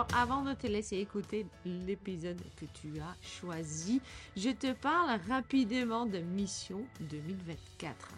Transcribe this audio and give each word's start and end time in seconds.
Alors, 0.00 0.18
avant 0.18 0.42
de 0.42 0.54
te 0.54 0.66
laisser 0.66 0.96
écouter 0.96 1.44
l'épisode 1.66 2.40
que 2.56 2.64
tu 2.64 2.98
as 3.00 3.14
choisi, 3.20 4.00
je 4.34 4.48
te 4.48 4.72
parle 4.72 5.20
rapidement 5.28 6.06
de 6.06 6.20
Mission 6.20 6.86
2024. 7.00 8.08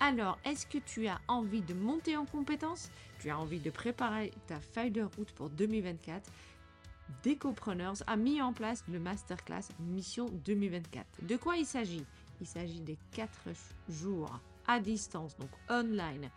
Alors, 0.00 0.38
est-ce 0.44 0.66
que 0.66 0.76
tu 0.76 1.06
as 1.06 1.18
envie 1.28 1.62
de 1.62 1.72
monter 1.72 2.18
en 2.18 2.26
compétences 2.26 2.90
Tu 3.18 3.30
as 3.30 3.38
envie 3.38 3.60
de 3.60 3.70
préparer 3.70 4.30
ta 4.46 4.60
feuille 4.60 4.90
de 4.90 5.04
route 5.04 5.32
pour 5.32 5.48
2024 5.48 6.30
Decopreneurs 7.24 8.02
a 8.06 8.16
mis 8.16 8.42
en 8.42 8.52
place 8.52 8.84
le 8.92 8.98
masterclass 8.98 9.68
Mission 9.80 10.26
2024. 10.44 11.24
De 11.24 11.36
quoi 11.36 11.56
il 11.56 11.64
s'agit? 11.64 12.04
Il 12.42 12.46
s'agit 12.46 12.80
des 12.80 12.98
4 13.12 13.30
jours 13.88 14.38
à 14.66 14.80
distance, 14.80 15.34
donc 15.38 15.50
online, 15.70 16.28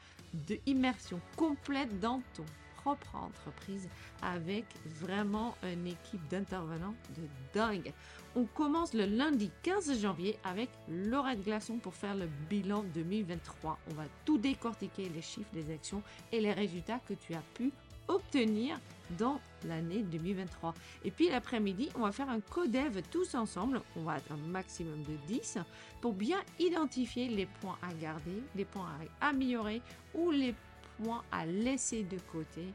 de 0.48 0.58
immersion 0.66 1.20
complète 1.36 2.00
dans 2.00 2.22
ton 2.34 2.46
propre 2.86 3.16
entreprise 3.16 3.90
avec 4.22 4.66
vraiment 5.02 5.56
une 5.64 5.88
équipe 5.88 6.22
d'intervenants 6.30 6.94
de 7.18 7.24
dingue. 7.52 7.92
On 8.36 8.46
commence 8.46 8.94
le 8.94 9.06
lundi 9.06 9.50
15 9.64 10.00
janvier 10.00 10.38
avec 10.44 10.70
Laurette 10.88 11.44
Glaçon 11.44 11.78
pour 11.78 11.96
faire 11.96 12.14
le 12.14 12.28
bilan 12.48 12.84
2023. 12.94 13.80
On 13.90 13.94
va 13.96 14.04
tout 14.24 14.38
décortiquer, 14.38 15.10
les 15.10 15.24
chiffres, 15.24 15.50
les 15.56 15.74
actions 15.74 16.04
et 16.32 16.40
les 16.40 16.54
résultats 16.54 17.00
que 17.08 17.16
tu 17.16 17.34
as 17.34 17.42
pu 17.56 17.72
obtenir 18.08 18.80
dans 19.18 19.40
l'année 19.68 20.04
2023. 20.04 20.76
Et 21.06 21.10
puis 21.10 21.30
l'après-midi, 21.30 21.90
on 21.96 22.02
va 22.02 22.12
faire 22.12 22.30
un 22.30 22.40
codev 22.40 23.02
tous 23.10 23.34
ensemble. 23.34 23.82
On 23.96 24.04
va 24.04 24.18
être 24.18 24.32
un 24.32 24.48
maximum 24.48 25.02
de 25.04 25.16
10 25.28 25.58
pour 26.02 26.14
bien 26.14 26.38
identifier 26.60 27.30
les 27.30 27.48
points 27.48 27.80
à 27.82 27.92
garder, 27.96 28.44
les 28.56 28.66
points 28.66 28.90
à 29.22 29.30
améliorer 29.30 29.82
ou 30.14 30.30
les 30.30 30.54
points 30.98 31.24
à 31.32 31.46
laisser 31.46 32.04
de 32.04 32.18
côté. 32.32 32.66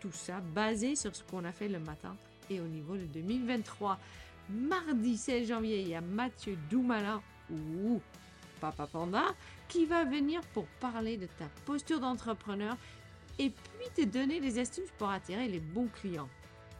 Tout 0.00 0.12
ça 0.12 0.40
basé 0.40 0.96
sur 0.96 1.14
ce 1.14 1.22
qu'on 1.24 1.44
a 1.44 1.52
fait 1.52 1.68
le 1.68 1.78
matin 1.78 2.16
et 2.50 2.60
au 2.60 2.66
niveau 2.66 2.96
de 2.96 3.04
2023. 3.06 3.98
Mardi 4.50 5.16
16 5.16 5.48
janvier, 5.48 5.80
il 5.80 5.88
y 5.88 5.94
a 5.94 6.00
Mathieu 6.00 6.56
Doumala 6.70 7.20
ou 7.50 8.00
Papa 8.60 8.86
Panda 8.86 9.24
qui 9.68 9.84
va 9.86 10.04
venir 10.04 10.40
pour 10.54 10.66
parler 10.80 11.16
de 11.16 11.26
ta 11.26 11.46
posture 11.64 12.00
d'entrepreneur 12.00 12.76
et 13.38 13.50
puis 13.50 13.88
te 13.94 14.08
donner 14.08 14.40
des 14.40 14.58
astuces 14.58 14.90
pour 14.98 15.10
attirer 15.10 15.48
les 15.48 15.60
bons 15.60 15.88
clients. 16.00 16.28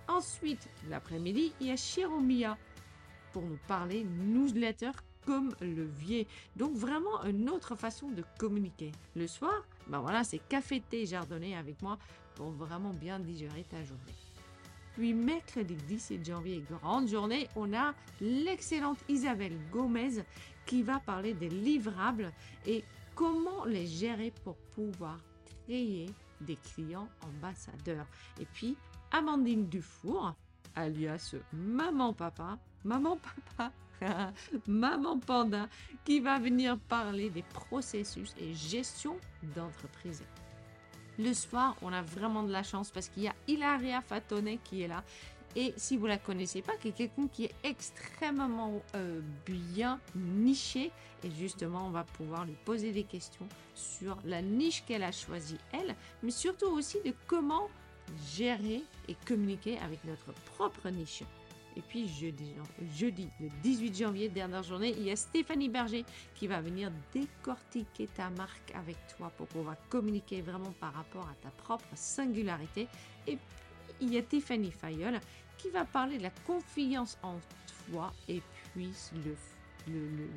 Ensuite, 0.08 0.69
l'après-midi, 0.88 1.53
il 1.60 1.66
y 1.66 1.70
a 1.70 1.77
Chiromia 1.77 2.56
pour 3.33 3.42
nous 3.42 3.58
parler 3.66 4.05
newsletter 4.05 4.92
comme 5.27 5.55
levier. 5.60 6.27
Donc 6.55 6.75
vraiment 6.75 7.25
une 7.25 7.50
autre 7.50 7.75
façon 7.75 8.08
de 8.10 8.22
communiquer. 8.38 8.92
Le 9.16 9.27
soir, 9.27 9.66
ben 9.89 10.01
voilà, 10.01 10.25
c'est 10.25 10.39
café 10.39 10.81
thé 10.81 11.06
jardonné 11.06 11.56
avec 11.56 11.81
moi 11.83 11.98
pour 12.34 12.51
vraiment 12.51 12.91
bien 12.91 13.19
digérer 13.19 13.65
ta 13.65 13.83
journée. 13.83 14.15
Puis 14.95 15.12
mercredi 15.12 15.75
17 15.75 16.25
janvier, 16.25 16.65
grande 16.70 17.09
journée, 17.09 17.48
on 17.55 17.73
a 17.75 17.93
l'excellente 18.20 18.98
Isabelle 19.09 19.59
Gomez 19.70 20.25
qui 20.65 20.83
va 20.83 21.01
parler 21.01 21.34
des 21.34 21.51
livrables 21.51 22.33
et 22.67 22.83
comment 23.15 23.65
les 23.65 23.87
gérer 23.87 24.33
pour 24.43 24.56
pouvoir 24.75 25.19
créer 25.67 26.06
des 26.41 26.56
clients 26.56 27.09
ambassadeurs. 27.23 28.06
Et 28.41 28.47
puis 28.47 28.77
Amandine 29.11 29.67
Dufour, 29.69 30.34
alias 30.75 31.34
Maman 31.53 32.12
Papa, 32.12 32.59
Maman 32.84 33.19
Papa, 33.19 33.73
Maman 34.66 35.19
Panda, 35.19 35.69
qui 36.05 36.20
va 36.20 36.39
venir 36.39 36.78
parler 36.89 37.30
des 37.30 37.42
processus 37.42 38.34
et 38.41 38.55
gestion 38.55 39.16
d'entreprise. 39.55 40.22
Le 41.19 41.33
soir, 41.33 41.77
on 41.80 41.92
a 41.92 42.03
vraiment 42.03 42.43
de 42.43 42.53
la 42.53 42.62
chance 42.62 42.91
parce 42.91 43.09
qu'il 43.09 43.22
y 43.22 43.28
a 43.28 43.34
Hilaria 43.48 44.03
Fatone 44.03 44.59
qui 44.62 44.82
est 44.82 44.88
là. 44.88 45.03
Et 45.54 45.72
si 45.78 45.97
vous 45.97 46.06
la 46.06 46.19
connaissez 46.19 46.60
pas, 46.60 46.76
qui 46.76 46.88
est 46.88 46.93
quelqu'un 46.93 47.28
qui 47.28 47.44
est 47.44 47.54
extrêmement 47.65 48.82
euh, 48.94 49.21
bien 49.47 49.98
niché. 50.15 50.92
Et 51.25 51.31
justement, 51.31 51.87
on 51.87 51.91
va 51.91 52.04
pouvoir 52.04 52.44
lui 52.44 52.56
poser 52.66 52.92
des 52.92 53.04
questions 53.04 53.48
sur 53.75 54.19
la 54.26 54.42
niche 54.42 54.84
qu'elle 54.87 55.03
a 55.03 55.12
choisie 55.12 55.56
elle, 55.72 55.97
mais 56.22 56.31
surtout 56.31 56.66
aussi 56.66 56.98
de 57.03 57.15
comment 57.26 57.71
gérer 58.37 58.82
et 59.09 59.16
communiquer 59.26 59.78
avec 59.78 60.04
notre 60.04 60.32
propre 60.44 60.91
niche. 60.91 61.22
Et 61.76 61.82
puis 61.82 62.09
jeudi, 62.09 62.54
le 63.38 63.48
18 63.62 63.97
janvier, 63.97 64.28
dernière 64.31 64.62
journée, 64.62 64.94
il 64.97 65.04
y 65.04 65.10
a 65.10 65.16
Stéphanie 65.16 65.69
Berger 65.69 66.04
qui 66.34 66.47
va 66.47 66.60
venir 66.60 66.91
décortiquer 67.12 68.06
ta 68.09 68.31
marque 68.31 68.72
avec 68.75 68.97
toi 69.16 69.31
pour 69.37 69.47
pouvoir 69.47 69.76
communiquer 69.91 70.41
vraiment 70.41 70.72
par 70.81 70.94
rapport 70.94 71.28
à 71.28 71.34
ta 71.42 71.50
propre 71.50 71.84
singularité. 71.94 72.88
Et 73.26 73.36
puis, 73.36 73.94
il 74.00 74.15
y 74.15 74.19
a 74.19 74.22
Tiffany 74.22 74.70
Fayol 74.70 75.20
qui 75.59 75.70
va 75.70 75.84
parler 75.84 76.19
de 76.19 76.22
la 76.22 76.31
confiance 76.47 77.19
en 77.22 77.38
toi 77.91 78.12
et 78.28 78.42
puis 78.72 78.92
le, 79.25 79.36
le, 79.92 80.09
le 80.16 80.28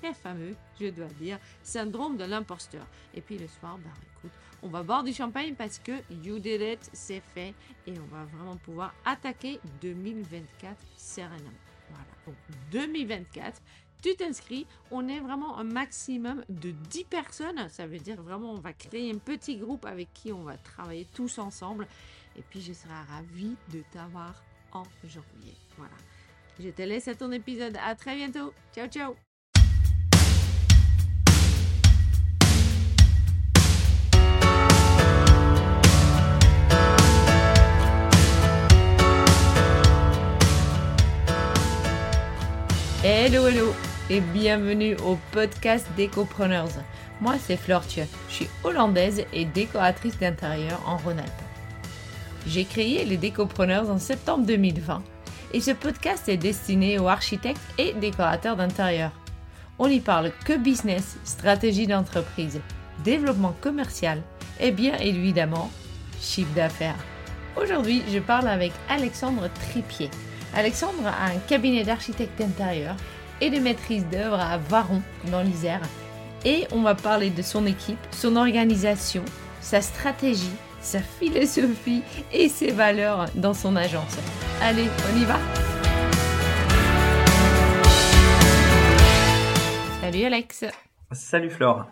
très 0.00 0.14
fameux, 0.14 0.54
je 0.80 0.88
dois 0.88 1.06
dire, 1.20 1.38
syndrome 1.62 2.16
de 2.16 2.24
l'imposteur. 2.24 2.86
Et 3.14 3.20
puis 3.20 3.38
le 3.38 3.48
soir, 3.48 3.78
bah 3.78 3.90
on 4.62 4.68
va 4.68 4.82
boire 4.82 5.04
du 5.04 5.12
champagne 5.12 5.54
parce 5.54 5.78
que 5.78 5.92
you 6.22 6.38
did 6.38 6.60
it, 6.60 6.90
c'est 6.92 7.22
fait 7.34 7.54
et 7.86 7.92
on 7.98 8.14
va 8.14 8.24
vraiment 8.24 8.56
pouvoir 8.56 8.94
attaquer 9.04 9.60
2024 9.80 10.76
sereinement. 10.96 11.50
Voilà, 11.90 12.04
donc 12.26 12.36
2024, 12.72 13.62
tu 14.02 14.14
t'inscris, 14.14 14.66
on 14.90 15.08
est 15.08 15.20
vraiment 15.20 15.58
un 15.58 15.64
maximum 15.64 16.44
de 16.48 16.70
10 16.70 17.04
personnes, 17.04 17.68
ça 17.68 17.86
veut 17.86 17.98
dire 17.98 18.20
vraiment 18.22 18.52
on 18.52 18.60
va 18.60 18.72
créer 18.72 19.10
un 19.10 19.18
petit 19.18 19.56
groupe 19.56 19.84
avec 19.86 20.12
qui 20.12 20.32
on 20.32 20.42
va 20.42 20.56
travailler 20.56 21.06
tous 21.14 21.38
ensemble 21.38 21.86
et 22.36 22.42
puis 22.42 22.60
je 22.60 22.72
serai 22.72 22.94
ravie 23.10 23.56
de 23.72 23.82
t'avoir 23.92 24.42
en 24.72 24.84
janvier. 25.04 25.54
Voilà. 25.76 25.94
Je 26.60 26.70
te 26.70 26.82
laisse 26.82 27.08
à 27.08 27.14
ton 27.14 27.30
épisode. 27.32 27.76
À 27.84 27.94
très 27.94 28.16
bientôt. 28.16 28.52
Ciao, 28.74 28.88
ciao. 28.88 29.27
Hello, 43.10 43.46
hello 43.46 43.72
et 44.10 44.20
bienvenue 44.20 44.94
au 44.96 45.16
podcast 45.32 45.86
Décopreneurs. 45.96 46.68
Moi, 47.22 47.36
c'est 47.40 47.56
Fleur 47.56 47.82
Je 47.88 48.04
suis 48.28 48.50
hollandaise 48.64 49.24
et 49.32 49.46
décoratrice 49.46 50.18
d'intérieur 50.18 50.82
en 50.86 50.98
Rhône-Alpes. 50.98 51.30
J'ai 52.46 52.66
créé 52.66 53.06
les 53.06 53.16
Décopreneurs 53.16 53.88
en 53.88 53.98
septembre 53.98 54.44
2020 54.44 55.02
et 55.54 55.60
ce 55.62 55.70
podcast 55.70 56.28
est 56.28 56.36
destiné 56.36 56.98
aux 56.98 57.08
architectes 57.08 57.62
et 57.78 57.94
décorateurs 57.94 58.56
d'intérieur. 58.56 59.12
On 59.78 59.88
y 59.88 60.00
parle 60.00 60.30
que 60.44 60.58
business, 60.58 61.16
stratégie 61.24 61.86
d'entreprise, 61.86 62.60
développement 63.04 63.56
commercial 63.62 64.20
et 64.60 64.70
bien 64.70 64.98
évidemment 64.98 65.70
chiffre 66.20 66.52
d'affaires. 66.54 67.02
Aujourd'hui, 67.56 68.02
je 68.12 68.18
parle 68.18 68.48
avec 68.48 68.72
Alexandre 68.90 69.48
Tripier. 69.70 70.10
Alexandre 70.54 71.06
a 71.06 71.26
un 71.26 71.38
cabinet 71.46 71.84
d'architecte 71.84 72.38
d'intérieur 72.38 72.96
et 73.40 73.50
de 73.50 73.58
maîtrise 73.58 74.06
d'œuvre 74.06 74.40
à 74.40 74.58
Varon, 74.58 75.02
dans 75.30 75.42
l'Isère. 75.42 75.82
Et 76.44 76.66
on 76.72 76.82
va 76.82 76.94
parler 76.94 77.30
de 77.30 77.42
son 77.42 77.66
équipe, 77.66 77.98
son 78.10 78.36
organisation, 78.36 79.24
sa 79.60 79.80
stratégie, 79.80 80.50
sa 80.80 81.00
philosophie 81.00 82.02
et 82.32 82.48
ses 82.48 82.70
valeurs 82.70 83.26
dans 83.34 83.54
son 83.54 83.76
agence. 83.76 84.16
Allez, 84.62 84.88
on 85.12 85.20
y 85.20 85.24
va 85.24 85.38
Salut 90.00 90.24
Alex 90.24 90.64
Salut 91.12 91.50
Flore 91.50 91.86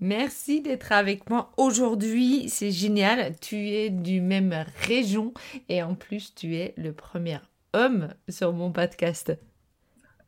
Merci 0.00 0.60
d'être 0.60 0.92
avec 0.92 1.30
moi 1.30 1.52
aujourd'hui. 1.56 2.48
C'est 2.48 2.72
génial. 2.72 3.36
Tu 3.40 3.68
es 3.68 3.90
du 3.90 4.20
même 4.20 4.64
région 4.86 5.32
et 5.68 5.82
en 5.82 5.94
plus 5.94 6.34
tu 6.34 6.56
es 6.56 6.74
le 6.76 6.92
premier 6.92 7.38
homme 7.74 8.08
sur 8.28 8.52
mon 8.52 8.72
podcast. 8.72 9.32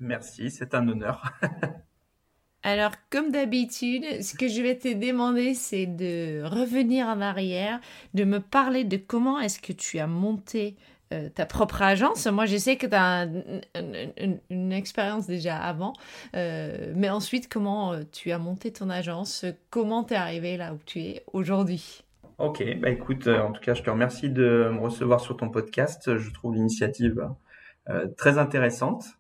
Merci, 0.01 0.51
c'est 0.51 0.75
un 0.75 0.87
honneur. 0.89 1.33
Alors, 2.63 2.93
comme 3.11 3.31
d'habitude, 3.31 4.23
ce 4.23 4.35
que 4.35 4.49
je 4.49 4.61
vais 4.61 4.77
te 4.77 4.93
demander, 4.93 5.55
c'est 5.55 5.87
de 5.87 6.43
revenir 6.43 7.07
en 7.07 7.21
arrière, 7.21 7.81
de 8.15 8.25
me 8.25 8.41
parler 8.41 8.83
de 8.83 8.97
comment 8.97 9.39
est-ce 9.39 9.61
que 9.61 9.73
tu 9.73 10.01
as 10.01 10.09
monté 10.09 10.77
euh, 11.13 11.29
ta 11.29 11.47
propre 11.47 11.83
agence. 11.83 12.27
Moi, 12.27 12.47
je 12.47 12.57
sais 12.57 12.77
que 12.77 12.89
tu 12.89 12.95
as 12.97 13.29
une, 14.51 14.73
expérience 14.73 15.29
déjà 15.29 15.57
avant, 15.57 15.93
euh, 16.35 16.93
mais 16.97 17.09
ensuite, 17.09 17.49
comment 17.49 17.93
euh, 17.93 18.03
tu 18.11 18.33
as 18.33 18.39
monté 18.39 18.73
ton 18.73 18.91
agence, 18.91 19.45
comment 19.71 20.03
tu 20.03 20.15
es 20.15 20.17
arrivé 20.17 20.57
là 20.57 20.75
où 20.75 20.79
tu 20.85 20.99
es 21.01 21.23
aujourd'hui? 21.33 22.03
Ok, 22.39 22.63
bah 22.81 22.91
écoute, 22.91 23.29
en 23.29 23.53
tout 23.53 23.61
cas, 23.61 23.75
je 23.75 23.83
te 23.83 23.91
remercie 23.91 24.29
de 24.29 24.71
me 24.73 24.79
recevoir 24.79 25.21
sur 25.21 25.37
ton 25.37 25.49
podcast. 25.49 26.17
Je 26.19 26.31
trouve 26.33 26.55
l'initiative 26.55 27.31
très 28.17 28.39
intéressante. 28.39 29.17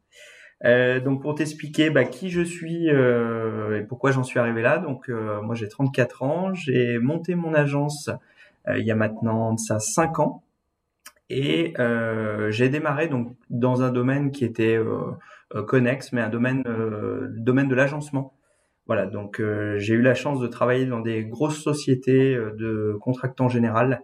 Euh, 0.64 1.00
donc 1.00 1.20
pour 1.20 1.34
t'expliquer 1.34 1.90
bah, 1.90 2.04
qui 2.04 2.30
je 2.30 2.40
suis 2.40 2.88
euh, 2.90 3.78
et 3.78 3.84
pourquoi 3.84 4.10
j'en 4.10 4.24
suis 4.24 4.38
arrivé 4.38 4.62
là, 4.62 4.78
donc 4.78 5.10
euh, 5.10 5.42
moi 5.42 5.54
j'ai 5.54 5.68
34 5.68 6.22
ans, 6.22 6.54
j'ai 6.54 6.98
monté 6.98 7.34
mon 7.34 7.52
agence 7.52 8.10
il 8.74 8.84
y 8.84 8.90
a 8.90 8.96
maintenant 8.96 9.56
ça 9.58 9.78
5 9.78 10.18
ans 10.18 10.42
Et 11.30 11.74
j'ai 12.50 12.68
démarré 12.68 13.08
donc 13.08 13.36
dans 13.50 13.82
un 13.82 13.90
domaine 13.92 14.32
qui 14.32 14.44
était 14.44 14.78
connexe, 15.68 16.12
mais 16.12 16.20
un 16.20 16.28
domaine, 16.28 16.64
domaine 17.36 17.68
de 17.68 17.74
l'agencement. 17.76 18.35
Voilà, 18.86 19.06
donc 19.06 19.42
j'ai 19.78 19.94
eu 19.94 20.02
la 20.02 20.14
chance 20.14 20.38
de 20.38 20.46
travailler 20.46 20.86
dans 20.86 21.00
des 21.00 21.24
grosses 21.24 21.60
sociétés 21.60 22.36
de 22.36 22.96
contractants 23.00 23.48
général, 23.48 24.00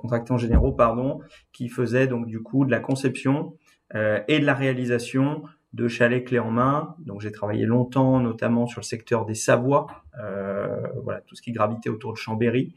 contractants 0.00 0.36
généraux, 0.36 0.72
pardon, 0.72 1.20
qui 1.52 1.68
faisaient 1.68 2.08
donc 2.08 2.26
du 2.26 2.42
coup 2.42 2.64
de 2.64 2.72
la 2.72 2.80
conception 2.80 3.56
et 3.94 4.40
de 4.40 4.44
la 4.44 4.54
réalisation 4.54 5.44
de 5.72 5.88
chalets 5.88 6.24
clés 6.24 6.38
en 6.38 6.50
main. 6.50 6.94
Donc 6.98 7.20
j'ai 7.20 7.32
travaillé 7.32 7.64
longtemps, 7.64 8.20
notamment 8.20 8.66
sur 8.66 8.80
le 8.80 8.84
secteur 8.84 9.24
des 9.24 9.34
Savoies, 9.34 9.86
euh, 10.22 10.86
voilà 11.02 11.20
tout 11.22 11.34
ce 11.34 11.42
qui 11.42 11.52
gravitait 11.52 11.88
autour 11.88 12.12
de 12.12 12.18
Chambéry. 12.18 12.74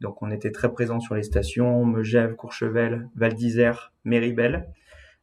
Donc 0.00 0.22
on 0.22 0.30
était 0.30 0.52
très 0.52 0.72
présent 0.72 1.00
sur 1.00 1.14
les 1.14 1.22
stations 1.22 1.84
Megève, 1.84 2.34
Courchevel, 2.36 3.08
Val 3.16 3.34
d'Isère, 3.34 3.92
Méribel, 4.04 4.68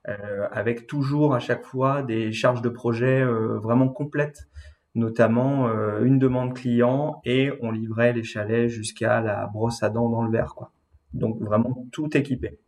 euh, 0.07 0.47
avec 0.51 0.85
toujours 0.85 1.33
à 1.33 1.39
chaque 1.39 1.63
fois 1.63 2.03
des 2.03 2.31
charges 2.31 2.61
de 2.61 2.69
projet 2.69 3.21
euh, 3.21 3.57
vraiment 3.59 3.89
complètes, 3.89 4.47
notamment 4.95 5.67
euh, 5.67 6.03
une 6.03 6.19
demande 6.19 6.53
client 6.53 7.21
et 7.25 7.51
on 7.61 7.71
livrait 7.71 8.13
les 8.13 8.23
chalets 8.23 8.69
jusqu'à 8.69 9.21
la 9.21 9.47
brosse 9.47 9.83
à 9.83 9.89
dents 9.89 10.09
dans 10.09 10.23
le 10.23 10.31
verre, 10.31 10.55
quoi. 10.55 10.71
Donc 11.13 11.39
vraiment 11.39 11.87
tout 11.91 12.15
équipé. 12.17 12.59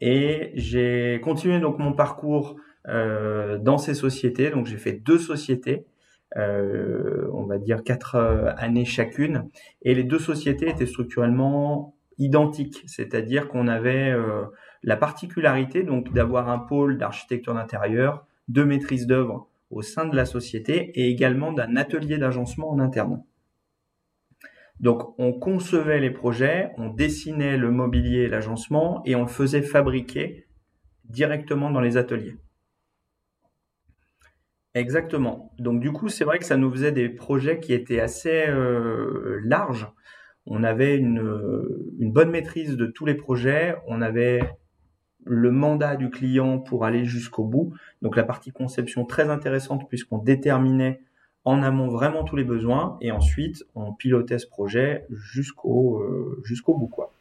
Et 0.00 0.50
j'ai 0.54 1.20
continué 1.22 1.60
donc 1.60 1.78
mon 1.78 1.92
parcours 1.92 2.56
euh, 2.88 3.58
dans 3.58 3.78
ces 3.78 3.94
sociétés. 3.94 4.50
Donc 4.50 4.66
j'ai 4.66 4.76
fait 4.76 4.92
deux 4.92 5.18
sociétés, 5.18 5.86
euh, 6.36 7.28
on 7.32 7.44
va 7.44 7.58
dire 7.58 7.84
quatre 7.84 8.16
euh, 8.16 8.50
années 8.56 8.84
chacune, 8.84 9.48
et 9.82 9.94
les 9.94 10.02
deux 10.02 10.18
sociétés 10.18 10.68
étaient 10.68 10.86
structurellement 10.86 11.94
identiques, 12.18 12.82
c'est-à-dire 12.86 13.48
qu'on 13.48 13.68
avait 13.68 14.14
la 14.82 14.96
particularité 14.96 15.82
donc 15.82 16.12
d'avoir 16.12 16.50
un 16.50 16.58
pôle 16.58 16.98
d'architecture 16.98 17.54
d'intérieur, 17.54 18.26
de 18.48 18.64
maîtrise 18.64 19.06
d'œuvre 19.06 19.48
au 19.72 19.82
sein 19.82 20.06
de 20.06 20.14
la 20.14 20.26
société 20.26 20.92
et 20.94 21.08
également 21.08 21.52
d'un 21.52 21.76
atelier 21.76 22.18
d'agencement 22.18 22.70
en 22.70 22.78
interne. 22.78 23.24
Donc 24.80 25.18
on 25.18 25.32
concevait 25.32 26.00
les 26.00 26.10
projets, 26.10 26.72
on 26.76 26.88
dessinait 26.88 27.56
le 27.56 27.70
mobilier 27.70 28.22
et 28.22 28.28
l'agencement 28.28 29.02
et 29.04 29.14
on 29.14 29.22
le 29.22 29.28
faisait 29.28 29.62
fabriquer 29.62 30.46
directement 31.04 31.70
dans 31.70 31.80
les 31.80 31.96
ateliers. 31.96 32.36
Exactement. 34.74 35.52
Donc 35.58 35.80
du 35.80 35.92
coup, 35.92 36.08
c'est 36.08 36.24
vrai 36.24 36.38
que 36.38 36.44
ça 36.44 36.56
nous 36.56 36.70
faisait 36.70 36.92
des 36.92 37.08
projets 37.08 37.60
qui 37.60 37.74
étaient 37.74 38.00
assez 38.00 38.46
euh, 38.48 39.40
larges. 39.44 39.86
On 40.46 40.64
avait 40.64 40.96
une, 40.96 41.22
une, 42.00 42.12
bonne 42.12 42.30
maîtrise 42.30 42.76
de 42.76 42.86
tous 42.86 43.04
les 43.06 43.14
projets. 43.14 43.76
On 43.86 44.00
avait 44.02 44.40
le 45.24 45.50
mandat 45.50 45.96
du 45.96 46.10
client 46.10 46.58
pour 46.58 46.84
aller 46.84 47.04
jusqu'au 47.04 47.44
bout. 47.44 47.72
Donc 48.02 48.16
la 48.16 48.24
partie 48.24 48.52
conception 48.52 49.04
très 49.04 49.30
intéressante 49.30 49.88
puisqu'on 49.88 50.18
déterminait 50.18 51.00
en 51.44 51.62
amont 51.62 51.88
vraiment 51.88 52.24
tous 52.24 52.36
les 52.36 52.44
besoins 52.44 52.96
et 53.00 53.10
ensuite 53.10 53.64
on 53.74 53.92
pilotait 53.92 54.38
ce 54.38 54.46
projet 54.46 55.06
jusqu'au 55.10 55.98
euh, 55.98 56.40
jusqu'au 56.44 56.74
bout 56.74 56.86
quoi 56.86 57.12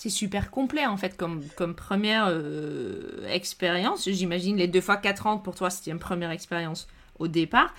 c'est 0.00 0.08
super 0.08 0.50
complet 0.50 0.86
en 0.86 0.96
fait 0.96 1.14
comme, 1.14 1.42
comme 1.56 1.74
première 1.74 2.28
euh, 2.30 3.28
expérience. 3.28 4.08
J'imagine 4.08 4.56
les 4.56 4.66
deux 4.66 4.80
fois 4.80 4.96
4 4.96 5.26
ans 5.26 5.36
pour 5.36 5.54
toi 5.54 5.68
c'était 5.68 5.90
une 5.90 5.98
première 5.98 6.30
expérience 6.30 6.88
au 7.18 7.28
départ. 7.28 7.74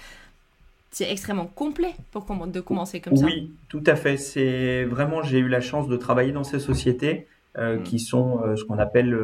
C'est 0.91 1.09
extrêmement 1.09 1.47
complet 1.47 1.95
pour 2.11 2.27
de 2.45 2.59
commencer 2.59 2.99
comme 3.01 3.17
ça. 3.17 3.25
Oui, 3.25 3.51
tout 3.69 3.83
à 3.87 3.95
fait. 3.95 4.17
C'est 4.17 4.83
vraiment 4.83 5.23
j'ai 5.23 5.39
eu 5.39 5.47
la 5.47 5.61
chance 5.61 5.87
de 5.87 5.97
travailler 5.97 6.31
dans 6.31 6.43
ces 6.43 6.59
sociétés 6.59 7.25
euh, 7.57 7.79
mm. 7.79 7.83
qui 7.83 7.99
sont 7.99 8.41
euh, 8.43 8.55
ce 8.55 8.63
qu'on 8.63 8.79
appelle, 8.79 9.17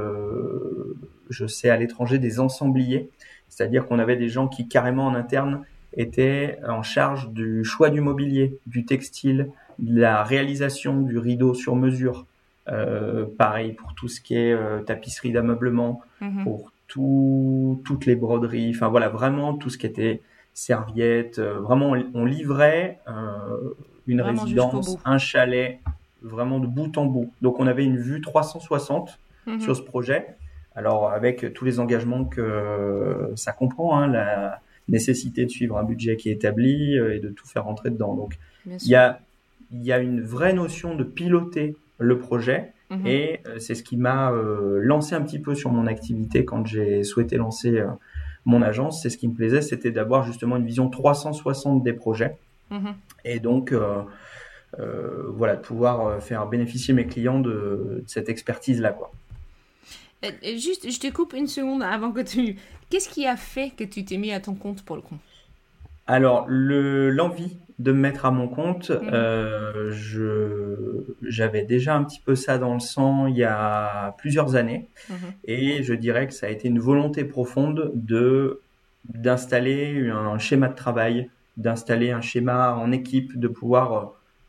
je 1.29 1.45
sais 1.45 1.69
à 1.69 1.77
l'étranger, 1.77 2.19
des 2.19 2.39
ensembliers. 2.39 3.09
C'est-à-dire 3.49 3.85
qu'on 3.85 3.99
avait 3.99 4.17
des 4.17 4.29
gens 4.29 4.47
qui 4.47 4.67
carrément 4.67 5.07
en 5.07 5.15
interne 5.15 5.63
étaient 5.93 6.59
en 6.67 6.83
charge 6.83 7.29
du 7.31 7.63
choix 7.63 7.89
du 7.89 8.01
mobilier, 8.01 8.59
du 8.67 8.85
textile, 8.85 9.49
de 9.79 9.99
la 9.99 10.23
réalisation 10.23 11.01
du 11.01 11.17
rideau 11.17 11.53
sur 11.53 11.75
mesure. 11.75 12.25
Euh, 12.69 13.25
pareil 13.37 13.71
pour 13.71 13.93
tout 13.93 14.09
ce 14.09 14.19
qui 14.19 14.35
est 14.35 14.51
euh, 14.51 14.81
tapisserie 14.81 15.31
d'ameublement, 15.31 16.01
mhm. 16.19 16.43
pour 16.43 16.73
tout, 16.87 17.81
toutes 17.85 18.05
les 18.05 18.17
broderies, 18.17 18.71
enfin 18.75 18.89
voilà, 18.89 19.07
vraiment 19.07 19.53
tout 19.53 19.69
ce 19.69 19.77
qui 19.77 19.85
était 19.85 20.21
serviettes. 20.53 21.39
Euh, 21.39 21.59
vraiment, 21.59 21.95
on, 22.13 22.25
livrait 22.25 22.99
une 24.05 24.21
résidence, 24.21 24.97
un 25.05 25.17
chalet, 25.17 25.79
vraiment 26.21 26.59
de 26.59 26.67
bout 26.67 26.97
en 26.97 27.05
bout. 27.05 27.31
Donc 27.41 27.59
on 27.59 27.67
avait 27.67 27.85
une 27.85 27.97
vue 27.97 28.21
360 28.21 29.19
mhm. 29.45 29.59
sur 29.59 29.75
ce 29.75 29.81
projet. 29.81 30.27
Alors 30.75 31.09
avec 31.09 31.53
tous 31.53 31.65
les 31.65 31.79
engagements 31.79 32.25
que 32.25 33.31
ça 33.35 33.51
comprend, 33.51 33.97
hein, 33.97 34.07
la 34.07 34.61
nécessité 34.87 35.45
de 35.45 35.49
suivre 35.49 35.77
un 35.77 35.83
budget 35.83 36.15
qui 36.17 36.29
est 36.29 36.33
établi 36.33 36.95
et 36.95 37.19
de 37.19 37.29
tout 37.29 37.47
faire 37.47 37.65
rentrer 37.65 37.89
dedans. 37.89 38.13
Donc 38.15 38.37
il 38.65 38.87
y 38.87 38.95
a, 38.95 39.19
y 39.71 39.91
a 39.91 39.99
une 39.99 40.21
vraie 40.21 40.53
notion 40.53 40.95
de 40.95 41.03
piloter 41.03 41.75
le 41.97 42.19
projet. 42.19 42.73
Mhm. 42.89 43.07
Et 43.07 43.39
euh, 43.47 43.59
c'est 43.59 43.75
ce 43.75 43.83
qui 43.83 43.97
m'a 43.97 44.31
euh, 44.31 44.79
lancé 44.81 45.15
un 45.15 45.21
petit 45.21 45.39
peu 45.39 45.55
sur 45.55 45.71
mon 45.71 45.87
activité 45.87 46.45
quand 46.45 46.65
j'ai 46.65 47.03
souhaité 47.03 47.37
lancer 47.37 47.77
euh, 47.77 47.87
mon 48.45 48.61
agence. 48.61 49.01
C'est 49.01 49.09
ce 49.09 49.17
qui 49.17 49.27
me 49.27 49.33
plaisait, 49.33 49.61
c'était 49.61 49.91
d'avoir 49.91 50.23
justement 50.23 50.55
une 50.57 50.65
vision 50.65 50.89
360 50.89 51.83
des 51.83 51.93
projets. 51.93 52.37
Mhm. 52.71 52.95
Et 53.25 53.39
donc, 53.39 53.73
voilà, 55.29 55.55
de 55.55 55.61
pouvoir 55.61 56.21
faire 56.21 56.45
bénéficier 56.47 56.93
mes 56.93 57.05
clients 57.05 57.39
de, 57.39 58.03
cette 58.07 58.29
expertise-là. 58.29 58.91
quoi. 58.91 59.11
Juste, 60.43 60.89
je 60.91 60.99
te 60.99 61.11
coupe 61.11 61.33
une 61.33 61.47
seconde 61.47 61.83
avant 61.83 62.11
que 62.11 62.21
tu... 62.21 62.57
Qu'est-ce 62.89 63.09
qui 63.09 63.27
a 63.27 63.35
fait 63.35 63.71
que 63.75 63.83
tu 63.83 64.05
t'es 64.05 64.17
mis 64.17 64.31
à 64.31 64.39
ton 64.39 64.55
compte 64.55 64.83
pour 64.83 64.95
le 64.95 65.01
coup? 65.01 65.17
Alors, 66.07 66.45
l'envie 66.47 67.57
de 67.79 67.91
me 67.91 67.99
mettre 67.99 68.25
à 68.25 68.31
mon 68.31 68.47
compte. 68.47 68.89
Mhm. 68.89 69.09
Euh, 69.13 69.91
je 69.91 71.15
j'avais 71.21 71.63
déjà 71.63 71.95
un 71.95 72.03
petit 72.03 72.21
peu 72.23 72.35
ça 72.35 72.57
dans 72.57 72.73
le 72.73 72.79
sang 72.79 73.27
il 73.27 73.37
y 73.37 73.43
a 73.43 74.15
plusieurs 74.17 74.55
années 74.55 74.87
mhm. 75.09 75.15
et 75.45 75.83
je 75.83 75.93
dirais 75.93 76.27
que 76.27 76.33
ça 76.33 76.47
a 76.47 76.49
été 76.49 76.67
une 76.67 76.79
volonté 76.79 77.23
profonde 77.23 77.91
de 77.93 78.61
d'installer 79.05 80.09
un 80.09 80.37
schéma 80.37 80.67
de 80.67 80.75
travail, 80.75 81.29
d'installer 81.55 82.11
un 82.11 82.21
schéma 82.21 82.75
en 82.75 82.91
équipe, 82.91 83.39
de 83.39 83.47
pouvoir 83.47 83.93
euh, 83.93 84.05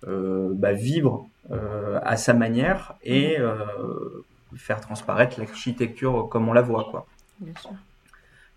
bah, 0.07 0.73
vivre 0.73 1.28
euh, 1.50 1.99
à 2.02 2.19
sa 2.19 2.35
manière 2.35 2.95
et 3.02 3.38
mhm. 3.38 3.45
euh, 3.45 4.25
faire 4.57 4.81
transparaître 4.81 5.40
l'architecture 5.40 6.28
comme 6.31 6.47
on 6.49 6.52
la 6.52 6.61
voit 6.61 6.88
quoi. 6.90 7.07
Bien 7.40 7.55
sûr. 7.59 7.71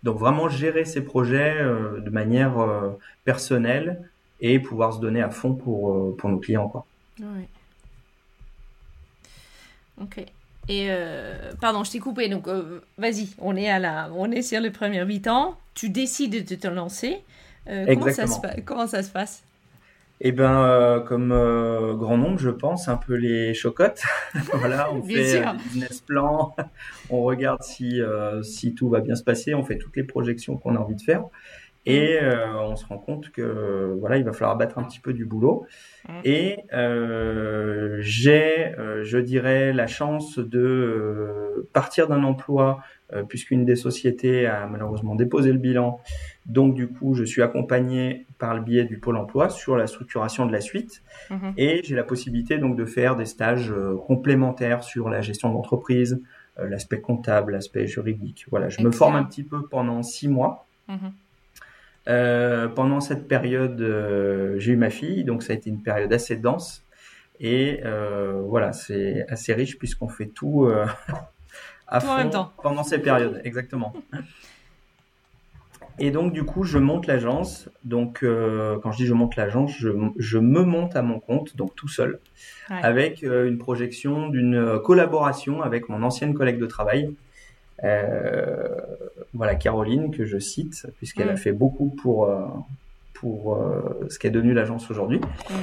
Donc 0.02 0.18
vraiment 0.18 0.50
gérer 0.50 0.84
ces 0.84 1.02
projets 1.02 1.56
euh, 1.58 2.00
de 2.00 2.10
manière 2.10 2.58
euh, 2.58 2.90
personnelle 3.24 4.10
et 4.40 4.58
pouvoir 4.58 4.92
se 4.92 5.00
donner 5.00 5.22
à 5.22 5.30
fond 5.30 5.54
pour, 5.54 5.90
euh, 5.90 6.16
pour 6.18 6.28
nos 6.28 6.38
clients. 6.38 6.68
Quoi. 6.68 6.84
Ouais. 7.20 7.48
Ok. 10.00 10.18
Et 10.68 10.88
euh, 10.90 11.52
pardon, 11.60 11.84
je 11.84 11.92
t'ai 11.92 11.98
coupé. 11.98 12.28
Donc, 12.28 12.48
euh, 12.48 12.80
vas-y, 12.98 13.30
on 13.38 13.56
est 13.56 13.70
à 13.70 13.78
la, 13.78 14.10
on 14.14 14.30
est 14.30 14.42
sur 14.42 14.60
le 14.60 14.70
premier 14.70 15.02
8 15.02 15.28
ans. 15.28 15.56
Tu 15.74 15.88
décides 15.88 16.46
de 16.46 16.54
te 16.56 16.68
lancer. 16.68 17.22
comment, 17.66 18.12
ça 18.12 18.26
se, 18.26 18.60
comment 18.60 18.86
ça 18.86 19.02
se 19.02 19.10
passe? 19.10 19.44
Eh 20.24 20.32
ben, 20.32 21.02
comme 21.06 21.30
grand 21.98 22.16
nombre, 22.16 22.38
je 22.38 22.50
pense, 22.50 22.88
un 22.88 22.96
peu 22.96 23.14
les 23.14 23.54
chocottes. 23.54 24.02
voilà, 24.54 24.92
on 24.92 25.02
fait 25.02 25.42
un 25.42 25.54
business 25.54 26.00
plan, 26.00 26.54
on 27.10 27.22
regarde 27.22 27.62
si 27.62 28.00
si 28.42 28.74
tout 28.74 28.88
va 28.88 29.00
bien 29.00 29.16
se 29.16 29.24
passer, 29.24 29.54
on 29.54 29.64
fait 29.64 29.78
toutes 29.78 29.96
les 29.96 30.04
projections 30.04 30.56
qu'on 30.56 30.76
a 30.76 30.78
envie 30.78 30.96
de 30.96 31.02
faire. 31.02 31.24
Et 31.84 32.20
mm. 32.20 32.24
euh, 32.24 32.58
on 32.60 32.76
se 32.76 32.86
rend 32.86 32.98
compte 32.98 33.30
que 33.30 33.96
voilà, 33.98 34.16
il 34.16 34.24
va 34.24 34.32
falloir 34.32 34.56
battre 34.56 34.78
un 34.78 34.84
petit 34.84 35.00
peu 35.00 35.12
du 35.12 35.24
boulot. 35.24 35.66
Mm. 36.08 36.12
Et 36.24 36.58
euh, 36.72 37.96
j'ai, 38.00 38.74
euh, 38.78 39.02
je 39.04 39.18
dirais, 39.18 39.72
la 39.72 39.86
chance 39.86 40.38
de 40.38 40.60
euh, 40.60 41.68
partir 41.72 42.08
d'un 42.08 42.22
emploi 42.24 42.80
puisqu'une 43.28 43.64
des 43.64 43.76
sociétés 43.76 44.46
a 44.46 44.66
malheureusement 44.66 45.14
déposé 45.14 45.52
le 45.52 45.58
bilan. 45.58 46.00
Donc 46.46 46.74
du 46.74 46.88
coup, 46.88 47.14
je 47.14 47.24
suis 47.24 47.42
accompagné 47.42 48.26
par 48.38 48.54
le 48.54 48.60
biais 48.60 48.84
du 48.84 48.98
pôle 48.98 49.16
emploi 49.16 49.48
sur 49.50 49.76
la 49.76 49.86
structuration 49.86 50.46
de 50.46 50.52
la 50.52 50.60
suite, 50.60 51.02
mm-hmm. 51.30 51.52
et 51.56 51.80
j'ai 51.84 51.94
la 51.94 52.04
possibilité 52.04 52.58
donc 52.58 52.76
de 52.76 52.84
faire 52.84 53.16
des 53.16 53.26
stages 53.26 53.72
complémentaires 54.06 54.82
sur 54.82 55.08
la 55.08 55.20
gestion 55.20 55.52
d'entreprise, 55.52 56.20
l'aspect 56.58 57.00
comptable, 57.00 57.52
l'aspect 57.52 57.86
juridique. 57.86 58.46
Voilà, 58.50 58.68
je 58.68 58.82
me 58.82 58.90
forme 58.90 59.16
un 59.16 59.24
petit 59.24 59.42
peu 59.44 59.66
pendant 59.66 60.02
six 60.02 60.28
mois. 60.28 60.66
Euh, 62.08 62.68
pendant 62.68 63.00
cette 63.00 63.28
période, 63.28 63.80
euh, 63.80 64.58
j'ai 64.58 64.72
eu 64.72 64.76
ma 64.76 64.90
fille, 64.90 65.24
donc 65.24 65.42
ça 65.42 65.52
a 65.52 65.56
été 65.56 65.70
une 65.70 65.82
période 65.82 66.12
assez 66.12 66.36
dense. 66.36 66.84
Et 67.40 67.80
euh, 67.84 68.42
voilà, 68.46 68.72
c'est 68.72 69.24
assez 69.28 69.52
riche 69.52 69.78
puisqu'on 69.78 70.08
fait 70.08 70.26
tout 70.26 70.68
à 71.92 72.00
fond 72.00 72.48
pendant 72.62 72.82
ces 72.82 72.98
périodes, 72.98 73.40
exactement. 73.44 73.92
et 75.98 76.10
donc 76.10 76.32
du 76.32 76.42
coup, 76.42 76.64
je 76.64 76.78
monte 76.78 77.06
l'agence. 77.06 77.68
Donc 77.84 78.20
euh, 78.22 78.78
quand 78.82 78.92
je 78.92 78.96
dis 78.96 79.06
je 79.06 79.12
monte 79.12 79.36
l'agence, 79.36 79.72
je, 79.78 79.90
je, 80.16 80.38
me 80.38 80.62
monte 80.62 80.96
à 80.96 81.02
mon 81.02 81.20
compte, 81.20 81.54
donc 81.54 81.74
tout 81.76 81.88
seul, 81.88 82.18
avec 82.70 83.22
euh, 83.22 83.46
une 83.46 83.58
projection 83.58 84.28
d'une 84.28 84.80
collaboration 84.82 85.62
avec 85.62 85.90
mon 85.90 86.02
ancienne 86.02 86.32
collègue 86.32 86.58
de 86.58 86.66
travail. 86.66 87.14
Euh, 87.84 88.68
voilà 89.34 89.54
Caroline 89.54 90.12
que 90.12 90.24
je 90.24 90.38
cite 90.38 90.86
puisqu'elle 90.98 91.28
a 91.28 91.34
mm. 91.34 91.38
fait 91.38 91.52
beaucoup 91.52 91.88
pour 92.00 92.30
pour 93.12 93.58
ce 94.08 94.18
qu'est 94.18 94.30
devenu 94.30 94.54
l'agence 94.54 94.90
aujourd'hui. 94.90 95.18
Mm. 95.18 95.54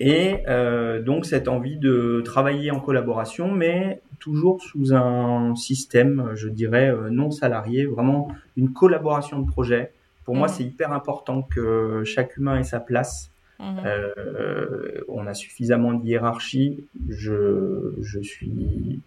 Et 0.00 0.42
euh, 0.48 1.02
donc 1.02 1.26
cette 1.26 1.48
envie 1.48 1.76
de 1.76 2.22
travailler 2.24 2.70
en 2.70 2.80
collaboration, 2.80 3.50
mais 3.50 4.00
toujours 4.18 4.62
sous 4.62 4.94
un 4.94 5.54
système, 5.56 6.32
je 6.34 6.48
dirais, 6.48 6.90
euh, 6.90 7.10
non 7.10 7.30
salarié, 7.30 7.86
vraiment 7.86 8.28
une 8.56 8.72
collaboration 8.72 9.40
de 9.40 9.46
projet. 9.50 9.92
Pour 10.24 10.34
moi, 10.34 10.48
mmh. 10.48 10.50
c'est 10.50 10.64
hyper 10.64 10.92
important 10.92 11.42
que 11.42 12.02
chaque 12.04 12.36
humain 12.36 12.58
ait 12.58 12.64
sa 12.64 12.80
place. 12.80 13.30
Mmh. 13.58 13.64
Euh, 13.86 15.00
on 15.08 15.26
a 15.26 15.34
suffisamment 15.34 15.94
de 15.94 16.04
hiérarchie. 16.04 16.84
Je 17.08 17.94
je 18.02 18.20
suis 18.20 19.00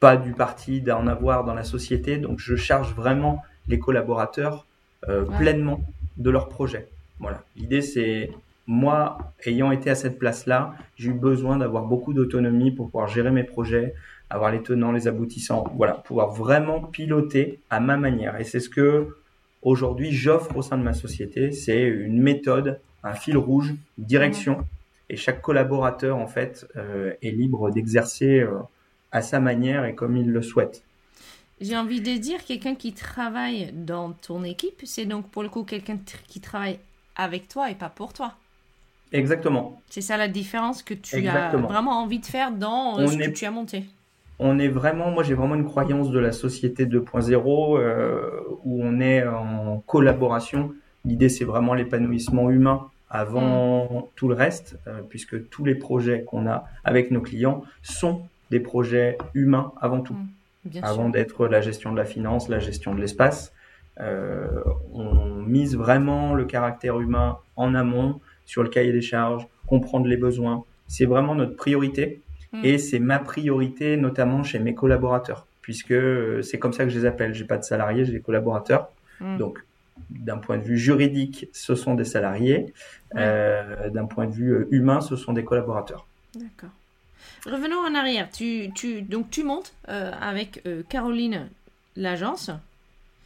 pas 0.00 0.16
du 0.16 0.32
parti 0.32 0.80
d'en 0.80 1.06
avoir 1.06 1.44
dans 1.44 1.54
la 1.54 1.64
société, 1.64 2.18
donc 2.18 2.38
je 2.38 2.54
charge 2.54 2.94
vraiment 2.94 3.42
les 3.68 3.78
collaborateurs 3.78 4.66
euh, 5.08 5.24
pleinement 5.24 5.80
de 6.16 6.30
leur 6.30 6.48
projet. 6.48 6.88
Voilà. 7.18 7.42
L'idée 7.56 7.80
c'est 7.80 8.30
moi, 8.66 9.32
ayant 9.44 9.70
été 9.70 9.90
à 9.90 9.94
cette 9.94 10.18
place-là, 10.18 10.74
j'ai 10.96 11.10
eu 11.10 11.14
besoin 11.14 11.56
d'avoir 11.56 11.84
beaucoup 11.84 12.12
d'autonomie 12.12 12.70
pour 12.70 12.86
pouvoir 12.86 13.08
gérer 13.08 13.30
mes 13.30 13.44
projets, 13.44 13.94
avoir 14.30 14.50
les 14.50 14.62
tenants, 14.62 14.92
les 14.92 15.06
aboutissants, 15.06 15.64
voilà, 15.76 15.94
pouvoir 15.94 16.30
vraiment 16.32 16.80
piloter 16.80 17.60
à 17.70 17.80
ma 17.80 17.96
manière. 17.96 18.40
Et 18.40 18.44
c'est 18.44 18.60
ce 18.60 18.68
que 18.68 19.16
aujourd'hui 19.62 20.12
j'offre 20.12 20.56
au 20.56 20.62
sein 20.62 20.78
de 20.78 20.82
ma 20.82 20.94
société, 20.94 21.52
c'est 21.52 21.82
une 21.82 22.20
méthode, 22.20 22.80
un 23.04 23.14
fil 23.14 23.36
rouge, 23.36 23.74
une 23.98 24.04
direction. 24.04 24.66
Et 25.08 25.16
chaque 25.16 25.40
collaborateur, 25.40 26.16
en 26.16 26.26
fait, 26.26 26.66
euh, 26.76 27.12
est 27.22 27.30
libre 27.30 27.70
d'exercer 27.70 28.40
euh, 28.40 28.58
à 29.12 29.22
sa 29.22 29.38
manière 29.38 29.84
et 29.84 29.94
comme 29.94 30.16
il 30.16 30.30
le 30.30 30.42
souhaite. 30.42 30.82
J'ai 31.60 31.76
envie 31.76 32.00
de 32.00 32.16
dire, 32.18 32.44
quelqu'un 32.44 32.74
qui 32.74 32.92
travaille 32.92 33.72
dans 33.72 34.12
ton 34.12 34.42
équipe, 34.42 34.82
c'est 34.84 35.06
donc 35.06 35.30
pour 35.30 35.42
le 35.42 35.48
coup 35.48 35.62
quelqu'un 35.62 35.98
qui 36.26 36.40
travaille 36.40 36.80
avec 37.14 37.48
toi 37.48 37.70
et 37.70 37.74
pas 37.74 37.88
pour 37.88 38.12
toi. 38.12 38.34
Exactement. 39.12 39.80
C'est 39.88 40.00
ça 40.00 40.16
la 40.16 40.28
différence 40.28 40.82
que 40.82 40.94
tu 40.94 41.26
as 41.28 41.56
vraiment 41.56 42.02
envie 42.02 42.18
de 42.18 42.26
faire 42.26 42.52
dans 42.52 42.98
euh, 42.98 43.06
ce 43.06 43.16
que 43.16 43.30
tu 43.30 43.44
as 43.44 43.50
monté. 43.50 43.84
On 44.38 44.58
est 44.58 44.68
vraiment, 44.68 45.10
moi 45.10 45.22
j'ai 45.22 45.34
vraiment 45.34 45.54
une 45.54 45.64
croyance 45.64 46.10
de 46.10 46.18
la 46.18 46.32
société 46.32 46.84
2.0 46.84 47.78
euh, 47.78 48.30
où 48.64 48.82
on 48.82 49.00
est 49.00 49.26
en 49.26 49.82
collaboration. 49.86 50.72
L'idée 51.04 51.28
c'est 51.28 51.44
vraiment 51.44 51.72
l'épanouissement 51.72 52.50
humain 52.50 52.88
avant 53.08 53.84
mm. 53.84 54.02
tout 54.16 54.28
le 54.28 54.34
reste, 54.34 54.78
euh, 54.86 55.00
puisque 55.08 55.48
tous 55.48 55.64
les 55.64 55.76
projets 55.76 56.24
qu'on 56.24 56.46
a 56.46 56.64
avec 56.84 57.10
nos 57.10 57.20
clients 57.20 57.62
sont 57.82 58.22
des 58.50 58.60
projets 58.60 59.16
humains 59.34 59.72
avant 59.80 60.00
tout. 60.00 60.16
Mm. 60.64 60.80
avant 60.82 61.08
d'être 61.08 61.46
la 61.46 61.60
gestion 61.60 61.92
de 61.92 61.96
la 61.96 62.04
finance, 62.04 62.48
la 62.48 62.58
gestion 62.58 62.94
de 62.94 63.00
l'espace. 63.00 63.52
on 63.98 65.42
mise 65.46 65.76
vraiment 65.76 66.34
le 66.34 66.44
caractère 66.44 67.00
humain 67.00 67.38
en 67.54 67.74
amont 67.74 68.20
sur 68.46 68.62
le 68.62 68.68
cahier 68.70 68.92
des 68.92 69.02
charges, 69.02 69.46
comprendre 69.66 70.06
les 70.06 70.16
besoins. 70.16 70.64
C'est 70.88 71.04
vraiment 71.04 71.34
notre 71.34 71.56
priorité 71.56 72.20
mm. 72.52 72.64
et 72.64 72.78
c'est 72.78 73.00
ma 73.00 73.18
priorité 73.18 73.96
notamment 73.96 74.42
chez 74.42 74.58
mes 74.58 74.74
collaborateurs 74.74 75.46
puisque 75.66 75.90
euh, 75.90 76.42
c'est 76.42 76.60
comme 76.60 76.72
ça 76.72 76.84
que 76.84 76.90
je 76.90 76.98
les 77.00 77.06
appelle. 77.06 77.34
J'ai 77.34 77.44
pas 77.44 77.58
de 77.58 77.64
salariés, 77.64 78.04
j'ai 78.04 78.12
des 78.12 78.20
collaborateurs. 78.20 78.88
Mm. 79.18 79.36
Donc 79.36 79.58
d'un 80.10 80.38
point 80.38 80.58
de 80.58 80.62
vue 80.62 80.78
juridique, 80.78 81.48
ce 81.52 81.74
sont 81.74 81.96
des 81.96 82.04
salariés. 82.04 82.72
Euh, 83.16 83.90
d'un 83.90 84.04
point 84.04 84.26
de 84.26 84.30
vue 84.30 84.52
euh, 84.52 84.68
humain, 84.70 85.00
ce 85.00 85.16
sont 85.16 85.32
des 85.32 85.42
collaborateurs. 85.42 86.06
D'accord. 86.36 86.70
Revenons 87.46 87.78
en 87.78 87.96
arrière. 87.96 88.30
Tu, 88.30 88.70
tu, 88.76 89.02
donc 89.02 89.28
tu 89.30 89.42
montes 89.42 89.74
avec 89.88 90.62
Caroline 90.88 91.48
l'agence. 91.96 92.50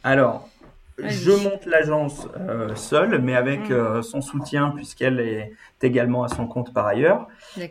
Alors, 0.03 0.49
je 0.97 1.31
monte 1.31 1.65
l'agence 1.65 2.27
euh, 2.37 2.75
seule, 2.75 3.21
mais 3.21 3.35
avec 3.35 3.69
mm. 3.69 3.73
euh, 3.73 4.01
son 4.01 4.21
soutien 4.21 4.71
puisqu'elle 4.75 5.19
est 5.19 5.51
également 5.81 6.23
à 6.23 6.27
son 6.27 6.47
compte 6.47 6.73
par 6.73 6.85
ailleurs. 6.85 7.27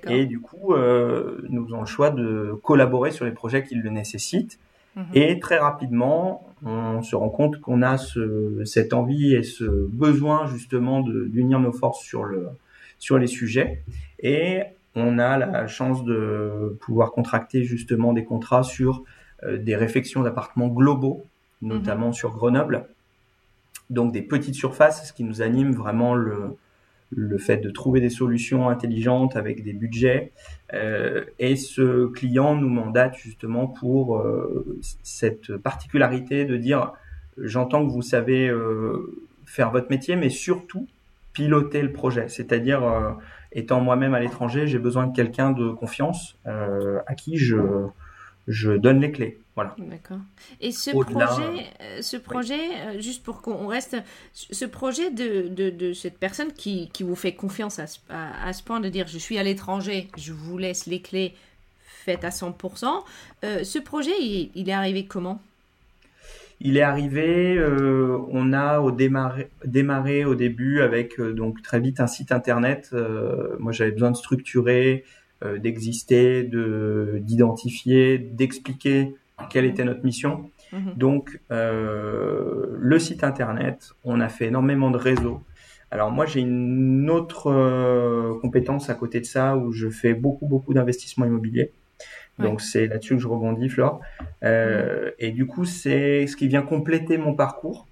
Et 0.08 0.26
du 0.26 0.40
coup, 0.40 0.74
euh, 0.74 1.40
nous 1.48 1.66
avons 1.72 1.80
le 1.80 1.86
choix 1.86 2.10
de 2.10 2.58
collaborer 2.62 3.10
sur 3.10 3.24
les 3.24 3.32
projets 3.32 3.62
qui 3.64 3.74
le 3.74 3.90
nécessitent. 3.90 4.58
Mm-hmm. 4.96 5.02
Et 5.14 5.40
très 5.40 5.58
rapidement, 5.58 6.48
on 6.64 7.02
se 7.02 7.14
rend 7.14 7.28
compte 7.28 7.60
qu'on 7.60 7.82
a 7.82 7.96
ce, 7.96 8.62
cette 8.64 8.92
envie 8.92 9.34
et 9.34 9.42
ce 9.42 9.64
besoin 9.64 10.46
justement 10.46 11.00
d'unir 11.00 11.60
nos 11.60 11.72
forces 11.72 12.02
sur, 12.02 12.24
le, 12.24 12.48
sur 12.98 13.18
les 13.18 13.28
sujets. 13.28 13.82
Et 14.18 14.62
on 14.96 15.18
a 15.18 15.38
la 15.38 15.66
chance 15.68 16.04
de 16.04 16.76
pouvoir 16.80 17.12
contracter 17.12 17.62
justement 17.62 18.12
des 18.12 18.24
contrats 18.24 18.64
sur 18.64 19.04
euh, 19.44 19.56
des 19.56 19.76
réfections 19.76 20.22
d'appartements 20.22 20.68
globaux, 20.68 21.24
notamment 21.62 22.10
mm-hmm. 22.10 22.14
sur 22.14 22.30
Grenoble 22.32 22.86
donc 23.90 24.12
des 24.12 24.22
petites 24.22 24.54
surfaces, 24.54 25.08
ce 25.08 25.12
qui 25.12 25.24
nous 25.24 25.42
anime 25.42 25.72
vraiment 25.72 26.14
le, 26.14 26.56
le 27.10 27.38
fait 27.38 27.58
de 27.58 27.70
trouver 27.70 28.00
des 28.00 28.10
solutions 28.10 28.68
intelligentes 28.68 29.36
avec 29.36 29.62
des 29.64 29.72
budgets. 29.72 30.32
Euh, 30.72 31.24
et 31.38 31.56
ce 31.56 32.06
client 32.06 32.54
nous 32.54 32.68
mandate 32.68 33.16
justement 33.16 33.66
pour 33.66 34.18
euh, 34.18 34.78
cette 35.02 35.56
particularité 35.56 36.44
de 36.44 36.56
dire, 36.56 36.92
j'entends 37.36 37.84
que 37.86 37.92
vous 37.92 38.02
savez 38.02 38.48
euh, 38.48 39.26
faire 39.44 39.70
votre 39.70 39.90
métier, 39.90 40.16
mais 40.16 40.30
surtout 40.30 40.86
piloter 41.32 41.82
le 41.82 41.92
projet. 41.92 42.28
C'est-à-dire, 42.28 42.84
euh, 42.84 43.10
étant 43.52 43.80
moi-même 43.80 44.14
à 44.14 44.20
l'étranger, 44.20 44.66
j'ai 44.66 44.78
besoin 44.78 45.06
de 45.06 45.14
quelqu'un 45.14 45.50
de 45.50 45.70
confiance 45.70 46.36
euh, 46.46 47.00
à 47.06 47.14
qui 47.14 47.36
je, 47.36 47.56
je 48.48 48.72
donne 48.72 49.00
les 49.00 49.12
clés. 49.12 49.38
Voilà. 49.54 49.74
D'accord. 49.78 50.20
Et 50.60 50.72
ce 50.72 50.90
projet, 50.90 51.66
euh, 51.82 52.02
ce 52.02 52.16
projet 52.16 52.60
euh, 52.86 53.00
juste 53.00 53.22
pour 53.22 53.42
qu'on 53.42 53.66
reste, 53.66 53.96
ce 54.32 54.64
projet 54.64 55.10
de, 55.10 55.48
de, 55.48 55.70
de 55.70 55.92
cette 55.92 56.18
personne 56.18 56.52
qui, 56.52 56.88
qui, 56.92 57.02
vous 57.02 57.16
fait 57.16 57.32
confiance 57.32 57.78
à 57.78 57.86
ce, 57.86 57.98
à, 58.08 58.52
ce, 58.52 58.62
point 58.62 58.80
de 58.80 58.88
dire 58.88 59.06
je 59.06 59.18
suis 59.18 59.38
à 59.38 59.42
l'étranger, 59.42 60.08
je 60.16 60.32
vous 60.32 60.56
laisse 60.56 60.86
les 60.86 61.00
clés, 61.00 61.34
faites 61.84 62.24
à 62.24 62.30
100%. 62.30 62.86
Euh, 63.44 63.64
ce 63.64 63.78
projet, 63.78 64.12
il, 64.20 64.68
est 64.68 64.72
arrivé 64.72 65.04
comment? 65.04 65.42
Il 66.60 66.76
est 66.76 66.82
arrivé, 66.82 67.56
euh, 67.56 68.18
on 68.30 68.52
a 68.52 68.80
au 68.80 68.92
démarré, 68.92 69.50
démarré 69.64 70.24
au 70.24 70.34
début 70.34 70.80
avec 70.80 71.20
donc 71.20 71.62
très 71.62 71.80
vite 71.80 72.00
un 72.00 72.06
site 72.06 72.32
internet. 72.32 72.94
moi, 73.58 73.72
j'avais 73.72 73.92
besoin 73.92 74.10
de 74.10 74.16
structurer, 74.16 75.04
d'exister, 75.58 76.42
de 76.42 77.18
d'identifier, 77.22 78.18
d'expliquer 78.18 79.14
quelle 79.48 79.64
était 79.64 79.84
notre 79.84 80.04
mission. 80.04 80.50
Mhm. 80.72 80.94
Donc, 80.96 81.40
euh, 81.50 82.76
le 82.78 82.98
site 82.98 83.24
internet, 83.24 83.92
on 84.04 84.20
a 84.20 84.28
fait 84.28 84.46
énormément 84.46 84.90
de 84.90 84.98
réseaux. 84.98 85.42
Alors 85.90 86.10
moi, 86.10 86.26
j'ai 86.26 86.40
une 86.40 87.10
autre 87.10 87.50
euh, 87.50 88.38
compétence 88.40 88.90
à 88.90 88.94
côté 88.94 89.20
de 89.20 89.24
ça 89.24 89.56
où 89.56 89.72
je 89.72 89.88
fais 89.88 90.14
beaucoup, 90.14 90.46
beaucoup 90.46 90.72
d'investissements 90.72 91.26
immobiliers. 91.26 91.72
Donc 92.38 92.62
c'est 92.62 92.86
là-dessus 92.86 93.16
que 93.16 93.20
je 93.20 93.28
rebondis, 93.28 93.68
Flore. 93.68 94.00
Euh, 94.44 95.06
mhm. 95.06 95.12
Et 95.18 95.30
du 95.32 95.46
coup, 95.46 95.64
c'est 95.64 96.26
ce 96.26 96.36
qui 96.36 96.48
vient 96.48 96.62
compléter 96.62 97.18
mon 97.18 97.34
parcours. 97.34 97.86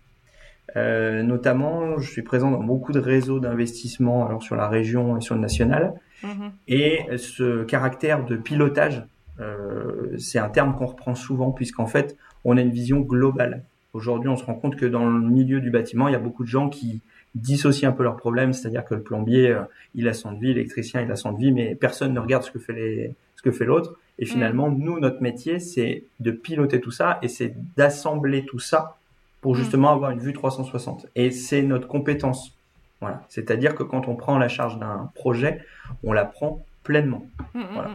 Euh, 0.76 1.22
notamment, 1.22 1.98
je 1.98 2.10
suis 2.10 2.22
présent 2.22 2.50
dans 2.50 2.62
beaucoup 2.62 2.92
de 2.92 3.00
réseaux 3.00 3.40
d'investissement, 3.40 4.26
alors 4.26 4.42
sur 4.42 4.54
la 4.54 4.68
région 4.68 5.18
et 5.18 5.20
sur 5.20 5.34
le 5.34 5.40
national. 5.40 5.94
Mhm. 6.22 6.52
Et 6.66 7.00
ce 7.16 7.64
caractère 7.64 8.24
de 8.24 8.36
pilotage 8.36 9.04
euh, 9.40 10.16
c'est 10.18 10.38
un 10.38 10.48
terme 10.48 10.74
qu'on 10.74 10.86
reprend 10.86 11.14
souvent 11.14 11.52
puisqu'en 11.52 11.86
fait, 11.86 12.16
on 12.44 12.56
a 12.56 12.60
une 12.60 12.70
vision 12.70 13.00
globale. 13.00 13.62
Aujourd'hui, 13.92 14.28
on 14.28 14.36
se 14.36 14.44
rend 14.44 14.54
compte 14.54 14.76
que 14.76 14.86
dans 14.86 15.08
le 15.08 15.20
milieu 15.20 15.60
du 15.60 15.70
bâtiment, 15.70 16.08
il 16.08 16.12
y 16.12 16.16
a 16.16 16.20
beaucoup 16.20 16.44
de 16.44 16.48
gens 16.48 16.68
qui 16.68 17.00
dissocient 17.34 17.88
un 17.88 17.92
peu 17.92 18.02
leurs 18.02 18.16
problèmes, 18.16 18.52
c'est-à-dire 18.52 18.84
que 18.84 18.94
le 18.94 19.02
plombier, 19.02 19.50
euh, 19.50 19.62
il 19.94 20.08
a 20.08 20.14
son 20.14 20.32
de 20.32 20.40
vie, 20.40 20.48
l'électricien, 20.48 21.02
il 21.02 21.10
a 21.10 21.16
son 21.16 21.32
de 21.32 21.38
vie, 21.38 21.52
mais 21.52 21.74
personne 21.74 22.12
ne 22.12 22.20
regarde 22.20 22.42
ce 22.42 22.50
que 22.50 22.58
fait 22.58 22.72
les, 22.72 23.14
ce 23.36 23.42
que 23.42 23.50
fait 23.50 23.64
l'autre. 23.64 23.98
Et 24.18 24.24
mm. 24.24 24.28
finalement, 24.28 24.70
nous, 24.70 24.98
notre 24.98 25.22
métier, 25.22 25.58
c'est 25.58 26.04
de 26.20 26.30
piloter 26.30 26.80
tout 26.80 26.90
ça 26.90 27.18
et 27.22 27.28
c'est 27.28 27.54
d'assembler 27.76 28.44
tout 28.44 28.58
ça 28.58 28.98
pour 29.40 29.52
mm. 29.52 29.58
justement 29.58 29.90
avoir 29.90 30.10
une 30.10 30.20
vue 30.20 30.32
360. 30.32 31.06
Et 31.14 31.30
c'est 31.30 31.62
notre 31.62 31.86
compétence. 31.86 32.54
Voilà. 33.00 33.22
C'est-à-dire 33.28 33.74
que 33.74 33.82
quand 33.82 34.08
on 34.08 34.16
prend 34.16 34.38
la 34.38 34.48
charge 34.48 34.78
d'un 34.78 35.10
projet, 35.14 35.60
on 36.02 36.12
la 36.12 36.24
prend 36.24 36.64
pleinement. 36.82 37.26
Mm, 37.54 37.62
voilà. 37.72 37.90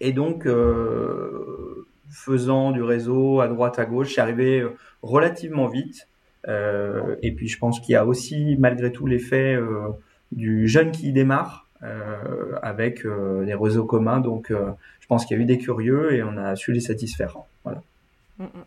Et 0.00 0.12
donc, 0.12 0.46
euh, 0.46 1.86
faisant 2.10 2.70
du 2.70 2.82
réseau 2.82 3.40
à 3.40 3.48
droite, 3.48 3.78
à 3.78 3.84
gauche, 3.84 4.14
c'est 4.14 4.20
arrivé 4.20 4.60
euh, 4.60 4.76
relativement 5.02 5.66
vite. 5.66 6.08
Euh, 6.48 7.16
et 7.22 7.32
puis, 7.32 7.48
je 7.48 7.58
pense 7.58 7.80
qu'il 7.80 7.92
y 7.92 7.96
a 7.96 8.06
aussi, 8.06 8.56
malgré 8.58 8.92
tout, 8.92 9.06
l'effet 9.06 9.54
euh, 9.54 9.88
du 10.32 10.68
jeune 10.68 10.92
qui 10.92 11.12
démarre 11.12 11.64
avec 12.62 13.06
des 13.06 13.54
réseaux 13.54 13.84
communs. 13.84 14.18
Donc, 14.18 14.50
je 14.50 15.06
pense 15.06 15.24
qu'il 15.24 15.36
y 15.36 15.40
a 15.40 15.42
eu 15.42 15.46
des 15.46 15.58
curieux 15.58 16.14
et 16.14 16.22
on 16.24 16.36
a 16.36 16.56
su 16.56 16.72
les 16.72 16.80
satisfaire. 16.80 17.36
Voilà. 17.62 17.80
Mm, 18.38 18.44
mm. 18.44 18.64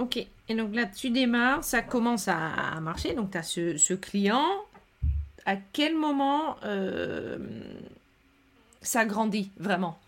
Ok, 0.00 0.26
et 0.52 0.54
donc 0.54 0.74
là, 0.74 0.84
tu 0.84 1.08
démarres, 1.08 1.64
ça 1.64 1.80
commence 1.80 2.28
à, 2.28 2.78
marcher, 2.82 3.14
donc 3.14 3.30
tu 3.30 3.38
as 3.38 3.42
ce, 3.42 3.94
client. 3.94 4.44
À 5.46 5.56
quel 5.56 5.96
moment 5.96 6.56
euh, 6.64 7.38
ça 8.82 9.06
grandit 9.06 9.50
vraiment? 9.58 9.98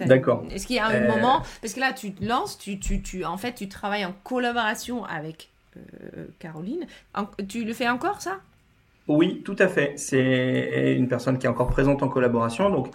D'accord. 0.00 0.44
Est-ce 0.50 0.66
qu'il 0.66 0.76
y 0.76 0.78
a 0.78 0.86
un 0.86 0.94
euh, 0.94 1.08
moment 1.08 1.42
Parce 1.62 1.72
que 1.72 1.80
là, 1.80 1.94
tu 1.94 2.12
te 2.12 2.22
lances, 2.22 2.58
tu, 2.58 2.78
tu, 2.78 3.00
tu, 3.00 3.24
en 3.24 3.38
fait, 3.38 3.54
tu 3.54 3.66
travailles 3.66 4.04
en 4.04 4.14
collaboration 4.24 5.06
avec 5.06 5.48
euh, 5.78 6.26
Caroline. 6.38 6.86
tu 7.48 7.64
le 7.64 7.72
fais 7.72 7.88
encore, 7.88 8.20
ça? 8.20 8.40
Oui, 9.08 9.42
tout 9.42 9.56
à 9.58 9.68
fait. 9.68 9.94
C'est 9.96 10.96
une 10.98 11.08
personne 11.08 11.38
qui 11.38 11.46
est 11.46 11.50
encore 11.50 11.70
présente 11.70 12.02
en 12.02 12.08
collaboration. 12.08 12.68
Donc, 12.68 12.88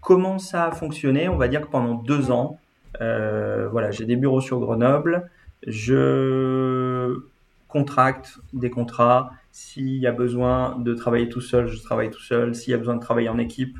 comment 0.00 0.38
ça 0.38 0.66
a 0.66 0.70
fonctionné? 0.70 1.28
On 1.28 1.36
va 1.36 1.48
dire 1.48 1.62
que 1.62 1.66
pendant 1.66 1.94
deux 1.94 2.30
ans, 2.30 2.60
voilà, 3.00 3.90
j'ai 3.90 4.04
des 4.04 4.14
bureaux 4.14 4.40
sur 4.40 4.60
Grenoble 4.60 5.28
je 5.66 7.20
contracte 7.68 8.38
des 8.52 8.70
contrats. 8.70 9.30
S'il 9.50 9.96
y 9.96 10.06
a 10.06 10.12
besoin 10.12 10.78
de 10.78 10.94
travailler 10.94 11.28
tout 11.28 11.40
seul, 11.40 11.68
je 11.68 11.80
travaille 11.82 12.10
tout 12.10 12.20
seul. 12.20 12.54
S'il 12.54 12.70
y 12.72 12.74
a 12.74 12.78
besoin 12.78 12.96
de 12.96 13.00
travailler 13.00 13.28
en 13.28 13.38
équipe, 13.38 13.76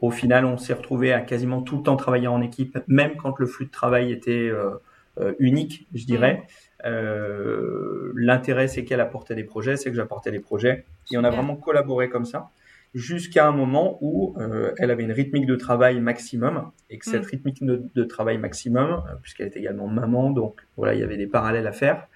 au 0.00 0.10
final, 0.10 0.44
on 0.44 0.56
s'est 0.58 0.74
retrouvé 0.74 1.12
à 1.12 1.20
quasiment 1.20 1.62
tout 1.62 1.78
le 1.78 1.82
temps 1.82 1.96
travailler 1.96 2.28
en 2.28 2.40
équipe, 2.40 2.78
même 2.86 3.16
quand 3.16 3.38
le 3.38 3.46
flux 3.46 3.66
de 3.66 3.70
travail 3.70 4.12
était 4.12 4.48
euh, 4.48 4.70
euh, 5.20 5.34
unique, 5.38 5.88
je 5.94 6.04
dirais. 6.04 6.44
Euh, 6.84 8.12
L'intérêt, 8.14 8.68
c'est 8.68 8.84
qu'elle 8.84 9.00
apportait 9.00 9.34
des 9.34 9.42
projets, 9.44 9.76
c'est 9.76 9.90
que 9.90 9.96
j'apportais 9.96 10.30
des 10.30 10.38
projets, 10.38 10.84
et 11.10 11.18
on 11.18 11.24
a 11.24 11.30
vraiment 11.30 11.56
collaboré 11.56 12.08
comme 12.08 12.24
ça 12.24 12.50
jusqu'à 12.98 13.46
un 13.46 13.52
moment 13.52 13.96
où 14.00 14.34
euh, 14.38 14.72
elle 14.76 14.90
avait 14.90 15.04
une 15.04 15.12
rythmique 15.12 15.46
de 15.46 15.54
travail 15.54 16.00
maximum 16.00 16.70
et 16.90 16.98
que 16.98 17.04
cette 17.04 17.24
mm. 17.24 17.30
rythmique 17.30 17.64
de, 17.64 18.04
travail 18.04 18.38
maximum, 18.38 18.90
euh, 18.90 19.14
puisqu'elle 19.22 19.46
est 19.46 19.56
également 19.56 19.86
maman, 19.86 20.30
donc 20.30 20.60
voilà, 20.76 20.94
il 20.94 21.00
y 21.00 21.04
avait 21.04 21.16
des 21.16 21.28
parallèles 21.28 21.66
à 21.66 21.72
faire, 21.72 22.08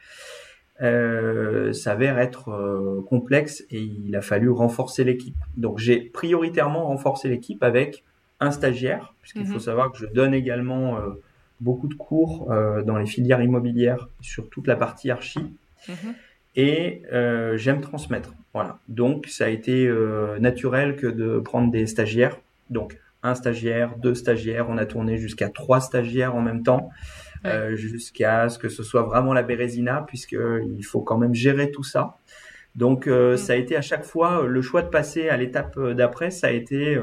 euh, 0.83 1.73
s'avère 1.73 2.19
être 2.19 2.49
euh, 2.49 3.03
complexe 3.09 3.65
et 3.71 3.81
il 3.81 4.15
a 4.17 4.23
fallu 4.23 4.51
renforcer 4.51 5.05
l'équipe. 5.05 5.37
Donc 5.57 5.79
j'ai 5.79 6.01
prioritairement 6.01 6.87
renforcé 6.87 7.29
l'équipe 7.29 7.63
avec 7.63 8.03
un 8.41 8.51
stagiaire, 8.51 9.15
puisqu'il 9.21 9.47
faut 9.47 9.59
mm-hmm. 9.59 9.61
savoir 9.61 9.93
que 9.93 9.99
je 9.99 10.07
donne 10.07 10.35
également 10.35 10.99
beaucoup 11.61 11.87
de 11.87 11.95
cours 11.95 12.53
dans 12.85 12.99
les 12.99 13.07
filières 13.07 13.41
immobilières 13.41 14.09
sur 14.21 14.51
toute 14.51 14.67
la 14.67 14.75
partie 14.75 15.13
archi. 15.13 15.39
Mm-hmm 15.87 16.15
et 16.57 17.03
euh, 17.13 17.57
j'aime 17.57 17.81
transmettre. 17.81 18.33
Voilà. 18.55 18.79
Donc 18.89 19.27
ça 19.29 19.47
a 19.47 19.49
été 19.49 19.87
euh, 19.87 20.39
naturel 20.39 20.97
que 20.97 21.07
de 21.07 21.39
prendre 21.39 21.71
des 21.71 21.87
stagiaires. 21.87 22.39
Donc 22.71 22.99
un 23.23 23.35
stagiaire, 23.35 23.97
deux 23.97 24.15
stagiaires, 24.15 24.69
on 24.69 24.77
a 24.79 24.87
tourné 24.87 25.17
jusqu'à 25.17 25.49
trois 25.49 25.81
stagiaires 25.81 26.35
en 26.35 26.43
même 26.43 26.63
temps, 26.63 26.91
euh, 27.47 27.75
jusqu'à 27.77 28.49
ce 28.49 28.59
que 28.59 28.69
ce 28.69 28.83
soit 28.83 29.03
vraiment 29.03 29.33
la 29.33 29.43
Bérésina, 29.43 30.05
puisque 30.07 30.37
il 30.77 30.83
faut 30.83 31.01
quand 31.01 31.19
même 31.19 31.35
gérer 31.35 31.71
tout 31.71 31.85
ça. 31.85 32.17
Donc 32.75 33.07
euh, 33.07 33.37
ça 33.37 33.53
a 33.53 33.57
été 33.57 33.77
à 33.77 33.83
chaque 33.83 34.05
fois 34.05 34.47
le 34.47 34.63
choix 34.63 34.83
de 34.83 34.89
passer 34.89 35.29
à 35.29 35.37
l'étape 35.37 35.79
d'après, 35.79 36.31
ça 36.31 36.49
a 36.49 36.51
été 36.51 36.99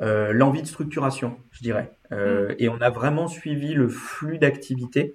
l'envie 0.00 0.60
de 0.60 0.66
structuration, 0.66 1.38
je 1.52 1.62
dirais. 1.62 1.90
Mm. 2.10 2.54
Et 2.58 2.68
on 2.68 2.80
a 2.82 2.90
vraiment 2.90 3.28
suivi 3.28 3.72
le 3.72 3.88
flux 3.88 4.38
d'activité 4.38 5.14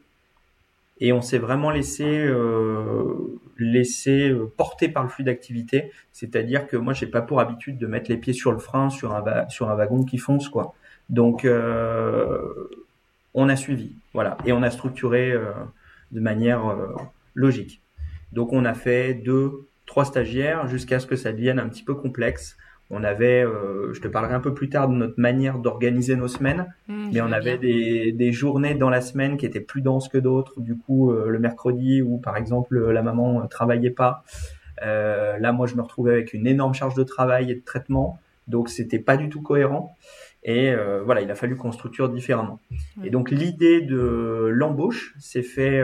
et 1.02 1.12
on 1.12 1.22
s'est 1.22 1.40
vraiment 1.40 1.72
laissé 1.72 2.06
euh, 2.06 3.40
laissé 3.58 4.30
euh, 4.30 4.52
porter 4.56 4.88
par 4.88 5.04
le 5.04 5.10
flux 5.10 5.24
d'activité. 5.24 5.92
C'est-à-dire 6.12 6.68
que 6.68 6.78
moi, 6.78 6.94
j'ai 6.94 7.08
pas 7.08 7.22
pour 7.22 7.40
habitude 7.40 7.78
de 7.78 7.88
mettre 7.88 8.10
les 8.10 8.18
pieds 8.18 8.34
sur 8.34 8.52
le 8.52 8.60
frein 8.60 8.90
sur 8.90 9.14
un 9.14 9.50
sur 9.50 9.70
un 9.70 9.76
wagon 9.76 10.04
qui 10.06 10.18
fonce 10.18 10.48
quoi. 10.48 10.74
Donc 11.10 11.44
euh, 11.44 12.40
on 13.34 13.50
a 13.50 13.56
suivi, 13.56 13.92
voilà, 14.14 14.38
et 14.46 14.54
on 14.54 14.64
a 14.64 14.72
structuré 14.72 15.32
euh, 15.32 15.52
de 16.12 16.20
manière 16.20 16.68
euh, 16.68 16.88
logique. 17.34 17.82
Donc 18.32 18.54
on 18.54 18.64
a 18.64 18.74
fait 18.74 19.14
deux, 19.14 19.68
trois 19.86 20.06
stagiaires 20.06 20.68
jusqu'à 20.68 21.00
ce 21.00 21.08
que 21.08 21.18
ça 21.18 21.34
devienne 21.34 21.60
un 21.60 21.68
petit 21.68 21.84
peu 21.84 21.96
complexe 21.96 22.58
on 22.92 23.04
avait, 23.04 23.44
euh, 23.44 23.94
je 23.94 24.02
te 24.02 24.08
parlerai 24.08 24.34
un 24.34 24.42
peu 24.42 24.54
plus 24.54 24.70
tard 24.70 24.90
de 24.90 24.94
notre 24.94 25.20
manière 25.20 25.60
d'organiser 25.60 26.16
nos 26.18 26.28
semaines, 26.28 26.68
mmh, 26.88 27.10
mais 27.14 27.22
on 27.22 27.32
avait 27.32 27.58
des, 27.58 28.32
journées 28.32 28.76
dans 28.76 28.90
la 28.90 29.02
semaine 29.02 29.38
qui 29.38 29.46
étaient 29.46 29.62
plus 29.62 29.82
denses 29.82 30.10
que 30.10 30.18
d'autres. 30.18 30.60
Du 30.60 30.78
coup, 30.78 31.12
euh, 31.12 31.30
le 31.30 31.40
mercredi 31.40 32.02
où 32.02 32.18
par 32.18 32.38
exemple 32.38 32.92
la 32.92 33.02
maman 33.02 33.48
travaillait 33.48 33.92
pas, 33.92 34.24
euh, 34.84 35.38
là 35.38 35.52
moi 35.52 35.68
je 35.68 35.76
me 35.76 35.82
retrouvais 35.82 36.12
avec 36.12 36.34
une 36.34 36.48
énorme 36.48 36.74
charge 36.74 36.96
de 36.96 37.04
travail 37.04 37.52
et 37.52 37.56
de 37.56 37.64
traitement, 37.64 38.20
donc 38.48 38.70
c'était 38.70 39.00
pas 39.00 39.18
du 39.18 39.30
tout 39.30 39.42
cohérent. 39.42 39.96
Et 40.44 40.74
voilà, 41.06 41.22
il 41.22 41.30
a 41.30 41.36
fallu 41.36 41.56
qu'on 41.56 41.72
structure 41.72 42.10
différemment. 42.10 42.60
Et 43.04 43.12
donc 43.12 43.30
l'idée 43.30 43.82
de 43.82 44.50
l'embauche 44.52 45.14
s'est 45.20 45.44
fait, 45.44 45.84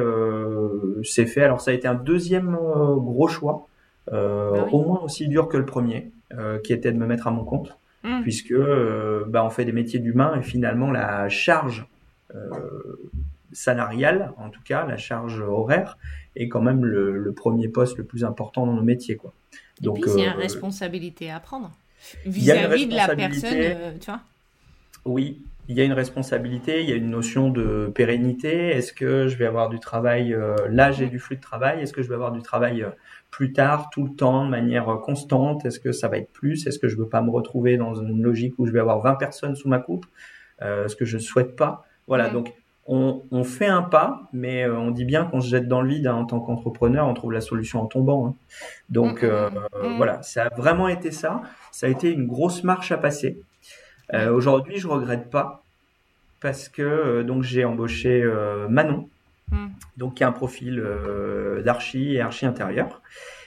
s'est 1.04 1.28
fait. 1.28 1.44
Alors 1.44 1.62
ça 1.62 1.70
a 1.70 1.74
été 1.76 1.88
un 1.88 1.94
deuxième 1.94 2.58
gros 2.98 3.28
choix, 3.28 3.68
bah 4.12 4.68
au 4.72 4.84
moins 4.84 5.00
aussi 5.02 5.28
dur 5.28 5.48
que 5.48 5.58
le 5.58 5.66
premier. 5.66 6.12
Euh, 6.34 6.60
qui 6.60 6.74
était 6.74 6.92
de 6.92 6.98
me 6.98 7.08
mettre 7.08 7.28
à 7.28 7.32
mon 7.32 7.46
compte, 7.46 7.78
mmh. 8.04 8.22
puisque 8.24 8.52
euh, 8.52 9.24
bah, 9.30 9.46
on 9.46 9.50
fait 9.50 9.64
des 9.64 9.72
métiers 9.72 10.00
d'humain 10.00 10.38
et 10.38 10.44
finalement 10.44 10.92
la 10.92 11.30
charge 11.30 11.86
euh, 12.36 12.50
salariale, 13.54 14.34
en 14.36 14.50
tout 14.50 14.60
cas 14.62 14.86
la 14.86 14.98
charge 14.98 15.40
horaire, 15.40 15.98
est 16.36 16.50
quand 16.50 16.60
même 16.62 16.84
le, 16.84 17.32
premier 17.32 17.70
poste 17.70 17.98
le 17.98 18.04
plus 18.04 18.26
important 18.26 18.66
dans 18.66 18.74
nos 18.74 18.84
métiers. 18.84 19.16
Quoi. 19.16 19.34
Donc, 19.80 20.00
il 20.06 20.20
y 20.20 20.26
a 20.26 20.34
une 20.34 20.40
responsabilité 20.42 21.32
à 21.32 21.40
prendre 21.40 21.72
vis-à-vis 22.26 22.88
de 22.88 22.96
la 22.96 23.16
personne, 23.16 23.98
tu 24.02 24.12
vois 24.12 24.20
Oui, 25.08 25.42
il 25.70 25.76
y 25.76 25.82
a 25.82 25.84
une 25.84 25.94
responsabilité, 25.94 26.84
il 26.84 26.90
y 26.90 26.94
a 26.94 26.96
une 26.96 27.10
notion 27.10 27.50
de 27.50 27.92
pérennité. 27.94 28.70
Est-ce 28.70 28.94
que 28.94 29.28
je 29.28 29.38
vais 29.38 29.46
avoir 29.46 29.70
du 29.70 29.80
travail 29.80 30.38
Là, 30.70 30.92
j'ai 30.92 31.08
du 31.08 31.18
flux 31.18 31.38
de 31.38 31.42
travail? 31.42 31.82
Est-ce 31.82 31.94
que 31.94 32.02
je 32.02 32.10
vais 32.10 32.16
avoir 32.16 32.32
du 32.32 32.42
travail 32.42 32.86
plus 33.32 33.54
tard, 33.54 33.90
tout 33.90 34.06
le 34.06 34.14
temps, 34.14 34.46
de 34.46 34.50
manière 34.50 34.86
constante? 35.04 35.66
Est-ce 35.66 35.80
que 35.80 35.92
ça 35.92 36.08
va 36.08 36.18
être 36.18 36.32
plus? 36.32 36.68
Est-ce 36.68 36.80
que 36.80 36.88
je 36.88 36.96
veux 36.98 37.10
pas 37.10 37.22
me 37.22 37.32
retrouver 37.32 37.78
dans 37.78 37.96
une 37.96 38.22
logique 38.22 38.54
où 38.60 38.66
je 38.66 38.72
vais 38.72 38.80
avoir 38.80 39.00
20 39.00 39.16
personnes 39.16 39.56
sous 39.56 39.68
ma 39.68 39.80
coupe 39.80 40.06
euh, 40.62 40.88
Ce 40.88 40.96
que 40.96 41.06
je 41.06 41.18
ne 41.18 41.22
souhaite 41.22 41.56
pas? 41.56 41.86
Voilà, 42.08 42.30
donc 42.30 42.54
on, 42.86 43.24
on, 43.32 43.44
fait 43.44 43.68
un 43.68 43.82
pas, 43.82 44.30
mais 44.32 44.64
euh, 44.64 44.78
on 44.78 44.92
dit 44.92 45.04
bien 45.04 45.26
qu'on 45.26 45.42
se 45.42 45.50
jette 45.50 45.68
dans 45.68 45.82
le 45.82 45.90
vide 45.90 46.08
hein, 46.08 46.16
en 46.16 46.26
tant 46.26 46.40
qu'entrepreneur, 46.40 47.06
on 47.08 47.14
trouve 47.14 47.34
la 47.34 47.42
solution 47.42 47.82
en 47.82 47.86
tombant. 47.86 48.28
Hein. 48.28 48.36
Donc 48.90 49.24
euh, 49.24 49.50
voilà, 49.98 50.22
ça 50.24 50.46
a 50.46 50.56
vraiment 50.56 50.88
été 50.88 51.12
ça. 51.12 51.42
Ça 51.72 51.88
a 51.88 51.90
été 51.90 52.12
une 52.12 52.26
grosse 52.26 52.64
marche 52.64 52.92
à 52.94 52.98
passer. 52.98 53.42
Euh, 54.14 54.32
Aujourd'hui, 54.32 54.78
je 54.78 54.88
regrette 54.88 55.30
pas 55.30 55.64
parce 56.40 56.70
que 56.70 56.82
euh, 56.82 57.24
donc 57.24 57.44
j'ai 57.44 57.66
embauché 57.66 58.24
Manon, 58.70 59.10
Hmm. 59.50 59.68
donc 59.96 60.16
qui 60.16 60.26
a 60.26 60.28
un 60.28 60.34
profil 60.34 60.78
euh, 60.80 61.62
d'archi 61.62 62.16
et 62.16 62.20
archi 62.20 62.46
intérieur, 62.46 63.02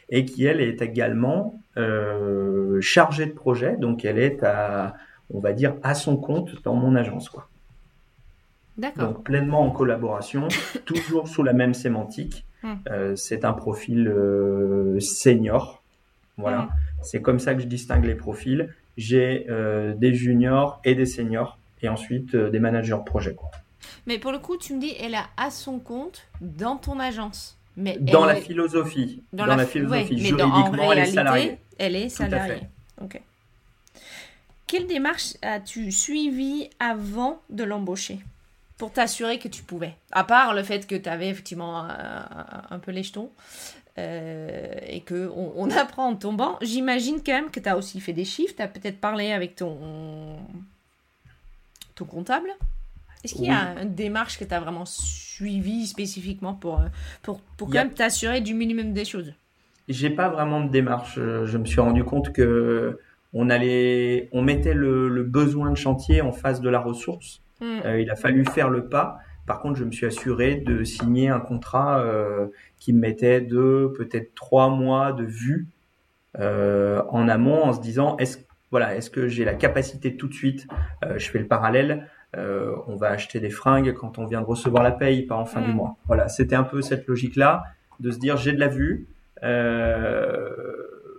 et 0.08 0.24
qui 0.24 0.46
elle 0.46 0.62
est 0.62 0.80
également 0.80 1.60
euh, 1.76 2.80
chargée 2.80 3.26
de 3.26 3.32
projet, 3.32 3.76
donc 3.76 4.06
elle 4.06 4.18
est 4.18 4.42
à, 4.42 4.94
on 5.32 5.40
va 5.40 5.52
dire, 5.52 5.74
à 5.82 5.94
son 5.94 6.16
compte 6.16 6.62
dans 6.62 6.74
mon 6.74 6.96
agence, 6.96 7.28
quoi. 7.28 7.48
D'accord. 8.78 9.08
Donc 9.08 9.24
pleinement 9.24 9.60
en 9.60 9.70
collaboration, 9.70 10.48
toujours 10.86 11.28
sous 11.28 11.42
la 11.42 11.52
même 11.52 11.74
sémantique. 11.74 12.46
Hmm. 12.62 12.74
Euh, 12.90 13.14
c'est 13.14 13.44
un 13.44 13.52
profil 13.52 14.08
euh, 14.08 14.98
senior, 15.00 15.82
voilà. 16.38 16.62
Hmm. 16.62 16.70
C'est 17.02 17.20
comme 17.20 17.38
ça 17.38 17.54
que 17.54 17.60
je 17.60 17.66
distingue 17.66 18.06
les 18.06 18.14
profils. 18.14 18.74
J'ai 18.96 19.46
euh, 19.48 19.94
des 19.94 20.14
juniors 20.14 20.80
et 20.84 20.94
des 20.94 21.06
seniors, 21.06 21.58
et 21.82 21.88
ensuite 21.88 22.36
des 22.36 22.58
managers 22.58 22.98
projet. 23.04 23.34
Quoi. 23.34 23.50
Mais 24.06 24.18
pour 24.18 24.32
le 24.32 24.38
coup, 24.38 24.56
tu 24.56 24.74
me 24.74 24.80
dis, 24.80 24.94
elle 25.00 25.14
a 25.14 25.26
à 25.36 25.50
son 25.50 25.78
compte 25.78 26.26
dans 26.40 26.76
ton 26.76 26.98
agence. 26.98 27.56
Mais 27.76 27.96
dans 27.98 28.24
la 28.24 28.36
philosophie. 28.36 29.22
Dans, 29.32 29.46
la, 29.46 29.64
philosophie. 29.64 30.18
Juridiquement, 30.18 30.92
elle 30.92 30.98
est 30.98 31.06
salariée. 31.06 31.58
Elle 31.78 31.96
est 31.96 32.08
salariée. 32.08 32.62
Ok. 33.00 33.20
Quelle 34.66 34.86
démarche 34.86 35.34
as-tu 35.42 35.90
suivi 35.90 36.70
avant 36.78 37.40
de 37.50 37.64
l'embaucher 37.64 38.20
pour 38.76 38.92
t'assurer 38.92 39.38
que 39.38 39.48
tu 39.48 39.62
pouvais? 39.62 39.94
À 40.12 40.22
part 40.24 40.54
le 40.54 40.62
fait 40.62 40.86
que 40.86 40.94
tu 40.94 41.08
avais 41.08 41.28
effectivement 41.28 41.88
un, 41.88 42.78
peu 42.78 42.92
les 42.92 43.02
jetons 43.02 43.30
euh, 44.00 44.72
et 44.86 45.00
qu'on 45.02 45.52
on 45.56 45.70
apprend 45.76 46.08
en 46.08 46.16
tombant, 46.16 46.58
j'imagine 46.62 47.16
quand 47.24 47.32
même 47.32 47.50
que 47.50 47.60
tu 47.60 47.68
as 47.68 47.76
aussi 47.76 48.00
fait 48.00 48.12
des 48.12 48.24
chiffres. 48.24 48.54
Tu 48.56 48.62
as 48.62 48.68
peut-être 48.68 48.98
parlé 49.00 49.32
avec 49.32 49.56
ton, 49.56 50.36
ton 51.94 52.04
comptable 52.04 52.50
est-ce 53.22 53.34
qu'il 53.34 53.44
y 53.44 53.50
a 53.50 53.74
une 53.82 53.94
démarche 53.94 54.38
que 54.38 54.44
tu 54.44 54.54
as 54.54 54.60
vraiment 54.60 54.86
suivie 54.86 55.86
spécifiquement 55.86 56.54
pour, 56.54 56.80
euh, 56.80 56.84
pour, 57.20 57.40
pour 57.58 57.68
quand 57.68 57.74
même 57.74 57.92
t'assurer 57.92 58.40
du 58.40 58.54
minimum 58.54 58.94
des 58.94 59.04
choses? 59.04 59.34
J'ai 59.88 60.08
pas 60.08 60.30
vraiment 60.30 60.62
de 60.62 60.70
démarche. 60.70 61.16
Je 61.16 61.58
me 61.58 61.66
suis 61.66 61.80
rendu 61.80 62.02
compte 62.02 62.32
que 62.32 62.98
on 63.32 63.50
allait, 63.50 64.28
on 64.32 64.42
mettait 64.42 64.74
le, 64.74 65.22
besoin 65.22 65.70
de 65.70 65.76
chantier 65.76 66.20
en 66.20 66.32
face 66.32 66.60
de 66.60 66.68
la 66.68 66.80
ressource. 66.80 67.40
Hmm. 67.60 67.80
Euh, 67.84 68.00
il 68.00 68.10
a 68.10 68.16
fallu 68.16 68.44
faire 68.44 68.70
le 68.70 68.86
pas. 68.86 69.18
Par 69.50 69.58
contre, 69.60 69.80
je 69.80 69.84
me 69.84 69.90
suis 69.90 70.06
assuré 70.06 70.54
de 70.54 70.84
signer 70.84 71.28
un 71.28 71.40
contrat 71.40 71.98
euh, 72.04 72.46
qui 72.78 72.92
me 72.92 73.00
mettait 73.00 73.40
deux, 73.40 73.92
peut-être 73.96 74.32
trois 74.36 74.68
mois 74.68 75.12
de 75.12 75.24
vue 75.24 75.66
en 76.38 77.28
amont, 77.28 77.64
en 77.64 77.72
se 77.72 77.80
disant 77.80 78.16
est-ce 78.18 78.38
voilà, 78.70 78.94
est-ce 78.94 79.10
que 79.10 79.26
j'ai 79.26 79.44
la 79.44 79.54
capacité 79.54 80.14
tout 80.16 80.28
de 80.28 80.32
suite, 80.34 80.68
je 81.16 81.28
fais 81.28 81.40
le 81.40 81.48
parallèle, 81.48 82.06
on 82.36 82.94
va 82.94 83.08
acheter 83.08 83.40
des 83.40 83.50
fringues 83.50 83.92
quand 83.94 84.18
on 84.18 84.24
vient 84.26 84.40
de 84.40 84.46
recevoir 84.46 84.84
la 84.84 84.92
paye, 84.92 85.22
pas 85.26 85.34
en 85.34 85.44
fin 85.46 85.60
du 85.60 85.72
Mm. 85.72 85.74
mois. 85.74 85.96
Voilà, 86.06 86.28
c'était 86.28 86.54
un 86.54 86.62
peu 86.62 86.80
cette 86.80 87.08
logique-là 87.08 87.64
de 87.98 88.12
se 88.12 88.18
dire 88.20 88.36
j'ai 88.36 88.52
de 88.52 88.60
la 88.60 88.68
vue, 88.68 89.08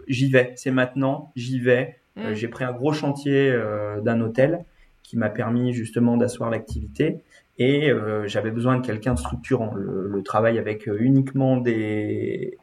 j'y 0.08 0.30
vais, 0.30 0.54
c'est 0.56 0.72
maintenant, 0.72 1.32
j'y 1.36 1.60
vais. 1.60 1.98
Euh, 2.18 2.32
Mm. 2.32 2.34
j'ai 2.36 2.48
pris 2.48 2.64
un 2.64 2.72
gros 2.74 2.94
chantier 2.94 3.50
euh, 3.52 4.00
d'un 4.02 4.20
hôtel 4.22 4.64
qui 5.04 5.18
m'a 5.18 5.30
permis 5.30 5.74
justement 5.74 6.16
d'asseoir 6.18 6.50
l'activité 6.50 7.22
et 7.58 7.90
euh, 7.92 8.28
j'avais 8.28 8.52
besoin 8.52 8.78
de 8.80 8.86
quelqu'un 8.86 9.14
de 9.14 9.20
structurant. 9.20 9.74
Le, 9.76 10.08
le 10.08 10.24
travail 10.24 10.58
avec 10.60 10.88
euh, 10.88 10.98
uniquement 11.00 11.58
des, 11.58 12.58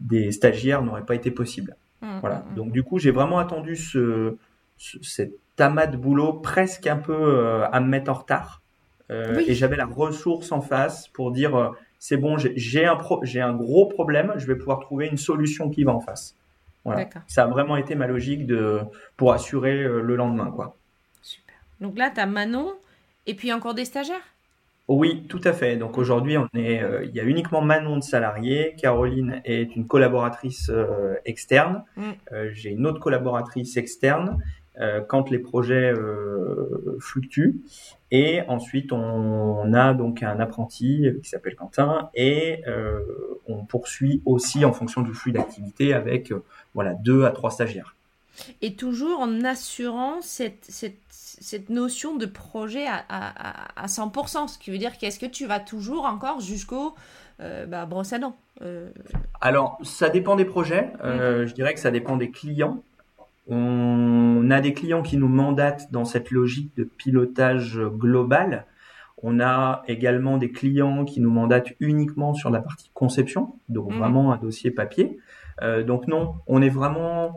des 0.00 0.32
stagiaires 0.32 0.82
n'aurait 0.82 1.04
pas 1.04 1.14
été 1.14 1.30
possible. 1.30 1.76
Mm, 2.00 2.18
Voilà. 2.20 2.44
mm, 2.50 2.54
Donc 2.54 2.72
du 2.72 2.82
coup, 2.82 2.98
j'ai 2.98 3.10
vraiment 3.10 3.38
attendu 3.38 3.76
ce, 3.76 4.36
ce- 4.78 4.98
cet 5.02 5.32
amas 5.58 5.86
de 5.86 5.96
boulot 5.96 6.32
presque 6.34 6.86
un 6.86 6.96
peu 6.96 7.12
euh, 7.14 7.66
à 7.70 7.80
me 7.80 7.86
mettre 7.88 8.10
en 8.10 8.14
retard. 8.14 8.62
Euh, 9.10 9.34
Oui. 9.36 9.44
Et 9.48 9.54
j'avais 9.54 9.76
la 9.76 9.86
ressource 9.86 10.52
en 10.52 10.60
face 10.60 11.08
pour 11.08 11.32
dire 11.32 11.72
c'est 11.98 12.16
bon, 12.16 12.38
j'ai- 12.38 12.86
un, 12.86 12.96
pro- 12.96 13.22
un 13.22 13.52
gros 13.54 13.86
problème, 13.86 14.32
je 14.38 14.46
vais 14.46 14.56
pouvoir 14.56 14.80
trouver 14.80 15.06
une 15.08 15.18
solution 15.18 15.68
qui 15.68 15.84
va 15.84 15.92
en 15.92 16.00
face. 16.00 16.34
Voilà. 16.86 17.10
Ça 17.26 17.44
a 17.44 17.46
vraiment 17.46 17.76
été 17.76 17.94
ma 17.94 18.06
logique 18.06 18.46
de 18.46 18.78
pour 19.18 19.34
assurer 19.34 19.82
le 19.82 20.16
lendemain, 20.16 20.50
quoi. 20.50 20.76
Super. 21.20 21.56
Donc 21.82 21.98
là, 21.98 22.10
tu 22.14 22.20
as 22.20 22.26
Manon 22.26 22.72
et 23.26 23.34
puis 23.34 23.52
encore 23.52 23.74
des 23.74 23.84
stagiaires? 23.84 24.22
Oui, 24.92 25.24
tout 25.28 25.40
à 25.44 25.52
fait. 25.52 25.76
Donc 25.76 25.98
aujourd'hui, 25.98 26.36
on 26.36 26.48
est, 26.52 26.82
euh, 26.82 27.04
il 27.04 27.14
y 27.14 27.20
a 27.20 27.22
uniquement 27.22 27.60
Manon 27.60 27.96
de 27.96 28.02
salarié. 28.02 28.74
Caroline 28.76 29.40
est 29.44 29.76
une 29.76 29.86
collaboratrice 29.86 30.68
euh, 30.68 31.14
externe. 31.24 31.84
Mm. 31.96 32.10
Euh, 32.32 32.50
J'ai 32.52 32.70
une 32.70 32.84
autre 32.88 32.98
collaboratrice 32.98 33.76
externe 33.76 34.38
quand 35.08 35.28
les 35.28 35.38
projets 35.38 35.92
fluctuent. 37.00 37.60
Et 38.10 38.40
ensuite, 38.48 38.92
on, 38.92 39.74
a 39.74 39.92
donc 39.92 40.22
un 40.22 40.40
apprenti 40.40 41.06
qui 41.22 41.28
s'appelle 41.28 41.54
Quentin 41.54 42.08
et 42.14 42.62
on 43.46 43.66
poursuit 43.66 44.22
aussi 44.24 44.64
en 44.64 44.72
fonction 44.72 45.02
du 45.02 45.12
flux 45.12 45.32
d'activité 45.32 45.92
avec 45.92 46.32
voilà 46.72 46.94
deux 46.94 47.24
à 47.24 47.30
trois 47.30 47.50
stagiaires. 47.50 47.94
Et 48.62 48.74
toujours 48.74 49.20
en 49.20 49.44
assurant 49.44 50.20
cette, 50.22 50.64
cette, 50.68 50.96
cette 51.10 51.68
notion 51.70 52.16
de 52.16 52.26
projet 52.26 52.86
à, 52.86 52.96
à, 53.08 53.48
à- 53.78 53.82
à 53.84 53.86
100%, 53.86 54.48
ce 54.48 54.58
qui 54.58 54.70
veut 54.70 54.78
dire 54.78 54.98
qu'est-ce 54.98 55.18
que 55.18 55.26
tu 55.26 55.46
vas 55.46 55.60
toujours 55.60 56.04
encore 56.04 56.40
jusqu'au 56.40 56.94
euh, 57.40 57.66
bah, 57.66 57.86
brosse 57.86 58.12
à 58.12 58.18
dents 58.18 58.36
Euh, 58.62 58.90
Alors, 59.40 59.78
ça 59.82 60.08
dépend 60.10 60.36
des 60.36 60.44
projets. 60.44 60.92
Euh, 61.04 61.46
Je 61.46 61.54
dirais 61.54 61.72
que 61.74 61.80
ça 61.80 61.90
dépend 61.90 62.16
des 62.18 62.30
clients. 62.30 62.82
On 63.48 64.50
a 64.50 64.60
des 64.60 64.74
clients 64.74 65.02
qui 65.02 65.16
nous 65.16 65.28
mandatent 65.28 65.90
dans 65.90 66.04
cette 66.04 66.30
logique 66.30 66.76
de 66.76 66.84
pilotage 66.84 67.78
global. 67.80 68.66
On 69.22 69.40
a 69.40 69.82
également 69.88 70.38
des 70.38 70.50
clients 70.50 71.04
qui 71.04 71.20
nous 71.20 71.30
mandatent 71.30 71.72
uniquement 71.80 72.32
sur 72.32 72.50
la 72.50 72.60
partie 72.60 72.90
conception, 72.94 73.54
donc 73.68 73.90
Mhm. 73.90 73.98
vraiment 73.98 74.32
un 74.32 74.36
dossier 74.36 74.70
papier. 74.70 75.18
Euh, 75.62 75.82
donc 75.82 76.06
non, 76.06 76.36
on 76.46 76.62
est 76.62 76.68
vraiment, 76.70 77.34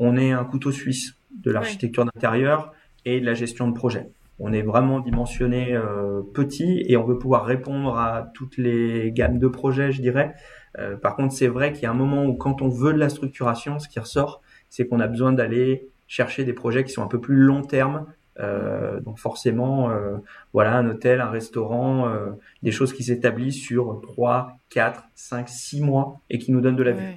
on 0.00 0.16
est 0.16 0.32
un 0.32 0.44
couteau 0.44 0.72
suisse 0.72 1.14
de 1.44 1.52
l'architecture 1.52 2.04
d'intérieur 2.04 2.72
et 3.04 3.20
de 3.20 3.26
la 3.26 3.34
gestion 3.34 3.68
de 3.68 3.74
projet. 3.74 4.08
On 4.40 4.52
est 4.52 4.62
vraiment 4.62 4.98
dimensionné 5.00 5.74
euh, 5.74 6.22
petit 6.34 6.82
et 6.88 6.96
on 6.96 7.04
veut 7.04 7.18
pouvoir 7.18 7.44
répondre 7.44 7.96
à 7.96 8.30
toutes 8.34 8.56
les 8.56 9.12
gammes 9.12 9.38
de 9.38 9.46
projets, 9.46 9.92
je 9.92 10.00
dirais. 10.00 10.34
Euh, 10.78 10.96
par 10.96 11.14
contre, 11.14 11.34
c'est 11.34 11.46
vrai 11.46 11.72
qu'il 11.72 11.82
y 11.82 11.86
a 11.86 11.90
un 11.90 11.94
moment 11.94 12.24
où 12.24 12.34
quand 12.34 12.62
on 12.62 12.68
veut 12.68 12.92
de 12.92 12.98
la 12.98 13.10
structuration, 13.10 13.78
ce 13.78 13.88
qui 13.88 14.00
ressort, 14.00 14.40
c'est 14.70 14.86
qu'on 14.86 14.98
a 14.98 15.06
besoin 15.06 15.32
d'aller 15.32 15.88
chercher 16.10 16.44
des 16.44 16.52
projets 16.52 16.82
qui 16.82 16.92
sont 16.92 17.02
un 17.02 17.08
peu 17.08 17.20
plus 17.20 17.36
long 17.36 17.62
terme. 17.62 18.06
Euh, 18.40 19.00
donc 19.00 19.18
forcément, 19.18 19.90
euh, 19.90 20.16
voilà, 20.52 20.76
un 20.76 20.88
hôtel, 20.88 21.20
un 21.20 21.30
restaurant, 21.30 22.08
euh, 22.08 22.30
des 22.62 22.70
choses 22.70 22.92
qui 22.92 23.02
s'établissent 23.02 23.60
sur 23.60 24.00
3, 24.02 24.56
4, 24.70 25.04
5, 25.14 25.48
6 25.48 25.82
mois 25.82 26.20
et 26.30 26.38
qui 26.38 26.52
nous 26.52 26.60
donnent 26.60 26.76
de 26.76 26.82
la 26.82 26.92
vue. 26.92 27.04
ouais, 27.04 27.10
sûr. 27.10 27.16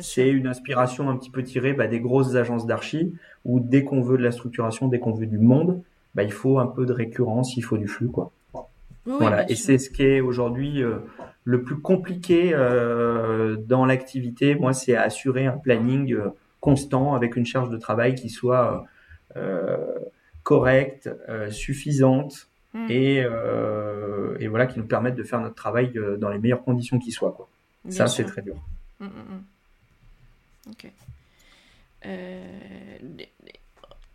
C'est 0.00 0.28
une 0.28 0.46
inspiration 0.46 1.10
un 1.10 1.16
petit 1.16 1.30
peu 1.30 1.42
tirée 1.42 1.72
bah, 1.72 1.86
des 1.86 2.00
grosses 2.00 2.34
agences 2.34 2.66
d'archi 2.66 3.14
où 3.44 3.60
dès 3.60 3.84
qu'on 3.84 4.00
veut 4.00 4.16
de 4.16 4.22
la 4.22 4.30
structuration, 4.30 4.88
dès 4.88 4.98
qu'on 4.98 5.12
veut 5.12 5.26
du 5.26 5.38
monde, 5.38 5.82
bah, 6.14 6.22
il 6.22 6.32
faut 6.32 6.58
un 6.58 6.66
peu 6.66 6.86
de 6.86 6.92
récurrence, 6.92 7.56
il 7.56 7.62
faut 7.62 7.78
du 7.78 7.88
flux. 7.88 8.08
quoi. 8.08 8.30
Oui, 8.54 9.14
Voilà, 9.18 9.50
et 9.50 9.56
c'est 9.56 9.78
ce 9.78 9.90
qui 9.90 10.04
est 10.04 10.20
aujourd'hui 10.20 10.82
euh, 10.82 10.98
le 11.44 11.62
plus 11.62 11.80
compliqué 11.80 12.52
euh, 12.54 13.56
dans 13.56 13.84
l'activité. 13.84 14.54
Moi, 14.54 14.72
c'est 14.72 14.94
assurer 14.94 15.46
un 15.46 15.58
planning 15.58 16.12
euh, 16.14 16.28
constant 16.60 17.14
avec 17.14 17.34
une 17.34 17.44
charge 17.44 17.68
de 17.70 17.76
travail 17.76 18.14
qui 18.14 18.30
soit 18.30 18.86
euh, 19.36 19.76
correcte, 20.44 21.10
euh, 21.28 21.50
suffisante 21.50 22.48
Mm. 22.74 22.86
et, 22.88 23.22
euh, 23.22 24.36
et 24.40 24.48
voilà 24.48 24.66
qui 24.66 24.78
nous 24.78 24.86
permette 24.86 25.14
de 25.14 25.22
faire 25.22 25.40
notre 25.40 25.54
travail 25.54 25.92
dans 26.18 26.30
les 26.30 26.38
meilleures 26.38 26.64
conditions 26.64 26.98
qui 26.98 27.12
soient. 27.12 27.32
Quoi. 27.32 27.48
Bien 27.84 27.94
Ça, 27.94 28.06
c'est 28.06 28.24
très 28.24 28.42
dur. 28.42 28.56
Mm, 29.00 29.04
mm, 29.04 29.08
mm. 29.08 29.44
Ok. 30.68 30.86
Euh, 32.06 32.42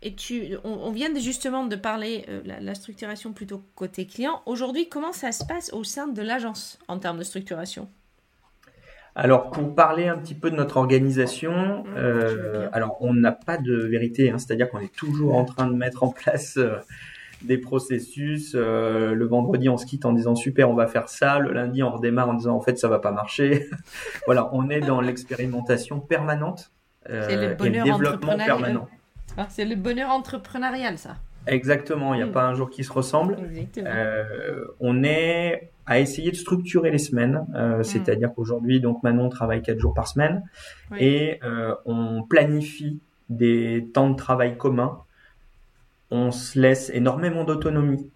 et 0.02 0.14
tu, 0.14 0.56
on, 0.64 0.70
on 0.70 0.92
vient 0.92 1.10
de- 1.10 1.18
justement 1.18 1.66
de 1.66 1.76
parler 1.76 2.24
euh, 2.28 2.42
la, 2.44 2.60
la 2.60 2.74
structuration 2.74 3.32
plutôt 3.32 3.62
côté 3.74 4.06
client. 4.06 4.42
Aujourd'hui, 4.46 4.88
comment 4.88 5.12
ça 5.12 5.32
se 5.32 5.44
passe 5.44 5.72
au 5.72 5.84
sein 5.84 6.06
de 6.08 6.22
l'agence 6.22 6.78
en 6.88 6.98
termes 6.98 7.18
de 7.18 7.24
structuration? 7.24 7.88
Alors, 9.14 9.50
pour 9.50 9.74
parler 9.74 10.06
un 10.06 10.16
petit 10.16 10.34
peu 10.34 10.50
de 10.50 10.54
notre 10.56 10.76
organisation, 10.76 11.84
Mmh, 11.84 11.90
veux 11.90 11.96
euh, 11.96 12.68
alors 12.72 12.98
on 13.00 13.14
n'a 13.14 13.32
pas 13.32 13.56
de 13.58 13.74
vérité, 13.74 14.30
hein, 14.30 14.38
c'est-à-dire 14.38 14.70
qu'on 14.70 14.78
est 14.78 14.94
toujours 14.94 15.34
en 15.34 15.44
train 15.44 15.66
de 15.66 15.74
mettre 15.74 16.04
en 16.04 16.10
place 16.10 16.56
euh, 16.56 16.76
des 17.42 17.58
processus. 17.58 18.54
Euh, 18.54 19.14
le 19.14 19.26
vendredi, 19.26 19.68
on 19.68 19.76
se 19.76 19.86
quitte 19.86 20.04
en 20.04 20.12
disant 20.12 20.34
super, 20.34 20.70
on 20.70 20.74
va 20.74 20.86
faire 20.86 21.08
ça. 21.08 21.38
Le 21.38 21.52
lundi, 21.52 21.82
on 21.82 21.90
redémarre 21.90 22.28
en 22.28 22.34
disant 22.34 22.56
en 22.56 22.60
fait, 22.60 22.78
ça 22.78 22.88
va 22.88 22.98
pas 22.98 23.12
marcher. 23.12 23.66
voilà, 24.26 24.48
on 24.52 24.68
est 24.70 24.80
dans 24.80 25.00
l'expérimentation 25.00 26.00
permanente 26.00 26.70
euh, 27.10 27.26
le 27.28 27.32
et 27.32 27.36
le 27.36 27.54
développement 27.84 28.32
entrepreneurial. 28.32 28.46
permanent. 28.46 28.88
Ah, 29.36 29.46
C'est 29.48 29.64
le 29.64 29.76
bonheur 29.76 30.10
entrepreneurial, 30.10 30.98
ça. 30.98 31.16
Exactement, 31.46 32.12
il 32.12 32.18
n'y 32.18 32.22
a 32.22 32.26
Mm. 32.26 32.32
pas 32.32 32.44
un 32.44 32.54
jour 32.54 32.68
qui 32.68 32.84
se 32.84 32.92
ressemble. 32.92 33.38
Euh, 33.78 34.64
on 34.80 35.02
est 35.02 35.70
à 35.86 35.98
essayer 36.00 36.30
de 36.30 36.36
structurer 36.36 36.90
les 36.90 36.98
semaines, 36.98 37.46
euh, 37.54 37.82
c'est-à-dire 37.82 38.34
qu'aujourd'hui, 38.34 38.80
donc 38.80 39.02
Manon 39.02 39.30
travaille 39.30 39.62
quatre 39.62 39.78
jours 39.78 39.94
par 39.94 40.06
semaine 40.08 40.42
Oui. 40.90 40.98
et 41.00 41.40
euh, 41.44 41.74
on 41.86 42.22
planifie 42.24 43.00
des 43.30 43.88
temps 43.94 44.10
de 44.10 44.16
travail 44.16 44.58
communs. 44.58 44.98
On 46.10 46.30
se 46.30 46.58
laisse 46.58 46.90
énormément 46.90 47.44
d'autonomie. 47.44 48.10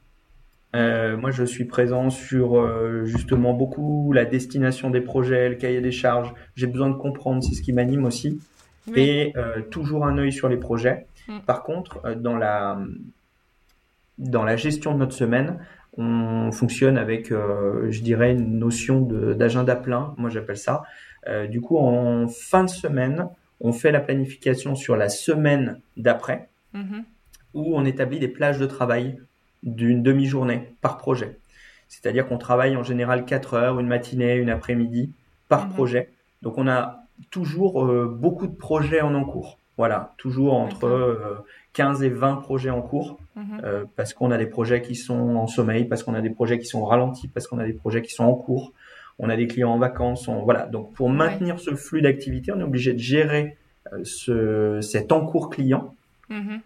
Euh, 0.75 1.17
moi, 1.19 1.31
je 1.31 1.45
suis 1.45 1.67
présent 1.67 2.09
sur 2.09 2.59
euh, 2.59 3.05
justement 3.05 3.53
beaucoup 3.53 4.13
la 4.15 4.25
destination 4.25 4.89
des 4.89 5.03
projets, 5.03 5.51
le 5.51 5.57
cahier 5.57 5.83
des 5.83 5.93
charges. 5.93 6.33
J'ai 6.57 6.67
besoin 6.67 6.89
de 6.89 6.95
comprendre, 6.97 7.43
c'est 7.43 7.55
ce 7.55 7.61
qui 7.61 7.73
m'anime 7.75 8.07
aussi 8.07 8.41
Oui. 8.89 9.01
et 9.01 9.33
euh, 9.37 9.61
toujours 9.71 10.07
un 10.07 10.17
œil 10.17 10.33
sur 10.33 10.49
les 10.49 10.57
projets. 10.57 11.07
Mm. 11.29 11.41
Par 11.41 11.63
contre, 11.63 12.15
dans 12.17 12.37
la 12.37 12.79
dans 14.19 14.45
la 14.45 14.57
gestion 14.57 14.95
de 14.95 14.99
notre 14.99 15.15
semaine, 15.15 15.59
on 15.99 16.51
fonctionne 16.53 16.97
avec, 16.97 17.31
je 17.31 18.01
dirais, 18.03 18.33
une 18.33 18.59
notion 18.59 19.01
d'agenda 19.01 19.75
plein. 19.75 20.15
Moi, 20.17 20.31
j'appelle 20.31 20.57
ça. 20.57 20.83
Du 21.49 21.61
coup, 21.61 21.77
en 21.79 22.29
fin 22.29 22.65
de 22.65 22.69
semaine, 22.71 23.27
on 23.61 23.73
fait 23.73 23.91
la 23.91 24.01
planification 24.01 24.75
sur 24.75 24.97
la 24.97 25.09
semaine 25.09 25.81
d'après, 25.97 26.49
Mhm. 26.75 27.05
Où 27.55 27.77
on 27.77 27.85
établit 27.85 28.19
des 28.19 28.29
plages 28.29 28.59
de 28.59 28.67
travail 28.67 29.19
d'une 29.63 30.03
demi-journée 30.03 30.73
par 30.81 30.99
projet. 30.99 31.39
C'est-à-dire 31.89 32.27
qu'on 32.27 32.39
travaille 32.39 32.77
en 32.77 32.83
général 32.83 33.25
4 33.25 33.55
heures, 33.55 33.81
une 33.81 33.87
matinée, 33.87 34.35
une 34.37 34.51
après-midi 34.51 35.13
par 35.49 35.67
Mhm. 35.67 35.73
projet. 35.73 36.09
Donc 36.43 36.59
on 36.59 36.67
a 36.67 37.05
toujours 37.31 37.85
euh, 37.85 38.07
beaucoup 38.07 38.47
de 38.47 38.55
projets 38.55 39.01
en 39.03 39.25
cours. 39.25 39.59
Voilà, 39.79 40.13
toujours 40.19 40.55
entre 40.55 40.87
euh, 40.87 41.45
15 41.73 42.03
et 42.03 42.09
20 42.09 42.37
projets 42.37 42.71
en 42.71 42.83
cours, 42.83 43.19
Mhm. 43.37 43.61
euh, 43.65 43.85
parce 43.97 44.13
qu'on 44.15 44.31
a 44.31 44.39
des 44.39 44.47
projets 44.47 44.83
qui 44.83 44.95
sont 44.95 45.37
en 45.37 45.47
sommeil, 45.47 45.85
parce 45.87 46.03
qu'on 46.03 46.15
a 46.15 46.21
des 46.21 46.31
projets 46.31 46.59
qui 46.59 46.67
sont 46.67 46.85
ralentis, 46.85 47.29
parce 47.29 47.47
qu'on 47.47 47.59
a 47.59 47.65
des 47.67 47.73
projets 47.73 48.03
qui 48.03 48.13
sont 48.13 48.25
en 48.25 48.35
cours. 48.35 48.73
On 49.19 49.29
a 49.29 49.37
des 49.37 49.47
clients 49.47 49.71
en 49.73 49.79
vacances. 49.79 50.27
on- 50.29 50.43
voilà, 50.43 50.67
donc 50.67 50.93
pour 50.95 51.07
Ouais. 51.09 51.13
maintenir 51.15 51.59
ce 51.61 51.75
flux 51.75 52.03
d'activité, 52.03 52.53
on 52.53 52.61
est 52.61 52.65
obligé 52.65 52.93
de 52.93 52.99
gérer 52.99 53.57
euh, 53.93 54.01
ce, 54.05 54.81
cet 54.81 55.11
encours 55.13 55.51
client 55.51 55.95
Mhm. 56.31 56.61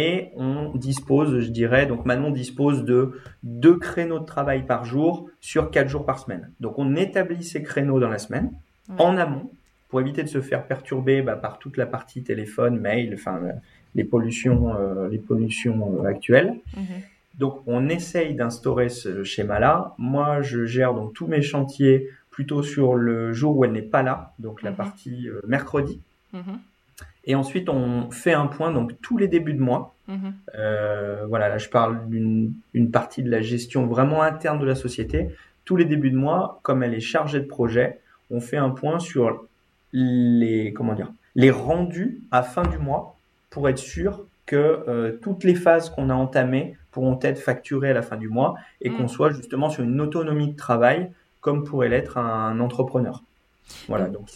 Et 0.00 0.30
on 0.36 0.72
dispose, 0.74 1.30
je 1.40 1.50
dirais, 1.50 1.86
donc 1.86 2.04
Manon 2.04 2.30
dispose 2.30 2.84
de 2.84 2.98
deux 3.42 3.76
créneaux 3.76 4.18
de 4.18 4.24
travail 4.24 4.66
par 4.66 4.84
jour 4.84 5.28
sur 5.40 5.70
quatre 5.70 5.88
jours 5.88 6.04
par 6.04 6.18
semaine. 6.18 6.50
Donc 6.60 6.78
on 6.78 6.96
établit 6.96 7.44
ces 7.44 7.62
créneaux 7.62 8.00
dans 8.00 8.08
la 8.08 8.18
semaine 8.18 8.50
Ouais. 8.88 8.96
en 8.98 9.16
amont 9.16 9.50
pour 9.88 10.00
éviter 10.00 10.22
de 10.24 10.28
se 10.28 10.40
faire 10.42 10.66
perturber 10.66 11.22
bah, 11.22 11.36
par 11.36 11.58
toute 11.58 11.76
la 11.78 11.86
partie 11.86 12.22
téléphone, 12.22 12.78
mail, 12.80 13.14
enfin 13.14 13.36
euh, 13.42 13.52
les 13.94 14.04
pollutions, 14.04 14.74
euh, 14.76 15.08
les 15.08 15.18
pollutions 15.18 15.80
euh, 16.02 16.08
actuelles. 16.08 16.52
Mhm. 16.76 16.84
Donc 17.38 17.62
on 17.66 17.88
essaye 17.88 18.34
d'instaurer 18.34 18.88
ce 18.90 19.22
schéma-là. 19.24 19.94
Moi, 19.98 20.42
je 20.42 20.66
gère 20.66 20.92
donc 20.94 21.14
tous 21.14 21.26
mes 21.28 21.40
chantiers 21.42 22.08
plutôt 22.30 22.62
sur 22.62 22.94
le 22.94 23.32
jour 23.32 23.56
où 23.56 23.64
elle 23.64 23.72
n'est 23.72 23.90
pas 23.96 24.02
là, 24.02 24.32
donc 24.38 24.62
la 24.62 24.70
Mhm. 24.70 24.76
partie 24.76 25.28
euh, 25.28 25.40
mercredi. 25.46 26.00
Mhm. 26.32 26.58
Et 27.26 27.34
ensuite, 27.34 27.68
on 27.68 28.10
fait 28.10 28.32
un 28.32 28.46
point 28.46 28.70
donc 28.70 28.92
tous 29.00 29.16
les 29.16 29.28
débuts 29.28 29.54
de 29.54 29.62
mois. 29.62 29.94
Mhm. 30.08 30.34
Euh, 30.56 31.24
voilà, 31.28 31.48
là 31.48 31.58
je 31.58 31.68
parle 31.68 32.08
d'une 32.08 32.90
partie 32.92 33.22
de 33.22 33.30
la 33.30 33.40
gestion 33.40 33.86
vraiment 33.86 34.22
interne 34.22 34.58
de 34.58 34.66
la 34.66 34.74
société. 34.74 35.30
Tous 35.64 35.76
les 35.76 35.86
débuts 35.86 36.10
de 36.10 36.16
mois, 36.16 36.60
comme 36.62 36.82
elle 36.82 36.94
est 36.94 37.00
chargée 37.00 37.40
de 37.40 37.46
projet, 37.46 38.00
on 38.30 38.40
fait 38.40 38.58
un 38.58 38.70
point 38.70 38.98
sur 38.98 39.46
les 39.92 40.72
comment 40.74 40.94
dire 40.94 41.12
les 41.34 41.50
rendus 41.50 42.20
à 42.30 42.42
fin 42.42 42.62
du 42.62 42.78
mois 42.78 43.16
pour 43.50 43.68
être 43.68 43.78
sûr 43.78 44.24
que 44.46 44.84
euh, 44.88 45.12
toutes 45.22 45.44
les 45.44 45.54
phases 45.54 45.90
qu'on 45.90 46.10
a 46.10 46.14
entamées 46.14 46.76
pourront 46.90 47.18
être 47.22 47.38
facturées 47.38 47.90
à 47.90 47.94
la 47.94 48.02
fin 48.02 48.16
du 48.16 48.28
mois 48.28 48.54
et 48.80 48.90
qu'on 48.90 49.04
mm. 49.04 49.08
soit 49.08 49.30
justement 49.30 49.70
sur 49.70 49.82
une 49.82 50.00
autonomie 50.00 50.52
de 50.52 50.56
travail 50.56 51.10
comme 51.40 51.64
pourrait 51.64 51.88
l'être 51.88 52.18
un 52.18 52.60
entrepreneur. 52.60 53.22
Voilà, 53.88 54.08
donc. 54.08 54.28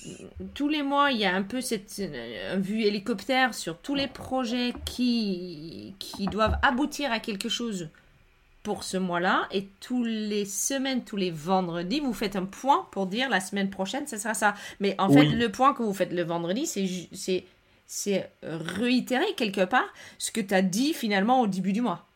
Tous 0.54 0.68
les 0.68 0.82
mois, 0.82 1.10
il 1.10 1.18
y 1.18 1.24
a 1.24 1.34
un 1.34 1.42
peu 1.42 1.60
cette 1.60 1.94
euh, 2.00 2.56
vue 2.58 2.82
hélicoptère 2.82 3.54
sur 3.54 3.78
tous 3.78 3.94
les 3.94 4.06
projets 4.06 4.72
qui, 4.84 5.94
qui 5.98 6.26
doivent 6.26 6.58
aboutir 6.62 7.12
à 7.12 7.18
quelque 7.18 7.48
chose 7.48 7.88
pour 8.62 8.84
ce 8.84 8.96
mois-là. 8.96 9.48
Et 9.52 9.68
tous 9.80 10.04
les 10.04 10.44
semaines, 10.44 11.04
tous 11.04 11.16
les 11.16 11.30
vendredis, 11.30 12.00
vous 12.00 12.12
faites 12.12 12.36
un 12.36 12.44
point 12.44 12.86
pour 12.90 13.06
dire 13.06 13.28
la 13.28 13.40
semaine 13.40 13.70
prochaine, 13.70 14.06
ce 14.06 14.16
sera 14.16 14.34
ça. 14.34 14.54
Mais 14.80 14.94
en 14.98 15.08
fait, 15.08 15.24
le 15.24 15.48
point 15.50 15.74
que 15.74 15.82
vous 15.82 15.94
faites 15.94 16.12
le 16.12 16.22
vendredi, 16.22 16.66
c'est 16.66 17.44
c'est 17.90 18.30
réitérer 18.42 19.32
quelque 19.34 19.64
part 19.64 19.88
ce 20.18 20.30
que 20.30 20.42
tu 20.42 20.52
as 20.52 20.60
dit 20.60 20.92
finalement 20.92 21.40
au 21.40 21.46
début 21.46 21.72
du 21.72 21.80
mois. 21.80 22.07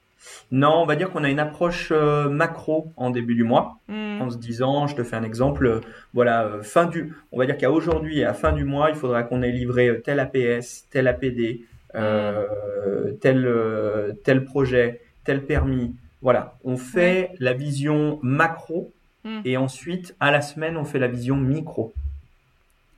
Non, 0.51 0.83
on 0.83 0.87
va 0.87 0.97
dire 0.97 1.11
qu'on 1.11 1.25
a 1.25 1.31
une 1.31 1.39
approche 1.39 1.89
euh, 1.93 2.29
macro 2.29 2.93
en 2.97 3.11
début 3.11 3.35
du 3.35 3.45
mois, 3.45 3.79
hmm. 3.89 4.21
en 4.21 4.31
se 4.31 4.37
disant, 4.37 4.87
je 4.87 4.95
te 4.95 5.03
fais 5.03 5.17
un 5.17 5.23
exemple, 5.23 5.67
euh, 5.67 5.81
voilà, 6.13 6.45
euh, 6.45 6.63
fin 6.63 6.87
du, 6.87 7.15
on 7.33 7.39
va 7.39 7.47
dire 7.47 7.57
qu'à 7.57 7.71
aujourd'hui 7.71 8.19
et 8.19 8.25
à 8.25 8.35
fin 8.35 8.53
du 8.53 8.65
mois, 8.65 8.91
il 8.91 8.97
faudra 8.97 9.23
qu'on 9.23 9.43
ait 9.43 9.51
livré 9.51 10.01
tel 10.05 10.21
APS, 10.21 10.87
tel 10.91 11.09
APD, 11.09 11.65
hmm. 11.95 13.17
tel 13.21 14.17
tel 14.25 14.45
projet, 14.45 15.01
tel 15.25 15.45
permis. 15.45 15.95
Voilà, 16.21 16.57
on 16.65 16.77
fait 16.77 17.33
la 17.39 17.53
vision 17.53 18.19
macro 18.23 18.93
hmm. 19.25 19.41
et 19.45 19.57
ensuite 19.57 20.15
à 20.21 20.31
la 20.31 20.43
semaine 20.43 20.77
on 20.77 20.85
fait 20.85 20.99
la 20.99 21.09
vision 21.09 21.37
micro. 21.37 21.93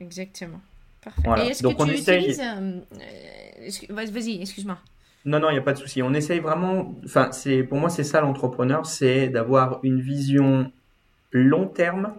Exactement. 0.01 0.61
Parfait. 1.03 1.47
Et 1.47 1.51
est-ce 1.51 1.63
que 1.63 1.85
tu 1.85 1.91
utilises 1.91 2.43
Vas-y, 3.91 4.43
excuse-moi. 4.43 4.79
Non, 5.25 5.41
non, 5.41 5.49
il 5.49 5.55
n'y 5.55 5.59
a 5.59 5.63
pas 5.63 5.73
de 5.73 5.79
souci. 5.79 6.03
On 6.03 6.13
essaye 6.13 6.41
vraiment. 6.41 6.95
Enfin, 7.05 7.33
c'est 7.33 7.63
pour 7.63 7.79
moi, 7.79 7.89
c'est 7.89 8.05
ça 8.05 8.21
l'entrepreneur, 8.21 8.85
c'est 8.85 9.29
d'avoir 9.29 9.81
une 9.83 10.01
vision 10.01 10.71
long 11.33 11.67
terme 11.67 12.15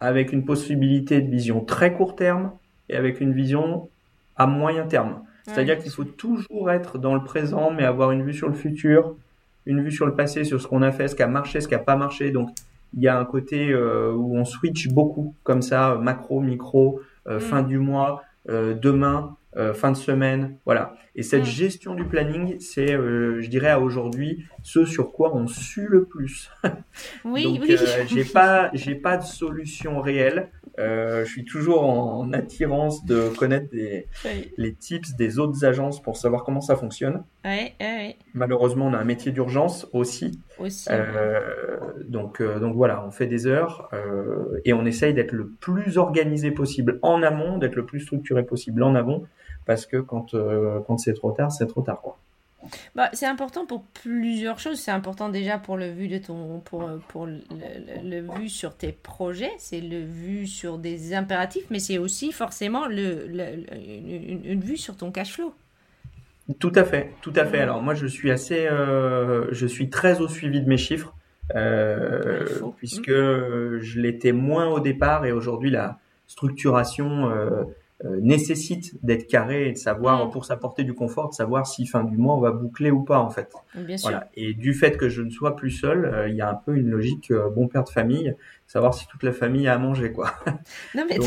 avec 0.00 0.32
une 0.32 0.44
possibilité 0.44 1.20
de 1.20 1.30
vision 1.30 1.64
très 1.64 1.94
court 1.94 2.16
terme 2.16 2.52
et 2.88 2.96
avec 2.96 3.20
une 3.20 3.32
vision 3.32 3.88
à 4.36 4.46
moyen 4.46 4.86
terme. 4.86 5.22
C'est-à-dire 5.46 5.78
qu'il 5.78 5.92
faut 5.92 6.04
toujours 6.04 6.70
être 6.70 6.98
dans 6.98 7.14
le 7.14 7.22
présent, 7.22 7.70
mais 7.70 7.84
avoir 7.84 8.12
une 8.12 8.24
vue 8.24 8.32
sur 8.32 8.48
le 8.48 8.54
futur, 8.54 9.14
une 9.66 9.82
vue 9.82 9.92
sur 9.92 10.06
le 10.06 10.14
passé, 10.14 10.44
sur 10.44 10.60
ce 10.60 10.66
qu'on 10.66 10.82
a 10.82 10.90
fait, 10.90 11.08
ce 11.08 11.14
qui 11.14 11.22
a 11.22 11.26
marché, 11.26 11.60
ce 11.60 11.68
qui 11.68 11.74
n'a 11.74 11.80
pas 11.80 11.96
marché. 11.96 12.30
Donc, 12.30 12.50
il 12.96 13.02
y 13.02 13.08
a 13.08 13.18
un 13.18 13.24
côté 13.24 13.70
euh, 13.70 14.12
où 14.12 14.36
on 14.36 14.44
switch 14.44 14.88
beaucoup, 14.88 15.34
comme 15.42 15.60
ça, 15.60 15.98
macro, 16.00 16.40
micro, 16.40 17.00
euh, 17.26 17.36
mm. 17.36 17.40
fin 17.40 17.62
du 17.62 17.78
mois, 17.78 18.22
euh, 18.48 18.74
demain, 18.74 19.36
fin 19.74 19.92
de 19.92 19.96
semaine, 19.96 20.58
voilà. 20.64 20.94
Et 21.16 21.22
cette 21.22 21.42
mm. 21.42 21.46
gestion 21.46 21.94
du 21.94 22.04
planning, 22.04 22.58
c'est, 22.58 22.92
euh, 22.92 23.40
je 23.40 23.48
dirais, 23.48 23.70
à 23.70 23.78
aujourd'hui, 23.78 24.44
ce 24.62 24.84
sur 24.84 25.12
quoi 25.12 25.34
on 25.34 25.46
sue 25.46 25.86
le 25.88 26.04
plus. 26.04 26.50
Oui, 27.24 27.44
Donc, 27.44 27.62
oui. 27.62 27.76
Euh, 27.78 28.04
j'ai 28.06 28.24
pas, 28.24 28.70
j'ai 28.72 28.94
pas 28.94 29.16
de 29.16 29.24
solution 29.24 30.00
réelle. 30.00 30.50
Euh, 30.78 31.24
je 31.24 31.30
suis 31.30 31.44
toujours 31.44 31.84
en, 31.84 32.32
attirance 32.32 33.04
de 33.04 33.28
connaître 33.36 33.70
des, 33.70 34.06
les 34.56 34.74
tips 34.74 35.14
des 35.16 35.38
autres 35.38 35.64
agences 35.64 36.02
pour 36.02 36.16
savoir 36.16 36.44
comment 36.44 36.60
ça 36.60 36.76
fonctionne. 36.76 37.24
Malheureusement, 38.32 38.86
on 38.86 38.94
a 38.94 38.98
un 38.98 39.04
métier 39.04 39.32
d'urgence 39.32 39.88
aussi. 39.92 40.40
Aussi. 40.58 40.88
Euh, 40.90 41.78
donc, 42.08 42.40
euh, 42.40 42.58
donc 42.58 42.74
voilà, 42.74 43.04
on 43.06 43.10
fait 43.10 43.26
des 43.26 43.46
heures 43.46 43.88
euh, 43.92 44.60
et 44.64 44.72
on 44.72 44.84
essaye 44.84 45.14
d'être 45.14 45.32
le 45.32 45.48
plus 45.48 45.98
organisé 45.98 46.50
possible 46.50 46.98
en 47.02 47.22
amont, 47.22 47.58
d'être 47.58 47.76
le 47.76 47.86
plus 47.86 48.00
structuré 48.00 48.44
possible 48.44 48.82
en 48.82 48.94
avant 48.94 49.24
parce 49.66 49.86
que 49.86 49.96
quand, 49.98 50.34
euh, 50.34 50.80
quand 50.86 50.98
c'est 50.98 51.14
trop 51.14 51.32
tard, 51.32 51.52
c'est 51.52 51.66
trop 51.66 51.82
tard. 51.82 52.00
Quoi. 52.00 52.18
Bah, 52.94 53.10
c'est 53.12 53.26
important 53.26 53.66
pour 53.66 53.84
plusieurs 53.84 54.58
choses. 54.58 54.78
C'est 54.78 54.90
important 54.90 55.28
déjà 55.28 55.58
pour 55.58 55.76
le 55.76 55.90
vu 55.90 56.08
de 56.08 56.18
ton 56.18 56.60
pour, 56.60 56.88
pour 57.08 57.26
le, 57.26 57.40
le, 58.02 58.20
vu 58.38 58.48
sur 58.48 58.76
tes 58.76 58.92
projets, 58.92 59.52
c'est 59.58 59.80
le 59.80 60.00
vu 60.00 60.46
sur 60.46 60.78
des 60.78 61.14
impératifs, 61.14 61.66
mais 61.70 61.78
c'est 61.78 61.98
aussi 61.98 62.32
forcément 62.32 62.86
le, 62.86 63.28
une, 63.28 64.44
une, 64.44 64.60
vue 64.60 64.76
sur 64.76 64.96
ton 64.96 65.10
cash 65.10 65.32
flow. 65.32 65.54
Tout 66.58 66.72
à 66.74 66.84
fait, 66.84 67.12
tout 67.22 67.32
à 67.36 67.44
fait. 67.44 67.60
Alors 67.60 67.82
moi 67.82 67.94
je 67.94 68.06
suis 68.06 68.30
assez, 68.30 68.66
euh, 68.66 69.46
je 69.52 69.66
suis 69.66 69.90
très 69.90 70.20
au 70.20 70.28
suivi 70.28 70.60
de 70.60 70.68
mes 70.68 70.76
chiffres, 70.76 71.14
euh, 71.54 72.44
puisque 72.76 73.10
je 73.10 74.00
l'étais 74.00 74.32
moins 74.32 74.68
au 74.68 74.80
départ 74.80 75.24
et 75.24 75.32
aujourd'hui 75.32 75.70
la 75.70 75.98
structuration 76.26 77.30
euh, 77.30 77.64
euh, 78.04 78.18
nécessite 78.20 79.02
d'être 79.02 79.26
carré 79.26 79.68
et 79.68 79.72
de 79.72 79.78
savoir, 79.78 80.26
mm. 80.26 80.30
pour 80.30 80.44
s'apporter 80.44 80.84
du 80.84 80.92
confort, 80.92 81.30
de 81.30 81.34
savoir 81.34 81.66
si 81.66 81.86
fin 81.86 82.04
du 82.04 82.18
mois 82.18 82.34
on 82.36 82.40
va 82.40 82.50
boucler 82.50 82.90
ou 82.90 83.02
pas 83.02 83.18
en 83.18 83.30
fait. 83.30 83.52
Bien 83.74 83.96
sûr. 83.96 84.10
Voilà. 84.10 84.28
Et 84.34 84.52
du 84.52 84.74
fait 84.74 84.96
que 84.96 85.08
je 85.08 85.22
ne 85.22 85.30
sois 85.30 85.56
plus 85.56 85.70
seul, 85.70 86.04
euh, 86.04 86.28
il 86.28 86.34
y 86.34 86.42
a 86.42 86.50
un 86.50 86.54
peu 86.54 86.76
une 86.76 86.90
logique 86.90 87.30
euh, 87.30 87.48
bon 87.48 87.66
père 87.66 87.84
de 87.84 87.88
famille, 87.88 88.34
savoir 88.66 88.92
si 88.92 89.06
toute 89.06 89.22
la 89.22 89.32
famille 89.32 89.68
a 89.68 89.74
à 89.74 89.78
manger 89.78 90.12
quoi. 90.12 90.32
Non 90.94 91.04
mais 91.08 91.18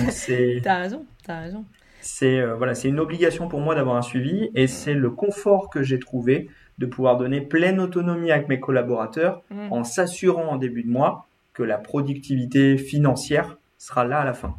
t'as 0.62 0.78
raison, 0.78 1.06
t'as 1.26 1.42
raison. 1.42 1.66
C'est 2.02 2.46
voilà, 2.56 2.76
c'est 2.76 2.90
une 2.90 3.00
obligation 3.00 3.48
pour 3.48 3.60
moi 3.60 3.76
d'avoir 3.76 3.96
un 3.98 4.02
suivi 4.02 4.50
et 4.54 4.68
c'est 4.68 4.94
le 4.94 5.10
confort 5.10 5.70
que 5.70 5.82
j'ai 5.82 6.00
trouvé 6.00 6.48
de 6.78 6.86
pouvoir 6.86 7.18
donner 7.18 7.42
pleine 7.42 7.80
autonomie 7.80 8.32
avec 8.32 8.48
mes 8.50 8.60
collaborateurs 8.60 9.42
mm. 9.50 9.72
en 9.72 9.84
s'assurant 9.84 10.50
en 10.50 10.58
début 10.58 10.84
de 10.84 10.90
mois 10.90 11.28
que 11.54 11.64
la 11.64 11.80
productivité 11.80 12.78
financière 12.78 13.58
sera 13.80 14.06
là 14.06 14.20
à 14.20 14.26
la 14.26 14.34
fin. 14.34 14.56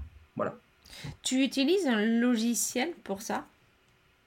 Tu 1.22 1.42
utilises 1.42 1.86
un 1.86 2.04
logiciel 2.04 2.90
pour 3.04 3.22
ça? 3.22 3.44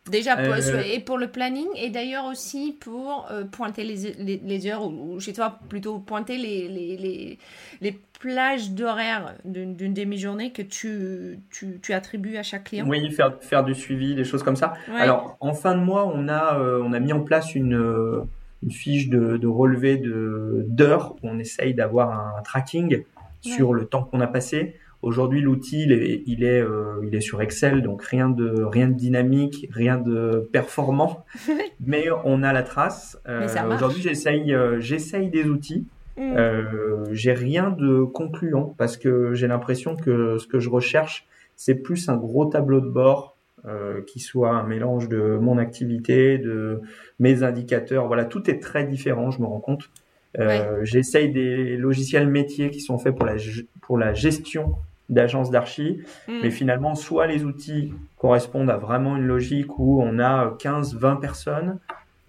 Déjà, 0.10 0.36
pour, 0.36 0.54
euh, 0.54 0.82
et 0.84 1.00
pour 1.00 1.20
le 1.20 1.28
planning, 1.28 1.68
et 1.76 1.92
d'ailleurs 1.92 2.26
aussi 2.26 2.76
pour 2.80 3.28
euh, 3.30 3.44
pointer 3.44 3.84
les, 3.84 4.40
les, 4.44 4.68
heures, 4.68 4.88
ou, 4.88 5.20
chez 5.20 5.32
toi, 5.32 5.60
plutôt 5.70 6.00
pointer 6.00 6.38
les, 6.38 6.68
les, 6.68 7.38
les 7.82 8.00
plages 8.20 8.72
d'horaire 8.72 9.36
d'une 9.46 9.94
demi-journée 9.94 10.52
que 10.52 10.64
tu, 10.64 11.40
tu, 11.52 11.80
tu, 11.80 11.94
attribues 11.94 12.38
à 12.38 12.44
chaque 12.44 12.64
client? 12.64 12.88
Oui, 12.88 13.12
faire, 13.12 13.38
faire 13.42 13.64
du 13.64 13.76
suivi, 13.76 14.16
des 14.16 14.24
choses 14.24 14.42
comme 14.42 14.56
ça. 14.56 14.74
Alors, 14.92 15.38
en 15.40 15.54
fin 15.54 15.76
de 15.76 15.82
mois, 15.82 16.12
on 16.12 16.28
a, 16.28 16.58
euh, 16.58 16.82
on 16.84 16.94
a 16.94 17.00
mis 17.00 17.14
en 17.14 17.22
place 17.22 17.54
une, 17.54 18.26
une 18.64 18.72
fiche 18.72 19.08
de, 19.08 19.38
de 19.38 19.48
relevé 19.48 20.02
d'heures 20.04 21.16
où 21.22 21.30
on 21.30 21.38
essaye 21.38 21.76
d'avoir 21.76 22.10
un 22.12 22.42
tracking 22.42 23.04
sur 23.42 23.74
le 23.74 23.86
temps 23.86 24.04
qu'on 24.04 24.20
a 24.22 24.28
passé. 24.28 24.80
Aujourd'hui, 25.02 25.42
l'outil 25.42 25.84
il 25.84 25.92
est, 25.94 26.24
il 26.28 26.44
est, 26.44 26.62
euh, 26.62 27.02
il 27.04 27.16
est 27.16 27.22
sur 27.22 27.42
Excel, 27.42 27.82
donc 27.82 28.04
rien 28.04 28.30
de 28.30 28.64
rien 28.64 28.88
de 28.88 28.94
dynamique, 28.94 29.68
rien 29.72 29.98
de 29.98 30.48
performant, 30.52 31.26
mais 31.86 32.06
on 32.24 32.44
a 32.44 32.54
la 32.54 32.62
trace. 32.62 33.20
Euh, 33.28 33.48
Aujourd'hui, 33.74 34.02
j'essaye, 34.02 34.54
euh, 34.54 34.80
j'essaye 34.80 35.30
des 35.30 35.46
outils. 35.46 35.88
Mm. 36.18 36.34
Euh, 36.38 37.06
j'ai 37.12 37.34
rien 37.34 37.72
de 37.72 38.04
concluant 38.04 38.76
parce 38.78 38.98
que 38.98 39.34
j'ai 39.34 39.48
l'impression 39.48 39.96
que 39.96 40.38
ce 40.38 40.46
que 40.46 40.60
je 40.60 40.70
recherche, 40.70 41.26
c'est 41.56 41.76
plus 41.76 42.08
un 42.10 42.18
gros 42.18 42.46
tableau 42.46 42.80
de 42.80 42.90
bord 42.90 43.38
qui 44.08 44.20
soit 44.20 44.50
un 44.50 44.64
mélange 44.64 45.08
de 45.08 45.38
mon 45.40 45.60
activité, 45.60 46.40
de 46.40 46.82
mes 47.20 47.44
indicateurs. 47.44 48.08
Voilà, 48.08 48.26
tout 48.26 48.50
est 48.50 48.58
très 48.58 48.86
différent, 48.86 49.30
je 49.30 49.40
me 49.40 49.46
rends 49.46 49.60
compte. 49.60 49.92
J'essaye 50.82 51.30
des 51.32 51.78
logiciels 51.78 52.28
métiers 52.28 52.72
qui 52.72 52.80
sont 52.80 52.98
faits 52.98 53.16
pour 53.16 53.28
la, 53.28 53.36
pour 53.82 54.00
la 54.00 54.16
gestion 54.16 54.78
d'agence 55.12 55.52
d'archi, 55.52 56.02
mm. 56.28 56.40
mais 56.42 56.50
finalement, 56.50 56.96
soit 56.96 57.28
les 57.28 57.44
outils 57.44 57.94
correspondent 58.18 58.72
à 58.72 58.78
vraiment 58.78 59.18
une 59.18 59.28
logique 59.28 59.78
où 59.78 60.02
on 60.02 60.18
a 60.18 60.56
15, 60.58 60.96
20 60.96 61.18
personnes, 61.18 61.78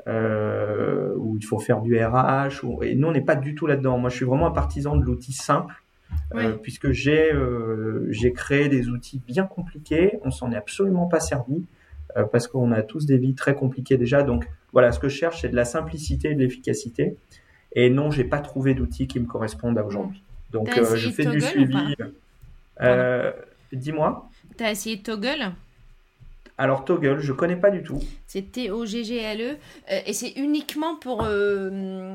euh, 0.08 1.14
où 1.16 1.36
il 1.36 1.44
faut 1.44 1.58
faire 1.58 1.80
du 1.80 1.96
RH, 1.96 2.64
et 2.82 2.94
nous, 2.96 3.08
on 3.08 3.12
n'est 3.12 3.20
pas 3.20 3.36
du 3.36 3.54
tout 3.54 3.66
là-dedans. 3.66 3.98
Moi, 3.98 4.10
je 4.10 4.16
suis 4.16 4.24
vraiment 4.24 4.48
un 4.48 4.52
partisan 4.52 4.96
de 4.96 5.04
l'outil 5.04 5.32
simple, 5.32 5.74
euh, 6.34 6.56
puisque 6.56 6.90
j'ai 6.90 7.32
euh, 7.32 8.06
j'ai 8.10 8.32
créé 8.32 8.68
des 8.68 8.88
outils 8.88 9.20
bien 9.26 9.44
compliqués, 9.44 10.18
on 10.24 10.30
s'en 10.30 10.50
est 10.50 10.56
absolument 10.56 11.06
pas 11.06 11.20
servi, 11.20 11.64
euh, 12.16 12.24
parce 12.24 12.48
qu'on 12.48 12.72
a 12.72 12.82
tous 12.82 13.06
des 13.06 13.18
vies 13.18 13.34
très 13.34 13.54
compliquées 13.54 13.96
déjà. 13.96 14.22
Donc, 14.22 14.46
voilà, 14.72 14.92
ce 14.92 14.98
que 14.98 15.08
je 15.08 15.16
cherche, 15.16 15.42
c'est 15.42 15.50
de 15.50 15.56
la 15.56 15.64
simplicité 15.64 16.30
et 16.30 16.34
de 16.34 16.40
l'efficacité. 16.40 17.16
Et 17.74 17.90
non, 17.90 18.10
j'ai 18.10 18.24
pas 18.24 18.40
trouvé 18.40 18.74
d'outils 18.74 19.06
qui 19.06 19.20
me 19.20 19.26
correspondent 19.26 19.78
à 19.78 19.84
aujourd'hui. 19.84 20.22
Donc, 20.50 20.68
je 20.74 21.10
fais 21.10 21.24
du 21.24 21.40
suivi. 21.40 21.96
Euh, 22.80 23.32
dis-moi. 23.72 24.28
T'as 24.56 24.70
essayé 24.70 25.02
Toggle? 25.02 25.52
Alors 26.58 26.84
Toggle, 26.84 27.20
je 27.20 27.32
connais 27.32 27.56
pas 27.56 27.70
du 27.70 27.82
tout. 27.82 28.00
C'est 28.26 28.52
T-O-G-G-L-E 28.52 29.56
euh, 29.90 30.00
et 30.06 30.12
c'est 30.12 30.32
uniquement 30.32 30.96
pour, 30.96 31.22
euh, 31.24 32.14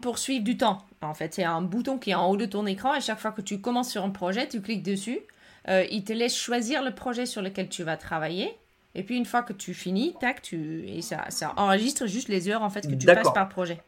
pour 0.00 0.18
suivre 0.18 0.44
du 0.44 0.56
temps. 0.56 0.78
En 1.02 1.14
fait, 1.14 1.34
c'est 1.34 1.44
un 1.44 1.62
bouton 1.62 1.98
qui 1.98 2.10
est 2.10 2.14
en 2.14 2.28
haut 2.28 2.36
de 2.36 2.46
ton 2.46 2.66
écran 2.66 2.94
et 2.94 3.00
chaque 3.00 3.18
fois 3.18 3.30
que 3.32 3.42
tu 3.42 3.60
commences 3.60 3.90
sur 3.90 4.02
un 4.02 4.10
projet, 4.10 4.48
tu 4.48 4.60
cliques 4.60 4.82
dessus. 4.82 5.20
il 5.68 6.02
te 6.04 6.12
laisse 6.12 6.36
choisir 6.36 6.82
le 6.82 6.94
projet 6.94 7.26
sur 7.26 7.42
lequel 7.42 7.68
tu 7.68 7.82
vas 7.82 7.96
travailler. 7.96 8.56
Et 8.94 9.02
puis 9.04 9.16
une 9.16 9.26
fois 9.26 9.42
que 9.42 9.52
tu 9.52 9.74
finis, 9.74 10.14
tac, 10.18 10.42
tu 10.42 10.88
et 10.88 11.02
ça, 11.02 11.26
ça 11.28 11.52
enregistre 11.56 12.06
juste 12.06 12.28
les 12.28 12.48
heures 12.48 12.62
en 12.62 12.70
fait 12.70 12.88
que 12.88 12.94
tu 12.94 13.06
passes 13.06 13.32
par 13.32 13.48
projet. 13.48 13.80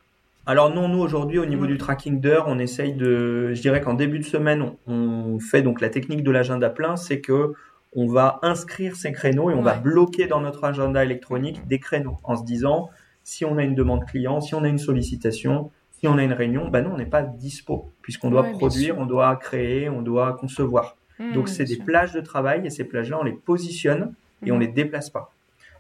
Alors 0.47 0.75
non, 0.75 0.89
nous 0.89 1.01
aujourd'hui 1.01 1.39
au 1.39 1.47
niveau 1.47 1.65
mm. 1.65 1.69
du 1.69 1.79
tracking 1.79 2.21
d'heures, 2.21 2.47
on 2.49 2.59
essaye 2.59 2.95
de, 2.95 3.53
je 3.53 3.61
dirais 3.61 3.81
qu'en 3.81 3.95
début 3.95 4.19
de 4.19 4.25
semaine, 4.25 4.73
on, 4.87 5.39
fait 5.39 5.63
donc 5.63 5.81
la 5.81 5.91
technique 5.91 6.23
de 6.23 6.31
l'agenda 6.31 6.71
plein, 6.71 6.97
c'est 6.97 7.21
que 7.21 7.53
on 7.93 8.07
va 8.07 8.39
inscrire 8.43 8.95
ces 8.95 9.11
créneaux 9.13 9.51
et 9.51 9.55
on 9.55 9.63
va 9.63 9.75
bloquer 9.75 10.27
dans 10.27 10.41
notre 10.41 10.65
agenda 10.65 11.05
électronique 11.05 11.67
des 11.67 11.81
créneaux 11.81 12.19
en 12.23 12.37
se 12.37 12.45
disant 12.45 12.89
si 13.25 13.45
on 13.45 13.59
a 13.59 13.65
une 13.65 13.75
demande 13.75 14.05
client, 14.05 14.41
si 14.41 14.55
on 14.55 14.63
a 14.63 14.69
une 14.69 14.79
sollicitation, 14.79 15.71
si 15.91 16.07
on 16.07 16.17
a 16.17 16.23
une 16.23 16.33
réunion, 16.33 16.69
ben 16.69 16.83
non, 16.83 16.93
on 16.95 16.99
n'est 16.99 17.07
pas 17.07 17.23
dispo 17.23 17.91
puisqu'on 18.01 18.31
doit 18.31 18.45
produire, 18.45 18.99
on 18.99 19.07
doit 19.07 19.35
créer, 19.37 19.89
on 19.89 20.03
doit 20.03 20.35
concevoir. 20.35 20.97
Mm, 21.19 21.33
donc 21.33 21.49
c'est 21.49 21.65
des 21.65 21.77
plages 21.77 22.13
de 22.13 22.21
travail 22.21 22.65
et 22.65 22.71
ces 22.71 22.85
plages-là, 22.85 23.19
on 23.21 23.25
les 23.25 23.33
positionne 23.33 24.15
et 24.47 24.53
on 24.53 24.57
mm. 24.57 24.61
les 24.61 24.69
déplace 24.69 25.11
pas. 25.11 25.33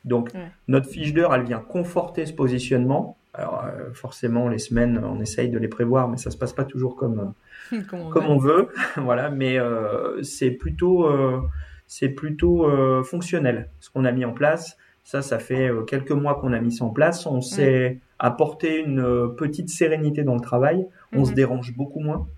Donc 0.05 0.31
notre 0.67 0.89
fiche 0.89 1.13
d'heure, 1.13 1.35
elle 1.35 1.45
vient 1.45 1.61
conforter 1.61 2.27
ce 2.27 2.33
positionnement 2.33 3.17
alors 3.33 3.65
euh, 3.65 3.93
forcément, 3.93 4.49
les 4.49 4.59
semaines, 4.59 5.01
on 5.05 5.21
essaye 5.21 5.51
de 5.51 5.59
les 5.59 5.69
prévoir, 5.69 6.09
mais 6.09 6.17
ça 6.17 6.31
se 6.31 6.37
passe 6.37 6.53
pas 6.53 6.65
toujours 6.65 6.97
comme 6.97 7.33
comme 7.91 8.27
on, 8.27 8.39
veut. 8.39 8.69
voilà, 8.97 9.31
mais 9.31 9.59
euh, 9.59 10.23
c'est 10.23 10.51
plutôt 10.51 11.07
euh, 11.07 11.41
c'est 11.87 12.09
plutôt 12.09 12.69
fonctionnel 13.05 13.69
ce 13.81 13.91
qu'on 13.91 14.05
a 14.05 14.13
mis 14.13 14.25
en 14.25 14.33
place. 14.33 14.77
Ça, 15.03 15.23
ça 15.23 15.39
fait 15.39 15.71
quelques 15.89 16.13
mois 16.13 16.37
qu'on 16.37 16.53
a 16.53 16.61
mis 16.61 16.73
ça 16.73 16.85
en 16.85 16.91
place. 16.91 17.27
On 17.27 17.41
s'est 17.41 17.99
apporté 18.19 18.79
une 18.79 19.35
petite 19.37 19.71
sérénité 19.71 20.23
dans 20.23 20.35
le 20.35 20.41
travail. 20.41 20.87
On 21.13 21.25
se 21.25 21.31
mhm. 21.31 21.37
dérange 21.37 21.77
beaucoup 21.77 22.01
moins. 22.01 22.29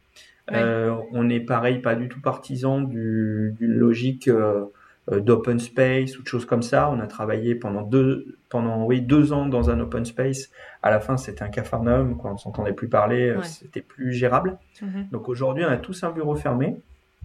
on 0.49 1.29
est 1.29 1.41
pareil, 1.41 1.81
pas 1.81 1.95
du 1.95 2.09
tout 2.09 2.21
partisan 2.21 2.81
du, 2.81 3.55
d'une 3.59 3.75
logique 3.75 4.29
euh, 4.29 4.65
d'open 5.11 5.59
space 5.59 6.19
ou 6.19 6.23
de 6.23 6.29
choses 6.29 6.45
comme 6.45 6.63
ça. 6.63 6.89
On 6.91 7.01
a 7.01 7.07
travaillé 7.07 7.55
pendant 7.55 7.83
deux, 7.83 8.37
pendant 8.49 8.85
oui 8.85 9.01
deux 9.01 9.33
ans 9.33 9.47
dans 9.47 9.71
un 9.71 9.81
open 9.81 10.05
space. 10.05 10.51
À 10.83 10.91
la 10.91 11.01
fin, 11.01 11.17
c'était 11.17 11.43
un 11.43 11.49
cafarnaum, 11.49 12.17
quoi. 12.17 12.33
On 12.33 12.39
s'entendait 12.39 12.73
plus 12.73 12.89
parler, 12.89 13.31
euh, 13.31 13.43
c'était 13.43 13.81
plus 13.81 14.13
gérable. 14.13 14.59
Mhm. 14.81 15.09
Donc 15.11 15.29
aujourd'hui, 15.29 15.65
on 15.65 15.69
a 15.69 15.77
tous 15.77 16.05
un 16.05 16.11
bureau 16.11 16.37
fermé 16.37 16.77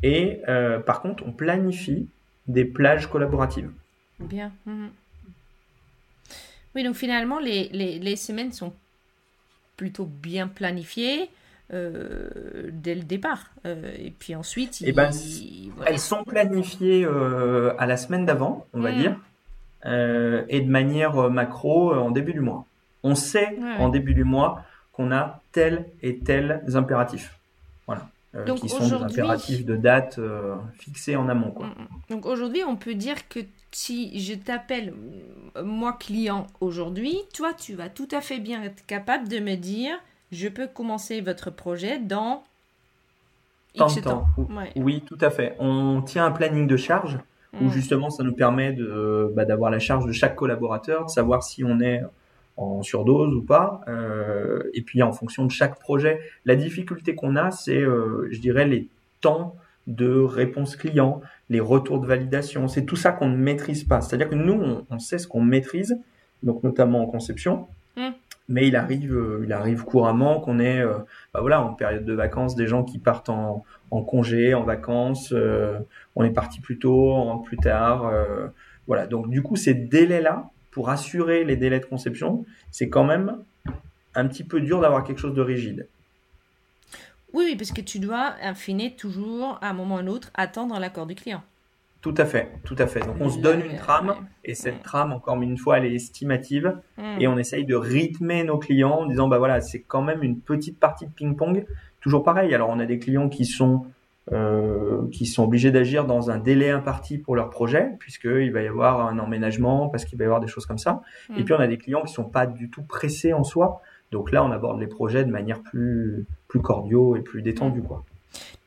et 0.03 0.41
euh, 0.47 0.79
par 0.79 1.01
contre, 1.01 1.23
on 1.25 1.31
planifie 1.31 2.07
des 2.47 2.65
plages 2.65 3.07
collaboratives. 3.07 3.71
Bien. 4.19 4.51
Mhm. 4.65 4.89
Oui, 6.75 6.83
donc 6.83 6.95
finalement, 6.95 7.39
les, 7.39 7.69
les, 7.69 7.97
les, 7.97 8.15
semaines 8.15 8.51
sont 8.51 8.73
plutôt 9.77 10.05
bien 10.05 10.47
planifiées. 10.47 11.29
Euh, 11.73 12.69
dès 12.71 12.95
le 12.95 13.01
départ. 13.01 13.51
Euh, 13.65 13.93
et 13.97 14.11
puis 14.11 14.35
ensuite, 14.35 14.81
eh 14.85 14.93
ben, 14.93 15.09
elles 15.85 15.99
sont 15.99 16.23
planifiées 16.23 17.03
euh, 17.03 17.73
à 17.77 17.85
la 17.85 17.97
semaine 17.97 18.25
d'avant, 18.25 18.65
on 18.73 18.79
va 18.79 18.93
hmm. 18.93 18.97
dire, 18.97 19.19
et 20.47 20.61
de 20.61 20.69
manière 20.69 21.29
macro 21.29 21.93
en 21.93 22.11
début 22.11 22.31
du 22.31 22.39
mois. 22.39 22.65
On 23.03 23.15
sait 23.15 23.57
en 23.79 23.89
début 23.89 24.13
du 24.13 24.23
mois 24.23 24.63
qu'on 24.93 25.11
a 25.11 25.41
tel 25.51 25.87
et 26.01 26.19
tel 26.19 26.63
impératifs. 26.73 27.37
Voilà. 27.85 28.07
Donc 28.45 28.61
qui 28.61 28.69
sont 28.69 28.87
des 28.87 28.93
impératifs 28.93 29.65
de 29.65 29.75
date 29.75 30.21
fixés 30.79 31.17
en 31.17 31.27
amont. 31.27 31.51
Quoi. 31.51 31.67
Hmm, 31.67 31.81
hmm. 31.81 31.87
Donc 32.11 32.25
aujourd'hui, 32.25 32.63
on 32.65 32.77
peut 32.77 32.95
dire 32.95 33.27
que 33.27 33.41
si 33.71 34.17
je 34.21 34.35
t'appelle, 34.35 34.93
moi 35.61 35.97
client 35.99 36.47
aujourd'hui, 36.61 37.17
toi, 37.33 37.53
tu 37.53 37.73
vas 37.73 37.89
tout 37.89 38.07
à 38.11 38.21
fait 38.21 38.39
bien 38.39 38.63
être 38.63 38.85
capable 38.85 39.27
de 39.27 39.39
me 39.39 39.55
dire 39.55 39.97
je 40.31 40.47
peux 40.47 40.67
commencer 40.67 41.21
votre 41.21 41.49
projet 41.49 41.99
dans 41.99 42.43
X 43.75 44.01
temps. 44.01 44.25
Oui, 44.75 45.03
tout 45.05 45.17
à 45.21 45.29
fait. 45.29 45.55
On 45.59 46.01
tient 46.01 46.25
un 46.25 46.31
planning 46.31 46.67
de 46.67 46.77
charge 46.77 47.19
où 47.61 47.69
justement 47.69 48.09
ça 48.09 48.23
nous 48.23 48.33
permet 48.33 48.71
de 48.73 49.31
bah, 49.35 49.45
d'avoir 49.45 49.71
la 49.71 49.79
charge 49.79 50.05
de 50.05 50.11
chaque 50.11 50.35
collaborateur, 50.35 51.05
de 51.05 51.09
savoir 51.09 51.43
si 51.43 51.63
on 51.63 51.79
est 51.79 52.03
en 52.57 52.83
surdose 52.83 53.33
ou 53.33 53.41
pas. 53.41 53.81
Euh, 53.87 54.63
et 54.73 54.81
puis 54.81 55.01
en 55.01 55.13
fonction 55.13 55.45
de 55.45 55.51
chaque 55.51 55.79
projet, 55.79 56.19
la 56.45 56.55
difficulté 56.55 57.15
qu'on 57.15 57.35
a, 57.35 57.51
c'est, 57.51 57.81
euh, 57.81 58.27
je 58.31 58.39
dirais, 58.39 58.67
les 58.67 58.87
temps 59.21 59.55
de 59.85 60.19
réponse 60.19 60.75
client, 60.75 61.21
les 61.49 61.59
retours 61.61 61.99
de 61.99 62.07
validation. 62.07 62.67
C'est 62.67 62.85
tout 62.85 62.95
ça 62.95 63.11
qu'on 63.11 63.29
ne 63.29 63.37
maîtrise 63.37 63.85
pas. 63.85 64.01
C'est-à-dire 64.01 64.29
que 64.29 64.35
nous, 64.35 64.83
on, 64.89 64.99
sait 64.99 65.17
ce 65.17 65.27
qu'on 65.27 65.41
maîtrise, 65.41 65.97
donc 66.43 66.63
notamment 66.63 67.01
en 67.01 67.05
conception. 67.05 67.67
Mm 67.95 68.09
mais 68.49 68.67
il 68.67 68.75
arrive, 68.75 69.13
euh, 69.13 69.43
il 69.43 69.51
arrive 69.51 69.83
couramment 69.83 70.39
qu'on 70.39 70.59
ait, 70.59 70.79
euh, 70.79 70.99
bah 71.33 71.41
voilà, 71.41 71.61
en 71.61 71.73
période 71.73 72.05
de 72.05 72.13
vacances, 72.13 72.55
des 72.55 72.67
gens 72.67 72.83
qui 72.83 72.97
partent 72.97 73.29
en, 73.29 73.65
congé, 73.89 74.53
en 74.53 74.63
vacances. 74.63 75.33
Euh, 75.33 75.79
on 76.15 76.23
est 76.23 76.31
parti 76.31 76.61
plus 76.61 76.79
tôt, 76.79 77.41
plus 77.45 77.57
tard. 77.57 78.11
voilà. 78.87 79.05
Donc 79.07 79.29
du 79.29 79.41
coup, 79.41 79.55
ces 79.55 79.73
délais-là, 79.73 80.49
pour 80.71 80.89
assurer 80.89 81.43
les 81.43 81.57
délais 81.57 81.79
de 81.79 81.85
conception, 81.85 82.45
c'est 82.71 82.89
quand 82.89 83.03
même 83.03 83.37
un 84.15 84.27
petit 84.27 84.43
peu 84.43 84.61
dur 84.61 84.81
d'avoir 84.81 85.03
quelque 85.03 85.19
chose 85.19 85.35
de 85.35 85.41
rigide. 85.41 85.87
Oui, 87.33 87.55
parce 87.57 87.71
que 87.71 87.81
tu 87.81 87.99
dois, 87.99 88.35
affiner 88.41 88.95
toujours, 88.95 89.59
à 89.61 89.69
un 89.69 89.73
moment 89.73 89.95
ou 89.95 89.97
à 89.97 90.01
un 90.01 90.07
autre, 90.07 90.31
attendre 90.33 90.79
l'accord 90.79 91.05
du 91.05 91.15
client. 91.15 91.43
Tout 92.07 92.21
à 92.21 92.25
fait, 92.25 92.53
tout 92.63 92.75
à 92.79 92.87
fait. 92.87 93.01
Donc 93.01 93.17
on 93.19 93.29
se 93.29 93.37
donne 93.39 93.59
une 93.59 93.75
trame 93.75 94.15
et 94.45 94.55
cette 94.55 94.81
trame, 94.81 95.11
encore 95.11 95.41
une 95.41 95.57
fois, 95.57 95.77
elle 95.77 95.83
est 95.83 95.93
estimative 95.93 96.77
hmm. 96.97 97.19
et 97.19 97.27
on 97.27 97.37
essaye 97.37 97.65
de 97.65 97.75
rythmer 97.75 98.45
nos 98.45 98.57
clients 98.57 98.99
en 99.01 99.05
disant 99.07 99.27
bah 99.27 99.39
voilà, 99.39 99.59
c'est 99.59 99.81
quand 99.81 100.01
même 100.01 100.23
une 100.23 100.39
petite 100.39 100.79
partie 100.79 101.05
de 101.05 101.11
ping-pong. 101.11 101.65
Toujours 101.99 102.23
pareil. 102.23 102.55
Alors 102.55 102.69
on 102.69 102.79
a 102.79 102.85
des 102.85 102.97
clients 102.97 103.27
qui 103.27 103.43
sont 103.43 103.87
euh, 104.31 105.01
qui 105.11 105.25
sont 105.25 105.43
obligés 105.43 105.69
d'agir 105.69 106.05
dans 106.05 106.31
un 106.31 106.37
délai 106.37 106.69
imparti 106.69 107.17
pour 107.17 107.35
leur 107.35 107.49
projet 107.49 107.89
puisqu'il 107.99 108.53
va 108.53 108.61
y 108.61 108.67
avoir 108.67 109.05
un 109.05 109.19
emménagement 109.19 109.89
parce 109.89 110.05
qu'il 110.05 110.17
va 110.17 110.23
y 110.23 110.27
avoir 110.27 110.39
des 110.39 110.47
choses 110.47 110.65
comme 110.65 110.77
ça. 110.77 111.01
Et 111.35 111.41
hmm. 111.41 111.43
puis 111.43 111.53
on 111.55 111.59
a 111.59 111.67
des 111.67 111.77
clients 111.77 112.03
qui 112.03 112.13
sont 112.13 112.29
pas 112.29 112.47
du 112.47 112.69
tout 112.69 112.83
pressés 112.83 113.33
en 113.33 113.43
soi. 113.43 113.81
Donc 114.13 114.31
là, 114.31 114.45
on 114.45 114.51
aborde 114.51 114.79
les 114.79 114.87
projets 114.87 115.25
de 115.25 115.31
manière 115.31 115.61
plus 115.61 116.25
plus 116.47 116.61
cordiaux 116.61 117.17
et 117.17 117.21
plus 117.21 117.41
détendue 117.41 117.81
quoi. 117.81 118.05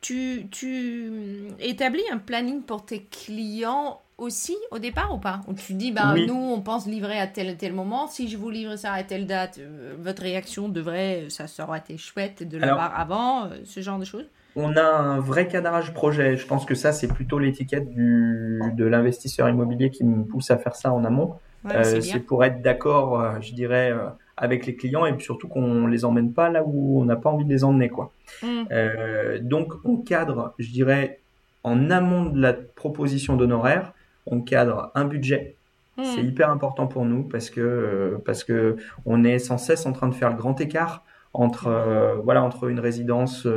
Tu, 0.01 0.47
tu 0.51 1.11
établis 1.59 2.03
un 2.11 2.17
planning 2.17 2.63
pour 2.63 2.85
tes 2.85 3.03
clients 3.03 4.01
aussi 4.21 4.55
au 4.69 4.79
départ 4.79 5.13
ou 5.13 5.17
pas? 5.17 5.41
Ou 5.47 5.53
tu 5.53 5.73
dis, 5.73 5.91
bah, 5.91 6.15
nous, 6.27 6.33
on 6.33 6.61
pense 6.61 6.85
livrer 6.85 7.19
à 7.19 7.27
tel 7.27 7.49
et 7.49 7.57
tel 7.57 7.73
moment. 7.73 8.07
Si 8.07 8.29
je 8.29 8.37
vous 8.37 8.49
livre 8.49 8.75
ça 8.75 8.93
à 8.93 9.03
telle 9.03 9.25
date, 9.25 9.59
euh, 9.59 9.93
votre 9.99 10.21
réaction 10.21 10.69
devrait, 10.69 11.25
ça, 11.29 11.45
aurait 11.63 11.79
été 11.79 11.97
chouette 11.97 12.47
de 12.47 12.57
l'avoir 12.57 12.97
avant, 12.99 13.45
euh, 13.45 13.49
ce 13.65 13.81
genre 13.81 13.99
de 13.99 14.05
choses? 14.05 14.25
on 14.57 14.75
a 14.75 14.83
un 14.83 15.19
vrai 15.19 15.47
cadrage 15.47 15.93
projet. 15.93 16.35
Je 16.35 16.45
pense 16.45 16.65
que 16.65 16.75
ça, 16.75 16.91
c'est 16.91 17.07
plutôt 17.07 17.39
l'étiquette 17.39 17.87
de 17.95 18.83
l'investisseur 18.83 19.47
immobilier 19.47 19.89
qui 19.91 20.03
me 20.03 20.25
pousse 20.25 20.51
à 20.51 20.57
faire 20.57 20.75
ça 20.75 20.91
en 20.91 21.05
amont. 21.05 21.35
Euh, 21.73 22.01
c'est 22.01 22.19
pour 22.19 22.43
être 22.43 22.61
d'accord, 22.61 23.41
je 23.41 23.53
dirais, 23.53 23.93
avec 24.41 24.65
les 24.65 24.75
clients 24.75 25.05
et 25.05 25.17
surtout 25.19 25.47
qu'on 25.47 25.85
les 25.87 26.03
emmène 26.03 26.33
pas 26.33 26.49
là 26.49 26.63
où 26.65 26.99
on 26.99 27.05
n'a 27.05 27.15
pas 27.15 27.29
envie 27.29 27.45
de 27.45 27.53
les 27.53 27.63
emmener 27.63 27.89
quoi. 27.89 28.11
Mm. 28.41 28.63
Euh, 28.71 29.39
donc 29.39 29.73
on 29.85 29.97
cadre, 29.97 30.53
je 30.57 30.69
dirais, 30.71 31.19
en 31.63 31.91
amont 31.91 32.25
de 32.25 32.41
la 32.41 32.53
proposition 32.53 33.37
d'honoraires, 33.37 33.93
on 34.25 34.41
cadre 34.41 34.91
un 34.95 35.05
budget. 35.05 35.55
Mm. 35.97 36.03
C'est 36.03 36.23
hyper 36.23 36.49
important 36.49 36.87
pour 36.87 37.05
nous 37.05 37.23
parce 37.23 37.51
que 37.51 37.61
euh, 37.61 38.17
parce 38.25 38.43
que 38.43 38.77
on 39.05 39.23
est 39.23 39.37
sans 39.37 39.59
cesse 39.59 39.85
en 39.85 39.93
train 39.93 40.07
de 40.07 40.15
faire 40.15 40.31
le 40.31 40.37
grand 40.37 40.59
écart 40.59 41.03
entre 41.33 41.67
euh, 41.67 42.15
voilà 42.23 42.43
entre 42.43 42.67
une 42.67 42.79
résidence 42.79 43.47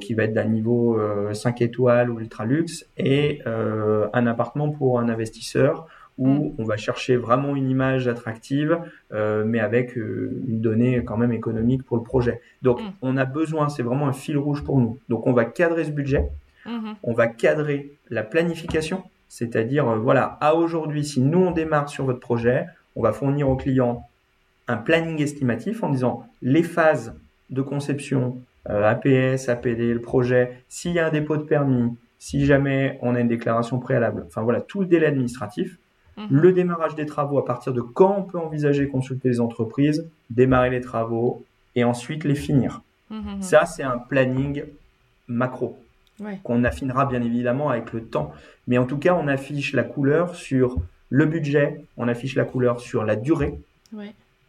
qui 0.00 0.14
va 0.14 0.24
être 0.24 0.34
d'un 0.34 0.44
niveau 0.44 1.00
5 1.32 1.62
étoiles 1.62 2.10
ou 2.10 2.20
ultra 2.20 2.44
luxe 2.44 2.86
et 2.98 3.40
un 3.46 4.26
appartement 4.26 4.68
pour 4.68 4.98
un 4.98 5.08
investisseur 5.08 5.86
où 6.18 6.28
mm. 6.28 6.54
on 6.58 6.64
va 6.64 6.76
chercher 6.76 7.16
vraiment 7.16 7.56
une 7.56 7.68
image 7.68 8.08
attractive, 8.08 8.78
euh, 9.12 9.44
mais 9.44 9.60
avec 9.60 9.96
euh, 9.96 10.42
une 10.46 10.60
donnée 10.60 11.02
quand 11.04 11.16
même 11.16 11.32
économique 11.32 11.82
pour 11.82 11.96
le 11.96 12.02
projet. 12.02 12.40
Donc, 12.62 12.80
mm. 12.80 12.92
on 13.02 13.16
a 13.16 13.24
besoin, 13.24 13.68
c'est 13.68 13.82
vraiment 13.82 14.08
un 14.08 14.12
fil 14.12 14.38
rouge 14.38 14.62
pour 14.64 14.78
nous. 14.78 14.98
Donc, 15.08 15.26
on 15.26 15.32
va 15.32 15.44
cadrer 15.44 15.84
ce 15.84 15.90
budget, 15.90 16.30
mm-hmm. 16.66 16.94
on 17.02 17.12
va 17.12 17.26
cadrer 17.26 17.92
la 18.10 18.22
planification, 18.22 19.02
c'est-à-dire, 19.28 19.88
euh, 19.88 19.98
voilà, 19.98 20.38
à 20.40 20.54
aujourd'hui, 20.54 21.04
si 21.04 21.20
nous 21.20 21.40
on 21.40 21.50
démarre 21.50 21.88
sur 21.88 22.04
votre 22.04 22.20
projet, 22.20 22.66
on 22.96 23.02
va 23.02 23.12
fournir 23.12 23.48
au 23.48 23.56
client 23.56 24.08
un 24.68 24.76
planning 24.76 25.20
estimatif 25.20 25.82
en 25.82 25.90
disant 25.90 26.26
les 26.40 26.62
phases 26.62 27.14
de 27.50 27.60
conception, 27.60 28.40
APS, 28.66 29.50
APD, 29.50 29.92
le 29.92 30.00
projet, 30.00 30.64
s'il 30.70 30.92
y 30.92 30.98
a 30.98 31.06
un 31.06 31.10
dépôt 31.10 31.36
de 31.36 31.42
permis, 31.42 31.94
si 32.18 32.46
jamais 32.46 32.98
on 33.02 33.14
a 33.14 33.20
une 33.20 33.28
déclaration 33.28 33.78
préalable, 33.78 34.24
enfin 34.26 34.40
voilà, 34.40 34.62
tout 34.62 34.80
le 34.80 34.86
délai 34.86 35.04
administratif, 35.04 35.78
Mhm. 36.16 36.26
Le 36.30 36.52
démarrage 36.52 36.94
des 36.94 37.06
travaux, 37.06 37.38
à 37.38 37.44
partir 37.44 37.72
de 37.72 37.80
quand 37.80 38.16
on 38.18 38.22
peut 38.22 38.38
envisager 38.38 38.88
consulter 38.88 39.28
les 39.28 39.40
entreprises, 39.40 40.08
démarrer 40.30 40.70
les 40.70 40.80
travaux 40.80 41.44
et 41.74 41.84
ensuite 41.84 42.24
les 42.24 42.34
finir. 42.34 42.82
Mhm, 43.10 43.18
mhm. 43.18 43.42
Ça, 43.42 43.66
c'est 43.66 43.82
un 43.82 43.98
planning 43.98 44.64
macro 45.28 45.78
qu'on 46.44 46.62
affinera 46.62 47.06
bien 47.06 47.22
évidemment 47.22 47.70
avec 47.70 47.92
le 47.92 48.04
temps. 48.04 48.32
Mais 48.68 48.78
en 48.78 48.86
tout 48.86 48.98
cas, 48.98 49.14
on 49.14 49.26
affiche 49.26 49.72
la 49.72 49.82
couleur 49.82 50.36
sur 50.36 50.76
le 51.10 51.26
budget, 51.26 51.84
on 51.96 52.08
affiche 52.08 52.36
la 52.36 52.44
couleur 52.44 52.80
sur 52.80 53.04
la 53.04 53.16
durée. 53.16 53.58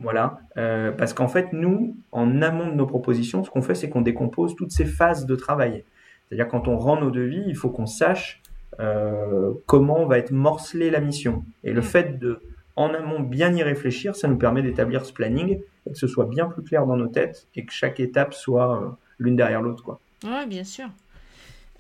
Voilà, 0.01 0.39
euh, 0.57 0.91
parce 0.91 1.13
qu'en 1.13 1.29
fait, 1.29 1.53
nous, 1.53 1.95
en 2.11 2.41
amont 2.41 2.67
de 2.67 2.73
nos 2.73 2.85
propositions, 2.85 3.45
ce 3.45 3.49
qu'on 3.49 3.61
fait, 3.61 3.75
c'est 3.75 3.87
qu'on 3.87 4.01
décompose 4.01 4.55
toutes 4.55 4.71
ces 4.71 4.85
phases 4.85 5.25
de 5.25 5.35
travail. 5.35 5.83
C'est-à-dire 6.27 6.49
quand 6.49 6.67
on 6.67 6.77
rend 6.77 6.99
nos 6.99 7.11
devis, 7.11 7.43
il 7.47 7.55
faut 7.55 7.69
qu'on 7.69 7.85
sache 7.85 8.41
euh, 8.79 9.53
comment 9.65 10.05
va 10.05 10.17
être 10.17 10.31
morcelée 10.31 10.89
la 10.89 10.99
mission. 10.99 11.43
Et 11.63 11.73
le 11.73 11.81
Mm. 11.81 11.83
fait 11.83 12.19
de, 12.19 12.41
en 12.75 12.93
amont, 12.93 13.19
bien 13.19 13.53
y 13.55 13.63
réfléchir, 13.63 14.15
ça 14.15 14.27
nous 14.27 14.37
permet 14.37 14.61
d'établir 14.61 15.05
ce 15.05 15.13
planning 15.13 15.59
et 15.87 15.91
que 15.91 15.97
ce 15.97 16.07
soit 16.07 16.25
bien 16.25 16.47
plus 16.47 16.63
clair 16.63 16.85
dans 16.85 16.97
nos 16.97 17.07
têtes 17.07 17.47
et 17.55 17.65
que 17.65 17.71
chaque 17.71 17.99
étape 17.99 18.33
soit 18.33 18.81
euh, 18.81 18.87
l'une 19.19 19.35
derrière 19.35 19.61
l'autre, 19.61 19.83
quoi. 19.83 19.99
Oui, 20.23 20.45
bien 20.47 20.63
sûr. 20.63 20.87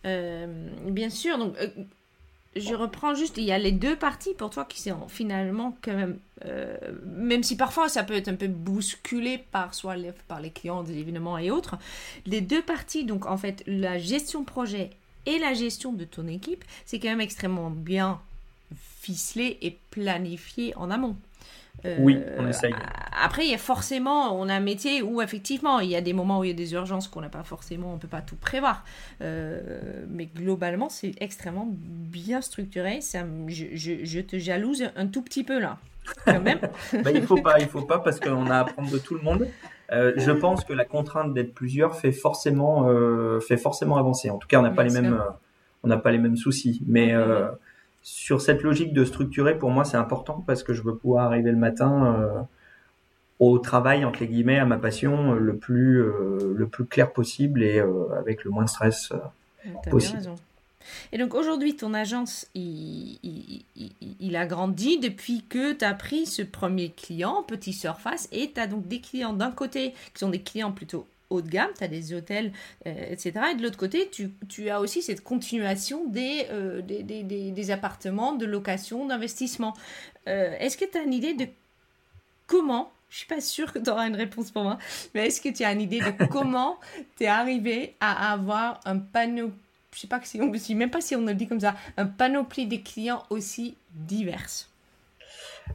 Euh, 0.05 0.47
bien 0.87 1.09
sûr, 1.09 1.37
donc 1.37 1.55
je 2.55 2.73
reprends 2.73 3.15
juste, 3.15 3.37
il 3.37 3.43
y 3.43 3.51
a 3.51 3.57
les 3.57 3.73
deux 3.73 3.95
parties 3.95 4.33
pour 4.33 4.49
toi 4.49 4.65
qui 4.65 4.81
sont 4.81 5.07
finalement 5.07 5.77
quand 5.81 5.93
même, 5.93 6.17
euh, 6.45 6.77
même 7.05 7.43
si 7.43 7.57
parfois 7.57 7.89
ça 7.89 8.03
peut 8.03 8.13
être 8.13 8.29
un 8.29 8.35
peu 8.35 8.47
bousculé 8.47 9.43
par 9.51 9.73
soit 9.73 9.97
les, 9.97 10.13
par 10.27 10.39
les 10.39 10.51
clients 10.51 10.83
des 10.83 10.97
événements 10.97 11.37
et 11.37 11.51
autres, 11.51 11.75
les 12.25 12.41
deux 12.41 12.61
parties, 12.61 13.03
donc 13.03 13.25
en 13.25 13.37
fait 13.37 13.61
la 13.67 13.97
gestion 13.97 14.45
projet 14.45 14.91
et 15.25 15.39
la 15.39 15.53
gestion 15.53 15.93
de 15.93 16.03
ton 16.05 16.27
équipe, 16.27 16.63
c'est 16.85 16.99
quand 16.99 17.09
même 17.09 17.21
extrêmement 17.21 17.69
bien 17.69 18.19
ficelé 19.01 19.57
et 19.61 19.77
planifié 19.91 20.73
en 20.77 20.89
amont. 20.91 21.15
Euh, 21.85 21.97
Oui, 21.99 22.17
on 22.37 22.47
essaye. 22.47 22.73
Après, 23.21 23.45
il 23.45 23.51
y 23.51 23.53
a 23.53 23.57
forcément, 23.59 24.39
on 24.39 24.47
a 24.49 24.53
un 24.55 24.59
métier 24.61 25.01
où 25.01 25.21
effectivement, 25.21 25.79
il 25.79 25.89
y 25.89 25.95
a 25.95 26.01
des 26.01 26.13
moments 26.13 26.39
où 26.39 26.43
il 26.43 26.47
y 26.47 26.53
a 26.53 26.55
des 26.55 26.73
urgences 26.73 27.07
qu'on 27.07 27.21
n'a 27.21 27.29
pas 27.29 27.43
forcément, 27.43 27.93
on 27.93 27.97
peut 27.97 28.07
pas 28.07 28.21
tout 28.21 28.35
prévoir. 28.37 28.83
Euh, 29.21 30.03
mais 30.09 30.25
globalement, 30.25 30.89
c'est 30.89 31.13
extrêmement 31.21 31.67
bien 31.69 32.41
structuré. 32.41 33.01
Ça, 33.01 33.25
je, 33.47 33.65
je- 33.73 34.03
je 34.05 34.19
te 34.21 34.39
jalouse 34.39 34.85
un 34.95 35.07
tout 35.07 35.21
petit 35.21 35.43
peu 35.43 35.59
là, 35.59 35.77
quand 36.25 36.41
même. 36.41 36.59
Bah, 37.03 37.11
il 37.11 37.21
faut 37.23 37.37
pas, 37.41 37.59
il 37.59 37.67
faut 37.67 37.81
pas 37.83 37.99
parce 37.99 38.19
qu'on 38.19 38.49
a 38.49 38.55
à 38.55 38.59
apprendre 38.61 38.89
de 38.89 38.97
tout 38.97 39.13
le 39.15 39.21
monde. 39.21 39.47
Euh, 39.91 40.13
je 40.17 40.31
pense 40.31 40.63
que 40.63 40.73
la 40.73 40.85
contrainte 40.85 41.33
d'être 41.33 41.53
plusieurs 41.53 41.95
fait 41.95 42.11
forcément, 42.11 42.87
euh, 42.89 43.39
fait 43.39 43.57
forcément 43.57 43.97
avancer. 43.97 44.29
En 44.29 44.37
tout 44.37 44.47
cas, 44.47 44.59
on 44.59 44.63
n'a 44.63 44.71
pas 44.71 44.83
les 44.83 44.93
mêmes, 44.93 45.13
euh, 45.13 45.29
on 45.83 45.87
n'a 45.87 45.97
pas 45.97 46.11
les 46.11 46.17
mêmes 46.17 46.37
soucis. 46.37 46.81
Mais 46.87 47.13
euh, 47.13 47.47
sur 48.01 48.41
cette 48.41 48.63
logique 48.63 48.93
de 48.93 49.05
structurer, 49.05 49.57
pour 49.57 49.69
moi, 49.69 49.83
c'est 49.85 49.97
important 49.97 50.43
parce 50.45 50.63
que 50.63 50.73
je 50.73 50.81
veux 50.81 50.95
pouvoir 50.95 51.25
arriver 51.25 51.51
le 51.51 51.57
matin 51.57 52.15
euh, 52.19 52.41
au 53.39 53.59
travail 53.59 54.05
entre 54.05 54.21
les 54.21 54.27
guillemets, 54.27 54.59
à 54.59 54.65
ma 54.65 54.77
passion, 54.77 55.33
le 55.33 55.55
plus, 55.55 56.01
euh, 56.01 56.53
le 56.55 56.67
plus 56.67 56.85
clair 56.85 57.11
possible 57.13 57.61
et 57.63 57.79
euh, 57.79 58.13
avec 58.17 58.43
le 58.43 58.51
moins 58.51 58.65
de 58.65 58.69
stress. 58.69 59.11
bien 59.63 59.73
Possible. 59.91 60.17
raison. 60.17 60.35
Et 61.11 61.17
donc 61.17 61.33
aujourd'hui, 61.33 61.75
ton 61.75 61.93
agence, 61.93 62.47
il, 62.55 63.19
il- 63.23 63.65
il- 63.75 63.91
il 64.19 64.35
a 64.35 64.45
grandi 64.45 64.97
depuis 64.99 65.43
que 65.47 65.73
tu 65.73 65.85
as 65.85 65.93
pris 65.93 66.25
ce 66.25 66.41
premier 66.41 66.89
client, 66.91 67.43
Petit 67.43 67.73
Surface, 67.73 68.27
et 68.31 68.51
tu 68.51 68.59
as 68.59 68.67
donc 68.67 68.87
des 68.87 68.99
clients 69.01 69.33
d'un 69.33 69.51
côté 69.51 69.91
qui 70.13 70.19
sont 70.19 70.29
des 70.29 70.41
clients 70.41 70.71
plutôt 70.71 71.07
haut 71.31 71.41
de 71.41 71.49
gamme, 71.49 71.71
tu 71.77 71.83
as 71.83 71.87
des 71.87 72.13
hôtels, 72.13 72.53
euh, 72.85 72.93
etc. 73.09 73.33
Et 73.51 73.55
de 73.55 73.63
l'autre 73.63 73.77
côté, 73.77 74.09
tu, 74.11 74.29
tu 74.47 74.69
as 74.69 74.79
aussi 74.79 75.01
cette 75.01 75.23
continuation 75.23 76.05
des, 76.05 76.45
euh, 76.51 76.81
des, 76.81 77.01
des- 77.01 77.23
des- 77.23 77.51
des 77.51 77.71
appartements, 77.71 78.33
de 78.33 78.45
location, 78.45 79.07
d'investissement. 79.07 79.73
Euh, 80.27 80.55
est-ce 80.59 80.77
que 80.77 80.85
tu 80.85 80.97
as 80.97 81.01
une 81.01 81.13
idée 81.13 81.33
de 81.33 81.47
comment, 82.47 82.91
je 83.09 83.17
suis 83.17 83.27
pas 83.27 83.41
sûre 83.41 83.73
que 83.73 83.79
tu 83.79 83.89
auras 83.89 84.07
une 84.07 84.15
réponse 84.15 84.51
pour 84.51 84.63
moi, 84.63 84.77
mais 85.13 85.27
est-ce 85.27 85.41
que 85.41 85.49
tu 85.49 85.63
as 85.63 85.71
une 85.71 85.81
idée 85.81 85.99
de 85.99 86.25
comment 86.29 86.79
tu 87.17 87.23
es 87.23 87.27
arrivé 87.27 87.95
à 87.99 88.31
avoir 88.33 88.79
un 88.85 88.99
panneau, 88.99 89.51
je 89.95 90.01
sais 90.01 90.07
pas 90.07 90.19
si 90.23 90.39
on, 90.41 90.53
je 90.53 90.59
sais 90.59 90.73
même 90.75 90.89
pas 90.91 91.01
si 91.01 91.15
on 91.15 91.25
le 91.25 91.33
dit 91.33 91.47
comme 91.47 91.59
ça, 91.61 91.73
un 91.97 92.05
panoplie 92.05 92.67
de 92.67 92.75
clients 92.77 93.23
aussi 93.29 93.75
divers. 93.93 94.67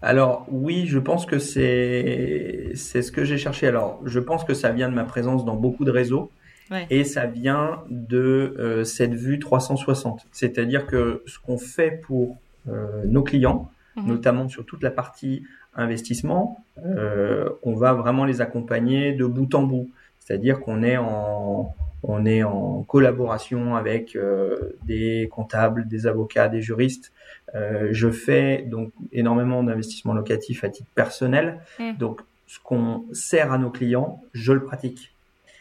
Alors 0.02 0.46
oui, 0.50 0.86
je 0.86 0.98
pense 0.98 1.26
que 1.26 1.38
c'est 1.38 2.70
c'est 2.74 3.02
ce 3.02 3.10
que 3.10 3.24
j'ai 3.24 3.38
cherché. 3.38 3.66
Alors 3.66 4.00
je 4.04 4.20
pense 4.20 4.44
que 4.44 4.54
ça 4.54 4.70
vient 4.70 4.88
de 4.88 4.94
ma 4.94 5.04
présence 5.04 5.44
dans 5.44 5.56
beaucoup 5.56 5.84
de 5.84 5.90
réseaux 5.90 6.30
Ouais. 6.70 6.86
et 6.88 7.02
ça 7.02 7.26
vient 7.26 7.82
de 7.90 8.54
euh, 8.60 8.84
cette 8.84 9.12
vue 9.14 9.40
360. 9.40 10.24
C'est-à-dire 10.30 10.86
que 10.86 11.20
ce 11.26 11.40
qu'on 11.40 11.58
fait 11.58 11.90
pour 12.06 12.36
euh, 12.68 13.02
nos 13.06 13.24
clients, 13.24 13.68
Mhm. 13.96 14.06
notamment 14.06 14.48
sur 14.48 14.64
toute 14.64 14.84
la 14.84 14.92
partie 14.92 15.42
investissement, 15.74 16.64
euh, 16.86 17.48
on 17.64 17.74
va 17.74 17.92
vraiment 17.94 18.24
les 18.24 18.40
accompagner 18.40 19.14
de 19.14 19.24
bout 19.26 19.52
en 19.56 19.64
bout. 19.64 19.90
C'est-à-dire 20.20 20.60
qu'on 20.60 20.84
est 20.84 20.96
en 20.96 21.74
on 22.02 22.24
est 22.24 22.42
en 22.42 22.82
collaboration 22.82 23.76
avec 23.76 24.16
euh, 24.16 24.76
des 24.84 25.28
comptables, 25.30 25.86
des 25.86 26.06
avocats, 26.06 26.48
des 26.48 26.62
juristes. 26.62 27.12
Euh, 27.54 27.88
je 27.92 28.08
fais 28.10 28.64
donc 28.66 28.92
énormément 29.12 29.62
d'investissements 29.62 30.14
locatifs 30.14 30.64
à 30.64 30.68
titre 30.68 30.88
personnel. 30.94 31.60
Mm. 31.78 31.96
Donc, 31.98 32.20
ce 32.46 32.58
qu'on 32.58 33.04
sert 33.12 33.52
à 33.52 33.58
nos 33.58 33.70
clients, 33.70 34.22
je 34.32 34.52
le 34.52 34.64
pratique. 34.64 35.14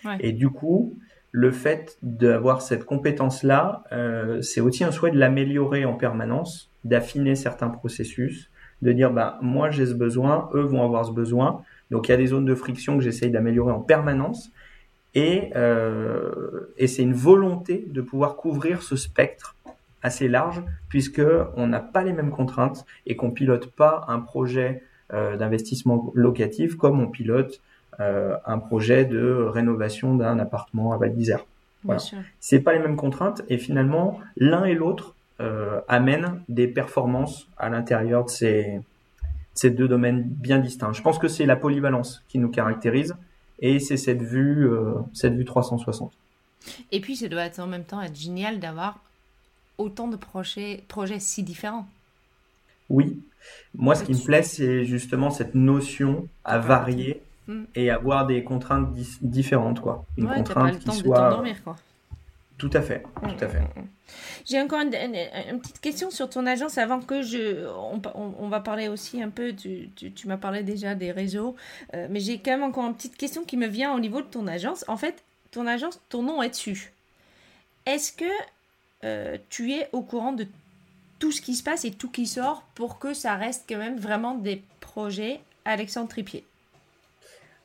Ouais. 0.06 0.18
Et 0.22 0.32
du 0.32 0.50
coup, 0.50 0.98
le 1.32 1.52
fait 1.52 1.98
d'avoir 2.02 2.62
cette 2.62 2.86
compétence-là, 2.86 3.84
euh, 3.92 4.42
c'est 4.42 4.62
aussi 4.62 4.84
un 4.84 4.92
souhait 4.92 5.12
de 5.12 5.20
l'améliorer 5.20 5.86
en 5.86 5.94
permanence, 5.94 6.72
d'affiner 6.86 7.36
certains 7.36 7.70
processus, 7.70 8.50
de 8.82 8.92
dire, 8.94 9.12
bah, 9.12 9.38
moi 9.42 9.70
j'ai 9.70 9.86
ce 9.86 9.94
besoin, 9.94 10.50
eux 10.54 10.62
vont 10.62 10.84
avoir 10.84 11.06
ce 11.06 11.12
besoin. 11.12 11.62
Donc, 11.92 12.08
il 12.08 12.12
y 12.12 12.14
a 12.14 12.18
des 12.18 12.28
zones 12.28 12.46
de 12.46 12.56
friction 12.56 12.98
que 12.98 13.04
j'essaye 13.04 13.30
d'améliorer 13.30 13.74
en 13.74 13.82
permanence. 13.82 14.52
Et, 15.16 15.52
euh, 15.56 16.72
et 16.78 16.88
c'est 16.88 17.02
une 17.02 17.14
volonté 17.14 17.86
de 17.88 18.02
pouvoir 18.02 18.36
couvrir 18.36 18.84
ce 18.84 18.96
spectre 18.96 19.56
assez 20.02 20.28
large, 20.28 20.64
puisque 20.88 21.22
on 21.56 21.68
n'a 21.68 21.80
pas 21.80 22.04
les 22.04 22.14
mêmes 22.14 22.32
contraintes 22.32 22.86
et 23.06 23.16
qu'on 23.16 23.32
pilote 23.32 23.68
pas 23.68 24.06
un 24.08 24.20
projet 24.20 24.84
euh, 25.14 25.38
d'investissement 25.38 26.12
locatif 26.14 26.76
comme 26.76 27.02
on 27.02 27.08
pilote 27.08 27.62
euh, 28.00 28.38
un 28.46 28.60
projet 28.60 29.04
de 29.04 29.34
rénovation 29.50 30.16
d'un 30.16 30.40
appartement 30.40 30.94
à 30.94 30.98
Val 30.98 31.14
d'Isère. 31.14 31.46
Voilà. 31.84 32.02
C'est 32.40 32.60
pas 32.60 32.74
les 32.74 32.80
mêmes 32.80 32.96
contraintes 32.96 33.42
et 33.50 33.58
finalement 33.58 34.20
l'un 34.38 34.64
et 34.66 34.74
l'autre 34.74 35.16
euh, 35.42 35.82
amènent 35.88 36.42
des 36.48 36.68
performances 36.68 37.50
à 37.58 37.70
l'intérieur 37.70 38.26
de 38.26 38.30
ces, 38.30 38.80
ces 39.54 39.70
deux 39.70 39.88
domaines 39.88 40.24
bien 40.24 40.60
distincts. 40.60 40.94
Je 40.94 41.02
pense 41.02 41.18
que 41.18 41.28
c'est 41.28 41.46
la 41.46 41.56
polyvalence 41.56 42.24
qui 42.30 42.40
nous 42.40 42.50
caractérise 42.50 43.16
et 43.62 43.80
c'est 43.80 43.98
cette 43.98 44.22
vue, 44.22 44.70
euh, 44.70 44.94
cette 45.14 45.34
vue 45.36 45.46
360. 45.46 46.12
Et 46.92 47.00
puis, 47.00 47.16
ça 47.16 47.28
doit 47.28 47.44
être 47.44 47.60
en 47.60 47.68
même 47.68 47.86
temps 47.86 48.02
être 48.02 48.16
génial 48.16 48.60
d'avoir 48.60 49.00
autant 49.78 50.08
de 50.08 50.18
projets, 50.18 50.84
projets 50.88 51.20
si 51.20 51.44
différents. 51.44 51.88
Oui. 52.90 53.22
Moi, 53.76 53.96
ce 53.96 54.04
qui 54.04 54.14
me 54.14 54.24
plaît, 54.24 54.44
c'est 54.44 54.84
justement 54.84 55.30
cette 55.30 55.56
notion 55.56 56.28
à 56.44 56.60
varier 56.60 57.22
Mm. 57.50 57.64
et 57.74 57.90
avoir 57.90 58.28
des 58.28 58.44
contraintes 58.44 58.94
différentes, 59.22 59.80
quoi. 59.82 60.06
Une 60.18 60.28
Ouais, 60.28 60.36
t'as 60.36 60.36
pas 60.36 60.44
contrainte 60.44 60.74
le 60.74 60.80
qui 60.80 60.86
temps 60.86 60.94
de 60.94 60.98
soit 61.00 61.18
t'endormir, 61.18 61.64
quoi. 61.64 61.76
Tout 62.60 62.70
à 62.74 62.82
fait, 62.82 63.04
tout 63.24 63.44
à 63.44 63.48
fait. 63.48 63.62
J'ai 64.46 64.60
encore 64.60 64.82
une, 64.82 64.92
petite 64.92 65.80
question 65.80 66.12
sur 66.12 66.30
ton 66.30 66.46
agence 66.46 66.78
avant 66.78 67.00
que 67.00 67.22
je. 67.22 67.66
On, 68.14 68.50
va 68.50 68.60
parler 68.60 68.90
aussi 68.90 69.24
un 69.24 69.30
peu. 69.30 69.54
Tu 69.54 70.28
m'as 70.28 70.38
parlé 70.38 70.62
déjà 70.62 70.94
des 70.94 71.12
réseaux, 71.12 71.56
euh, 71.94 72.08
mais 72.10 72.20
j'ai 72.20 72.38
quand 72.38 72.52
même 72.52 72.64
encore 72.64 72.86
une 72.86 72.96
petite 72.96 73.16
question 73.16 73.46
qui 73.46 73.56
me 73.56 73.68
vient 73.68 73.94
au 73.96 74.00
niveau 74.00 74.22
de 74.22 74.28
ton 74.28 74.46
agence. 74.46 74.84
En 74.90 74.98
fait, 74.98 75.24
ton 75.52 75.68
agence, 75.68 76.02
ton 76.10 76.22
nom 76.22 76.44
est 76.44 76.50
dessus. 76.50 76.92
Est-ce 77.86 78.12
que 78.12 78.26
euh, 79.06 79.38
tu 79.50 79.72
es 79.72 79.88
au 79.94 80.02
courant 80.02 80.34
de 80.34 80.46
tout 81.18 81.32
ce 81.32 81.42
qui 81.42 81.56
se 81.56 81.64
passe 81.64 81.86
et 81.86 81.92
tout 81.92 82.10
qui 82.10 82.28
sort 82.28 82.64
pour 82.76 83.00
que 83.00 83.14
ça 83.14 83.36
reste 83.36 83.66
quand 83.70 83.78
même 83.78 83.98
vraiment 83.98 84.36
des 84.36 84.62
projets 84.82 85.40
Alexandre 85.64 86.10
Tripier? 86.10 86.46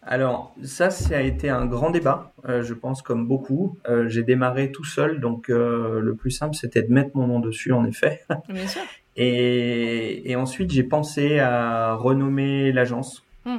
Alors, 0.06 0.54
ça, 0.62 0.90
ça 0.90 1.16
a 1.16 1.20
été 1.20 1.48
un 1.48 1.64
grand 1.64 1.90
débat, 1.90 2.32
euh, 2.46 2.62
je 2.62 2.74
pense, 2.74 3.00
comme 3.00 3.26
beaucoup. 3.26 3.78
Euh, 3.88 4.06
j'ai 4.08 4.22
démarré 4.22 4.70
tout 4.70 4.84
seul, 4.84 5.18
donc 5.18 5.48
euh, 5.48 6.00
le 6.00 6.14
plus 6.14 6.30
simple, 6.30 6.54
c'était 6.54 6.82
de 6.82 6.92
mettre 6.92 7.16
mon 7.16 7.26
nom 7.26 7.40
dessus, 7.40 7.72
en 7.72 7.84
effet. 7.86 8.20
Bien 8.48 8.66
sûr. 8.66 8.82
Et, 9.16 10.30
et 10.30 10.36
ensuite, 10.36 10.70
j'ai 10.72 10.82
pensé 10.82 11.38
à 11.38 11.94
renommer 11.94 12.72
l'agence 12.72 13.22
Hmm. 13.46 13.58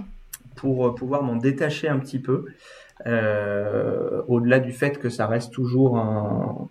pour 0.56 0.96
pouvoir 0.96 1.22
m'en 1.22 1.36
détacher 1.36 1.88
un 1.88 2.00
petit 2.00 2.18
peu, 2.18 2.46
au-delà 3.06 4.60
du 4.60 4.72
fait 4.72 4.98
que 4.98 5.10
ça 5.10 5.28
reste 5.28 5.54
toujours 5.54 6.00
un, 6.00 6.68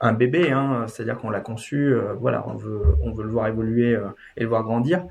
un 0.00 0.12
bébé, 0.12 0.50
hein, 0.50 0.86
c'est-à-dire 0.88 1.18
qu'on 1.18 1.30
l'a 1.30 1.38
conçu, 1.38 1.94
voilà, 2.18 2.44
on 2.48 2.54
veut, 2.54 2.82
on 3.00 3.12
veut 3.12 3.22
le 3.22 3.30
voir 3.30 3.46
évoluer 3.46 3.96
et 4.36 4.42
le 4.42 4.48
voir 4.48 4.64
grandir. 4.64 5.04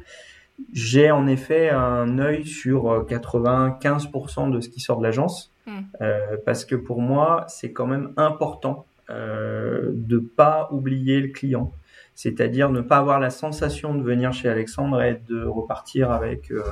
J'ai 0.73 1.11
en 1.11 1.27
effet 1.27 1.69
un 1.69 2.19
œil 2.19 2.45
sur 2.45 2.91
euh, 2.91 3.03
95% 3.03 4.51
de 4.51 4.59
ce 4.61 4.69
qui 4.69 4.79
sort 4.79 4.99
de 4.99 5.03
l'agence, 5.03 5.51
Mm. 5.67 5.71
euh, 6.01 6.37
parce 6.43 6.65
que 6.65 6.75
pour 6.75 7.01
moi, 7.01 7.45
c'est 7.47 7.71
quand 7.71 7.85
même 7.85 8.13
important 8.17 8.87
euh, 9.11 9.91
de 9.93 10.17
pas 10.17 10.67
oublier 10.71 11.19
le 11.21 11.27
client. 11.27 11.71
C'est-à-dire 12.15 12.71
ne 12.71 12.81
pas 12.81 12.97
avoir 12.97 13.19
la 13.19 13.29
sensation 13.29 13.93
de 13.93 14.01
venir 14.01 14.33
chez 14.33 14.49
Alexandre 14.49 15.01
et 15.03 15.21
de 15.27 15.45
repartir 15.45 16.11
avec 16.11 16.51
euh, 16.51 16.63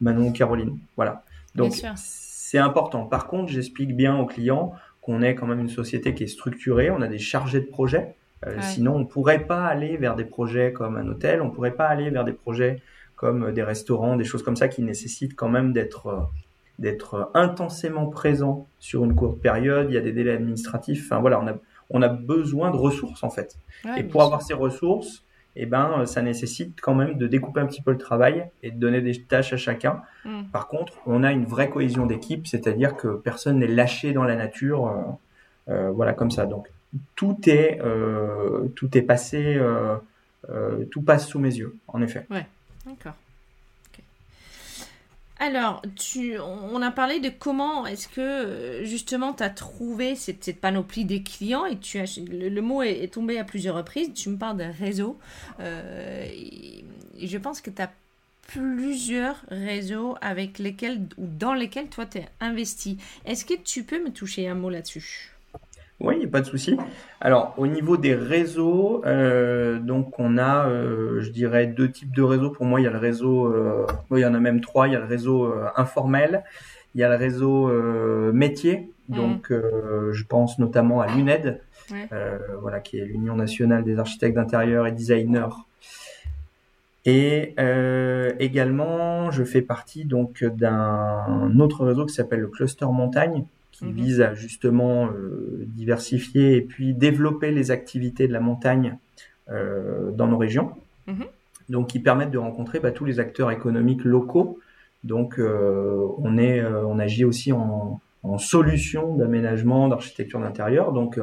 Manon 0.00 0.28
ou 0.28 0.32
Caroline. 0.32 0.78
Voilà. 0.96 1.22
Donc 1.54 1.74
c'est 1.96 2.58
important. 2.58 3.04
Par 3.04 3.26
contre, 3.26 3.52
j'explique 3.52 3.94
bien 3.94 4.16
aux 4.18 4.26
clients 4.26 4.72
qu'on 5.02 5.20
est 5.22 5.34
quand 5.34 5.46
même 5.46 5.60
une 5.60 5.68
société 5.68 6.14
qui 6.14 6.24
est 6.24 6.28
structurée, 6.28 6.90
on 6.90 7.00
a 7.02 7.08
des 7.08 7.18
chargés 7.18 7.60
de 7.60 7.66
projet. 7.66 8.14
Euh, 8.46 8.56
Ouais. 8.56 8.62
Sinon, 8.62 8.96
on 8.96 9.04
pourrait 9.04 9.40
pas 9.44 9.66
aller 9.66 9.98
vers 9.98 10.16
des 10.16 10.24
projets 10.24 10.72
comme 10.72 10.96
un 10.96 11.06
hôtel, 11.08 11.42
on 11.42 11.50
pourrait 11.50 11.74
pas 11.74 11.86
aller 11.88 12.08
vers 12.08 12.24
des 12.24 12.32
projets 12.32 12.80
comme 13.20 13.44
euh, 13.44 13.52
des 13.52 13.62
restaurants, 13.62 14.16
des 14.16 14.24
choses 14.24 14.42
comme 14.42 14.56
ça 14.56 14.68
qui 14.68 14.82
nécessitent 14.82 15.36
quand 15.36 15.50
même 15.50 15.74
d'être 15.74 16.06
euh, 16.06 16.20
d'être 16.78 17.30
intensément 17.34 18.06
présent 18.06 18.66
sur 18.78 19.04
une 19.04 19.14
courte 19.14 19.38
période. 19.38 19.88
Il 19.90 19.94
y 19.94 19.98
a 19.98 20.00
des 20.00 20.12
délais 20.12 20.32
administratifs. 20.32 21.04
Enfin 21.04 21.20
voilà, 21.20 21.38
on 21.38 21.46
a 21.46 21.54
on 21.90 22.00
a 22.00 22.08
besoin 22.08 22.70
de 22.70 22.76
ressources 22.76 23.22
en 23.22 23.28
fait. 23.28 23.58
et 23.98 24.02
pour 24.04 24.22
avoir 24.22 24.40
ces 24.40 24.54
ressources, 24.54 25.24
eh 25.56 25.66
ben, 25.66 26.06
ça 26.06 26.22
nécessite 26.22 26.80
quand 26.80 26.94
même 26.94 27.18
de 27.18 27.26
découper 27.26 27.60
un 27.60 27.66
petit 27.66 27.82
peu 27.82 27.90
le 27.90 27.98
travail 27.98 28.46
et 28.62 28.70
de 28.70 28.78
donner 28.78 29.02
des 29.02 29.20
tâches 29.22 29.52
à 29.52 29.58
chacun. 29.58 30.00
Mm. 30.24 30.44
Par 30.52 30.68
contre, 30.68 30.94
on 31.04 31.22
a 31.22 31.32
une 31.32 31.44
vraie 31.44 31.68
cohésion 31.68 32.06
d'équipe, 32.06 32.46
c'est-à-dire 32.46 32.96
que 32.96 33.08
personne 33.08 33.58
n'est 33.58 33.66
lâché 33.66 34.12
dans 34.14 34.24
la 34.24 34.36
nature, 34.36 34.86
euh, 34.86 35.72
euh, 35.72 35.90
voilà 35.90 36.14
comme 36.14 36.30
ça. 36.30 36.46
Donc 36.46 36.70
tout 37.16 37.36
est 37.46 37.80
euh, 37.82 38.68
tout 38.76 38.96
est 38.96 39.02
passé, 39.02 39.60
tout 40.90 41.02
passe 41.02 41.26
sous 41.26 41.38
mes 41.38 41.54
yeux, 41.54 41.76
en 41.88 42.00
effet. 42.00 42.26
Ouais, 42.30 42.46
d'accord. 42.86 43.14
Alors, 45.40 45.80
on 46.42 46.82
a 46.82 46.90
parlé 46.90 47.18
de 47.18 47.30
comment 47.30 47.86
est-ce 47.86 48.08
que 48.08 48.82
justement 48.84 49.32
tu 49.32 49.42
as 49.42 49.48
trouvé 49.48 50.14
cette, 50.14 50.60
panoplie 50.60 51.06
des 51.06 51.22
clients 51.22 51.64
et 51.64 51.78
tu 51.78 51.98
as, 51.98 52.20
le, 52.30 52.60
mot 52.60 52.82
est, 52.82 53.10
tombé 53.10 53.38
à 53.38 53.44
plusieurs 53.44 53.74
reprises. 53.74 54.12
Tu 54.12 54.28
me 54.28 54.36
parles 54.36 54.58
d'un 54.58 54.70
réseau. 54.70 55.18
Euh, 55.60 56.28
je 57.18 57.38
pense 57.38 57.62
que 57.62 57.70
tu 57.70 57.80
as 57.80 57.90
plusieurs 58.48 59.42
réseaux 59.48 60.14
avec 60.20 60.58
lesquels 60.58 61.00
ou 61.16 61.26
dans 61.26 61.54
lesquels 61.54 61.88
toi 61.88 62.04
tu 62.04 62.18
es 62.18 62.28
investi. 62.40 62.98
Est-ce 63.24 63.46
que 63.46 63.54
tu 63.54 63.84
peux 63.84 64.04
me 64.04 64.10
toucher 64.10 64.46
un 64.46 64.54
mot 64.54 64.68
là-dessus? 64.68 65.32
Oui, 66.00 66.26
pas 66.26 66.40
de 66.40 66.46
souci. 66.46 66.78
Alors, 67.20 67.54
au 67.58 67.66
niveau 67.66 67.98
des 67.98 68.14
réseaux, 68.14 69.02
euh, 69.04 69.78
donc 69.78 70.18
on 70.18 70.38
a, 70.38 70.66
euh, 70.66 71.20
je 71.20 71.30
dirais, 71.30 71.66
deux 71.66 71.90
types 71.90 72.14
de 72.14 72.22
réseaux. 72.22 72.50
Pour 72.50 72.64
moi, 72.64 72.80
il 72.80 72.84
y 72.84 72.86
a 72.86 72.90
le 72.90 72.98
réseau, 72.98 73.46
euh, 73.46 73.86
il 74.10 74.18
y 74.18 74.24
en 74.24 74.32
a 74.32 74.40
même 74.40 74.62
trois. 74.62 74.88
Il 74.88 74.94
y 74.94 74.96
a 74.96 74.98
le 74.98 75.04
réseau 75.04 75.52
informel, 75.76 76.42
il 76.94 77.02
y 77.02 77.04
a 77.04 77.10
le 77.10 77.16
réseau 77.16 77.70
métier. 78.32 78.90
Mmh. 79.10 79.14
Donc, 79.14 79.52
je 79.52 80.24
pense 80.24 80.58
notamment 80.58 81.02
à 81.02 81.06
l'UNED, 81.06 81.60
voilà, 82.62 82.80
qui 82.80 82.98
est 82.98 83.04
l'Union 83.04 83.36
nationale 83.36 83.84
des 83.84 83.98
architectes 83.98 84.36
d'intérieur 84.36 84.86
et 84.86 84.92
designers. 84.92 85.54
Et 87.04 87.54
également, 88.38 89.30
je 89.30 89.44
fais 89.44 89.62
partie 89.62 90.06
donc 90.06 90.44
d'un 90.44 91.58
autre 91.58 91.84
réseau 91.84 92.06
qui 92.06 92.14
s'appelle 92.14 92.40
le 92.40 92.48
Cluster 92.48 92.86
Montagne, 92.86 93.44
qui 93.80 93.86
mhm. 93.86 93.92
vise 93.92 94.20
à 94.20 94.34
justement 94.34 95.06
euh, 95.06 95.64
diversifier 95.66 96.56
et 96.56 96.60
puis 96.60 96.92
développer 96.92 97.50
les 97.50 97.70
activités 97.70 98.28
de 98.28 98.32
la 98.32 98.40
montagne 98.40 98.98
euh, 99.48 100.10
dans 100.12 100.26
nos 100.26 100.36
régions. 100.36 100.72
Mhm. 101.06 101.24
Donc, 101.70 101.88
qui 101.88 102.00
permettent 102.00 102.30
de 102.30 102.38
rencontrer 102.38 102.80
bah, 102.80 102.90
tous 102.90 103.04
les 103.04 103.20
acteurs 103.20 103.50
économiques 103.50 104.04
locaux. 104.04 104.58
Donc, 105.02 105.38
euh, 105.38 106.06
on 106.18 106.36
est, 106.36 106.62
on 106.64 106.98
agit 106.98 107.24
aussi 107.24 107.52
en, 107.52 108.00
en 108.22 108.38
solution 108.38 109.14
d'aménagement, 109.14 109.88
d'architecture 109.88 110.40
d'intérieur. 110.40 110.92
Donc, 110.92 111.18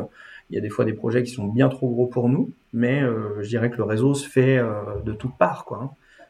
il 0.49 0.55
y 0.55 0.57
a 0.57 0.61
des 0.61 0.69
fois 0.69 0.85
des 0.85 0.93
projets 0.93 1.21
qui 1.21 1.31
sont 1.31 1.45
bien 1.45 1.69
trop 1.69 1.89
gros 1.89 2.07
pour 2.07 2.29
nous, 2.29 2.51
mais 2.73 3.01
je 3.41 3.47
dirais 3.47 3.69
que 3.69 3.77
le 3.77 3.83
réseau 3.83 4.13
se 4.13 4.27
fait 4.27 4.57
de 5.05 5.11
toutes 5.11 5.37
parts, 5.37 5.65
quoi. 5.65 5.81
Hein. 5.83 5.89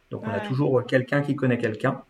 Donc, 0.10 0.24
on 0.26 0.32
a 0.32 0.40
toujours 0.40 0.84
quelqu'un 0.84 1.22
qui 1.22 1.36
connaît 1.36 1.60
quelqu'un. 1.60 2.02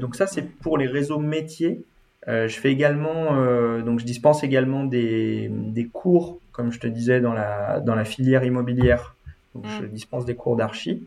donc 0.00 0.16
ça, 0.16 0.26
c'est 0.26 0.42
pour 0.42 0.76
les 0.76 0.88
réseaux 0.88 1.20
métiers. 1.20 1.84
Euh, 2.28 2.48
je 2.48 2.58
fais 2.58 2.72
également, 2.72 3.36
euh, 3.36 3.82
donc 3.82 4.00
je 4.00 4.04
dispense 4.04 4.44
également 4.44 4.84
des, 4.84 5.50
des, 5.50 5.86
cours, 5.86 6.38
comme 6.52 6.72
je 6.72 6.80
te 6.80 6.86
disais, 6.86 7.20
dans 7.20 7.34
la, 7.34 7.80
dans 7.80 7.94
la 7.94 8.04
filière 8.04 8.44
immobilière. 8.44 9.14
Donc, 9.54 9.66
Je 9.66 9.84
mm. 9.84 9.88
dispense 9.88 10.24
des 10.24 10.34
cours 10.34 10.56
d'archi. 10.56 11.06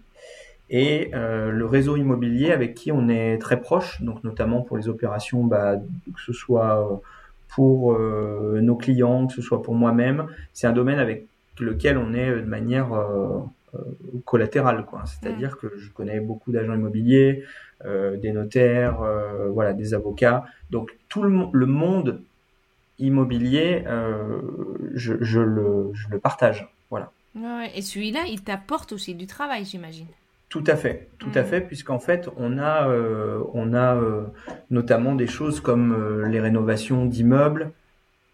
Et 0.70 1.12
euh, 1.14 1.50
le 1.50 1.66
réseau 1.66 1.96
immobilier 1.96 2.52
avec 2.52 2.76
qui 2.76 2.92
on 2.92 3.08
est 3.08 3.38
très 3.40 3.60
proche, 3.60 4.02
donc 4.02 4.24
notamment 4.24 4.62
pour 4.62 4.78
les 4.78 4.90
opérations, 4.90 5.44
bah, 5.44 5.78
que 5.78 6.22
ce 6.22 6.34
soit 6.34 7.02
pour 7.48 7.94
euh, 7.94 8.60
nos 8.62 8.76
clients, 8.76 9.28
que 9.28 9.34
ce 9.34 9.42
soit 9.42 9.64
pour 9.64 9.76
moi-même, 9.76 10.28
c'est 10.54 10.68
un 10.68 10.74
domaine 10.74 11.00
avec 11.00 11.26
lequel 11.60 11.98
on 11.98 12.14
est 12.14 12.30
de 12.30 12.46
manière 12.46 12.90
euh, 13.76 13.80
collatérale. 14.24 14.86
C'est-à-dire 15.06 15.52
mm. 15.52 15.60
que 15.60 15.78
je 15.78 15.92
connais 15.92 16.22
beaucoup 16.22 16.54
d'agents 16.54 16.76
immobiliers, 16.76 17.44
euh, 17.84 18.16
des 18.16 18.32
notaires, 18.32 19.02
euh, 19.02 19.50
voilà, 19.50 19.74
des 19.74 19.94
avocats. 19.94 20.46
Donc 20.70 20.96
tout 21.10 21.22
le, 21.22 21.48
le 21.52 21.66
monde 21.66 22.22
immobilier, 22.98 23.84
je, 24.96 25.16
je, 25.22 25.40
le, 25.40 25.90
je, 25.94 26.08
le, 26.10 26.18
partage. 26.18 26.68
Voilà. 26.90 27.12
et 27.76 27.82
celui-là, 27.84 28.22
il 28.28 28.42
t'apporte 28.42 28.94
aussi 28.94 29.14
du 29.14 29.28
travail, 29.28 29.66
j'imagine. 29.66 30.08
Tout 30.50 30.64
à 30.66 30.76
fait, 30.76 31.10
tout 31.20 31.30
à 31.36 31.44
fait, 31.44 31.62
puisqu'en 31.62 32.00
fait, 32.00 32.28
on 32.38 32.58
a, 32.58 32.88
on 33.54 33.76
a 33.76 34.02
notamment 34.72 35.14
des 35.14 35.28
choses 35.28 35.60
comme 35.60 36.24
les 36.24 36.40
rénovations 36.40 37.06
d'immeubles 37.06 37.72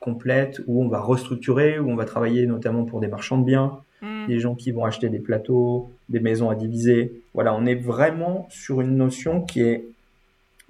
complètes, 0.03 0.61
où 0.67 0.83
on 0.83 0.89
va 0.89 0.99
restructurer, 0.99 1.79
où 1.79 1.89
on 1.89 1.95
va 1.95 2.05
travailler 2.05 2.45
notamment 2.45 2.83
pour 2.85 2.99
des 2.99 3.07
marchands 3.07 3.37
de 3.37 3.45
biens, 3.45 3.79
Mm. 4.03 4.27
des 4.27 4.39
gens 4.39 4.53
qui 4.53 4.71
vont 4.71 4.83
acheter 4.83 5.07
des 5.07 5.19
plateaux, 5.19 5.89
des 6.09 6.19
maisons 6.19 6.49
à 6.49 6.55
diviser. 6.55 7.21
Voilà, 7.33 7.55
on 7.55 7.65
est 7.65 7.75
vraiment 7.75 8.47
sur 8.49 8.81
une 8.81 8.97
notion 8.97 9.41
qui 9.41 9.61
est 9.61 9.85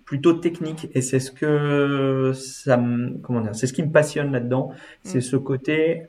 plutôt 0.06 0.34
technique 0.34 0.88
et 0.94 1.02
c'est 1.02 1.20
ce 1.20 1.32
que 1.32 2.32
ça 2.36 2.80
comment 3.24 3.42
dire, 3.42 3.56
c'est 3.56 3.66
ce 3.66 3.74
qui 3.74 3.82
me 3.82 3.92
passionne 3.92 4.32
là-dedans, 4.32 4.72
c'est 5.04 5.18
mm. 5.18 5.22
ce 5.22 5.36
côté 5.36 6.04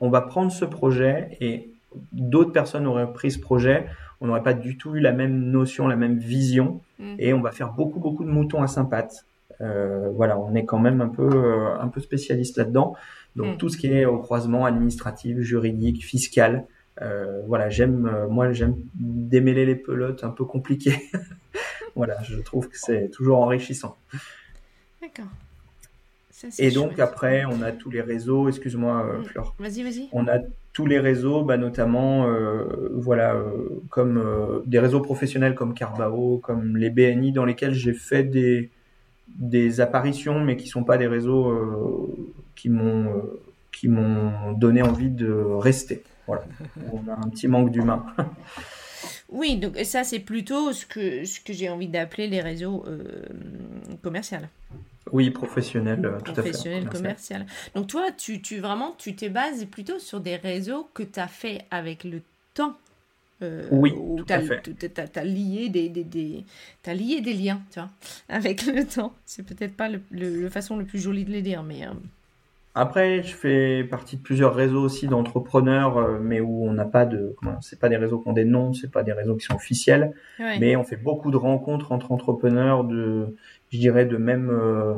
on 0.00 0.10
va 0.10 0.20
prendre 0.20 0.52
ce 0.52 0.66
projet 0.66 1.38
et 1.40 1.70
d'autres 2.12 2.52
personnes 2.52 2.86
auraient 2.86 3.10
pris 3.10 3.30
ce 3.30 3.38
projet, 3.38 3.86
on 4.20 4.26
n'aurait 4.26 4.42
pas 4.42 4.52
du 4.52 4.76
tout 4.76 4.94
eu 4.94 5.00
la 5.00 5.12
même 5.12 5.50
notion, 5.50 5.88
la 5.88 5.96
même 5.96 6.18
vision 6.18 6.82
mm. 6.98 7.14
et 7.18 7.32
on 7.32 7.40
va 7.40 7.50
faire 7.50 7.72
beaucoup 7.72 7.98
beaucoup 7.98 8.24
de 8.24 8.30
moutons 8.30 8.62
à 8.62 8.66
cinq 8.66 8.90
pattes. 8.90 9.24
Euh, 9.60 10.10
voilà, 10.10 10.38
on 10.38 10.54
est 10.54 10.64
quand 10.64 10.78
même 10.78 11.00
un 11.00 11.08
peu 11.08 11.28
euh, 11.28 11.78
un 11.80 11.88
peu 11.88 12.00
spécialiste 12.00 12.58
là-dedans. 12.58 12.94
Donc 13.36 13.54
mm. 13.54 13.56
tout 13.58 13.68
ce 13.68 13.76
qui 13.76 13.88
est 13.88 14.04
au 14.04 14.18
croisement 14.18 14.64
administratif, 14.64 15.38
juridique, 15.40 16.04
fiscal, 16.04 16.66
euh, 17.02 17.42
voilà, 17.46 17.68
j'aime, 17.68 18.06
euh, 18.06 18.26
moi 18.28 18.52
j'aime 18.52 18.76
démêler 18.94 19.66
les 19.66 19.76
pelotes 19.76 20.24
un 20.24 20.30
peu 20.30 20.44
compliquées. 20.44 20.98
voilà, 21.94 22.22
je 22.22 22.36
trouve 22.40 22.68
que 22.68 22.78
c'est 22.78 23.10
toujours 23.10 23.38
enrichissant. 23.38 23.96
D'accord. 25.02 25.26
Et 26.58 26.70
donc 26.70 26.98
après, 26.98 27.44
on 27.46 27.62
a 27.62 27.72
tous 27.72 27.90
les 27.90 28.02
réseaux, 28.02 28.48
excuse-moi 28.48 29.06
euh, 29.06 29.18
mm. 29.18 29.24
Flore. 29.24 29.54
Vas-y, 29.58 29.82
vas-y. 29.82 30.08
On 30.12 30.26
a 30.26 30.38
tous 30.72 30.86
les 30.86 30.98
réseaux, 30.98 31.42
bah, 31.42 31.56
notamment 31.56 32.26
voilà, 32.92 33.42
comme 33.88 34.62
des 34.66 34.78
réseaux 34.78 35.00
professionnels 35.00 35.54
comme 35.54 35.72
Carbao, 35.72 36.38
comme 36.38 36.76
les 36.76 36.90
BNI, 36.90 37.32
dans 37.32 37.46
lesquels 37.46 37.72
j'ai 37.72 37.94
fait 37.94 38.24
des, 38.24 38.70
des 39.28 39.80
apparitions, 39.80 40.40
mais 40.40 40.56
qui 40.56 40.68
sont 40.68 40.84
pas 40.84 40.98
des 40.98 41.06
réseaux 41.06 42.14
qui 42.56 42.70
m'ont 42.70 43.16
euh, 43.16 43.40
qui 43.70 43.88
m'ont 43.88 44.52
donné 44.52 44.82
envie 44.82 45.10
de 45.10 45.30
rester. 45.30 46.02
Voilà. 46.26 46.44
On 46.92 47.08
a 47.08 47.14
un 47.14 47.28
petit 47.28 47.46
manque 47.46 47.70
d'humain. 47.70 48.04
oui, 49.28 49.58
donc 49.58 49.76
ça 49.84 50.02
c'est 50.02 50.18
plutôt 50.18 50.72
ce 50.72 50.86
que 50.86 51.24
ce 51.24 51.40
que 51.40 51.52
j'ai 51.52 51.68
envie 51.68 51.88
d'appeler 51.88 52.26
les 52.26 52.40
réseaux 52.40 52.84
euh, 52.88 53.22
commerciaux. 54.02 54.38
Oui, 55.12 55.30
professionnels, 55.30 56.04
euh, 56.04 56.18
tout 56.18 56.32
professionnel, 56.32 56.82
à 56.82 56.90
fait. 56.90 56.96
commercial. 56.96 57.46
Donc 57.76 57.86
toi, 57.86 58.10
tu, 58.16 58.42
tu 58.42 58.58
vraiment, 58.58 58.92
tu 58.98 59.14
t'es 59.14 59.28
basé 59.28 59.66
plutôt 59.66 60.00
sur 60.00 60.20
des 60.20 60.34
réseaux 60.34 60.88
que 60.94 61.04
tu 61.04 61.20
as 61.20 61.28
fait 61.28 61.64
avec 61.70 62.02
le 62.02 62.22
temps. 62.54 62.74
Euh, 63.42 63.68
oui, 63.70 63.92
tout 63.92 64.24
as, 64.30 64.34
à 64.34 64.40
fait. 64.40 64.62
Tu 64.62 65.18
as, 65.18 65.24
lié 65.24 65.68
des, 65.68 65.88
des, 65.88 66.04
des 66.04 66.44
as 66.86 66.94
lié 66.94 67.20
des 67.20 67.34
liens, 67.34 67.60
tu 67.70 67.80
vois, 67.80 67.90
avec 68.28 68.64
le 68.66 68.84
temps. 68.84 69.12
C'est 69.26 69.44
peut-être 69.44 69.74
pas 69.76 69.88
le, 69.88 70.00
le, 70.10 70.48
façon 70.48 70.76
le 70.76 70.84
plus 70.84 70.98
jolie 70.98 71.24
de 71.24 71.30
les 71.30 71.42
dire, 71.42 71.62
mais... 71.62 71.82
Après, 72.78 73.22
je 73.22 73.34
fais 73.34 73.84
partie 73.84 74.18
de 74.18 74.22
plusieurs 74.22 74.54
réseaux 74.54 74.82
aussi 74.82 75.08
d'entrepreneurs, 75.08 75.96
euh, 75.96 76.18
mais 76.20 76.40
où 76.40 76.66
on 76.66 76.72
n'a 76.74 76.84
pas 76.84 77.06
de, 77.06 77.34
c'est 77.62 77.80
pas 77.80 77.88
des 77.88 77.96
réseaux 77.96 78.18
qui 78.18 78.28
ont 78.28 78.34
des 78.34 78.44
noms, 78.44 78.74
c'est 78.74 78.90
pas 78.90 79.02
des 79.02 79.14
réseaux 79.14 79.34
qui 79.34 79.46
sont 79.46 79.54
officiels, 79.54 80.12
mais 80.38 80.76
on 80.76 80.84
fait 80.84 80.98
beaucoup 80.98 81.30
de 81.30 81.38
rencontres 81.38 81.90
entre 81.90 82.12
entrepreneurs 82.12 82.84
de, 82.84 83.34
je 83.70 83.78
dirais 83.78 84.04
de 84.04 84.18
même, 84.18 84.50
euh, 84.50 84.92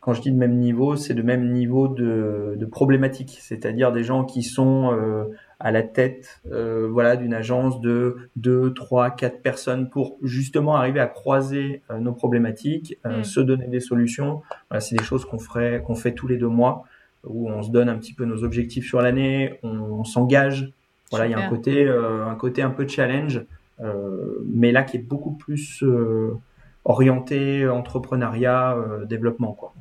quand 0.00 0.12
je 0.12 0.20
dis 0.20 0.30
de 0.30 0.36
même 0.36 0.58
niveau, 0.58 0.96
c'est 0.96 1.14
de 1.14 1.22
même 1.22 1.50
niveau 1.50 1.88
de, 1.88 2.56
de 2.58 2.66
problématique, 2.66 3.38
c'est-à-dire 3.40 3.90
des 3.90 4.04
gens 4.04 4.24
qui 4.24 4.42
sont 4.42 4.92
euh, 4.92 5.24
à 5.60 5.72
la 5.72 5.82
tête, 5.82 6.40
voilà, 6.44 7.16
d'une 7.16 7.34
agence 7.34 7.80
de 7.80 8.30
deux, 8.36 8.72
trois, 8.74 9.10
quatre 9.10 9.42
personnes 9.42 9.90
pour 9.90 10.16
justement 10.22 10.76
arriver 10.76 11.00
à 11.00 11.06
croiser 11.06 11.82
nos 11.98 12.12
problématiques, 12.12 12.96
mm. 13.04 13.24
se 13.24 13.40
donner 13.40 13.66
des 13.66 13.80
solutions. 13.80 14.42
Voilà, 14.70 14.80
c'est 14.80 14.94
des 14.94 15.02
choses 15.02 15.24
qu'on 15.24 15.38
ferait, 15.38 15.82
qu'on 15.84 15.96
fait 15.96 16.12
tous 16.12 16.28
les 16.28 16.36
deux 16.36 16.48
mois 16.48 16.84
où 17.24 17.50
on 17.50 17.62
se 17.62 17.70
donne 17.70 17.88
un 17.88 17.96
petit 17.98 18.14
peu 18.14 18.24
nos 18.24 18.44
objectifs 18.44 18.86
sur 18.86 19.00
l'année, 19.00 19.58
on, 19.62 20.04
s'engage. 20.04 20.72
Voilà, 21.10 21.26
il 21.26 21.32
y 21.32 21.34
a 21.34 21.38
un 21.38 21.48
côté, 21.48 21.86
euh, 21.86 22.26
un 22.26 22.34
côté 22.34 22.62
un 22.62 22.70
peu 22.70 22.86
challenge, 22.86 23.44
euh, 23.80 24.44
mais 24.46 24.72
là 24.72 24.82
qui 24.82 24.96
est 24.96 25.00
beaucoup 25.00 25.32
plus 25.32 25.82
euh, 25.82 26.36
orienté 26.84 27.68
entrepreneuriat, 27.68 28.76
développement, 29.06 29.52
quoi. 29.52 29.72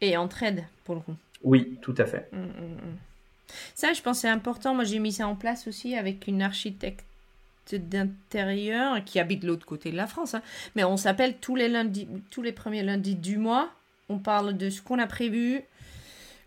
Et 0.00 0.16
entraide 0.16 0.64
pour 0.84 0.94
le 0.94 1.02
coup. 1.02 1.14
Oui, 1.42 1.78
tout 1.82 1.94
à 1.98 2.06
fait. 2.06 2.28
Mmh, 2.32 2.38
mmh. 2.38 2.96
Ça, 3.74 3.92
je 3.92 4.02
pense 4.02 4.20
c'est 4.20 4.28
important. 4.28 4.74
Moi, 4.74 4.84
j'ai 4.84 4.98
mis 4.98 5.12
ça 5.12 5.26
en 5.26 5.36
place 5.36 5.66
aussi 5.66 5.94
avec 5.94 6.26
une 6.26 6.42
architecte 6.42 7.04
d'intérieur 7.72 9.04
qui 9.04 9.20
habite 9.20 9.42
de 9.42 9.46
l'autre 9.46 9.66
côté 9.66 9.90
de 9.90 9.96
la 9.96 10.06
France. 10.06 10.34
Hein. 10.34 10.42
Mais 10.74 10.84
on 10.84 10.96
s'appelle 10.96 11.36
tous 11.40 11.56
les 11.56 11.68
lundis, 11.68 12.08
tous 12.30 12.42
les 12.42 12.52
premiers 12.52 12.82
lundis 12.82 13.14
du 13.14 13.38
mois. 13.38 13.70
On 14.08 14.18
parle 14.18 14.56
de 14.56 14.70
ce 14.70 14.82
qu'on 14.82 14.98
a 14.98 15.06
prévu, 15.06 15.62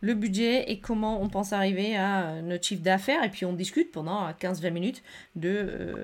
le 0.01 0.13
budget 0.15 0.69
et 0.69 0.79
comment 0.79 1.21
on 1.21 1.29
pense 1.29 1.53
arriver 1.53 1.95
à 1.95 2.41
notre 2.41 2.65
chiffre 2.65 2.83
d'affaires. 2.83 3.23
Et 3.23 3.29
puis 3.29 3.45
on 3.45 3.53
discute 3.53 3.91
pendant 3.91 4.29
15-20 4.31 4.71
minutes 4.71 5.03
de, 5.35 5.95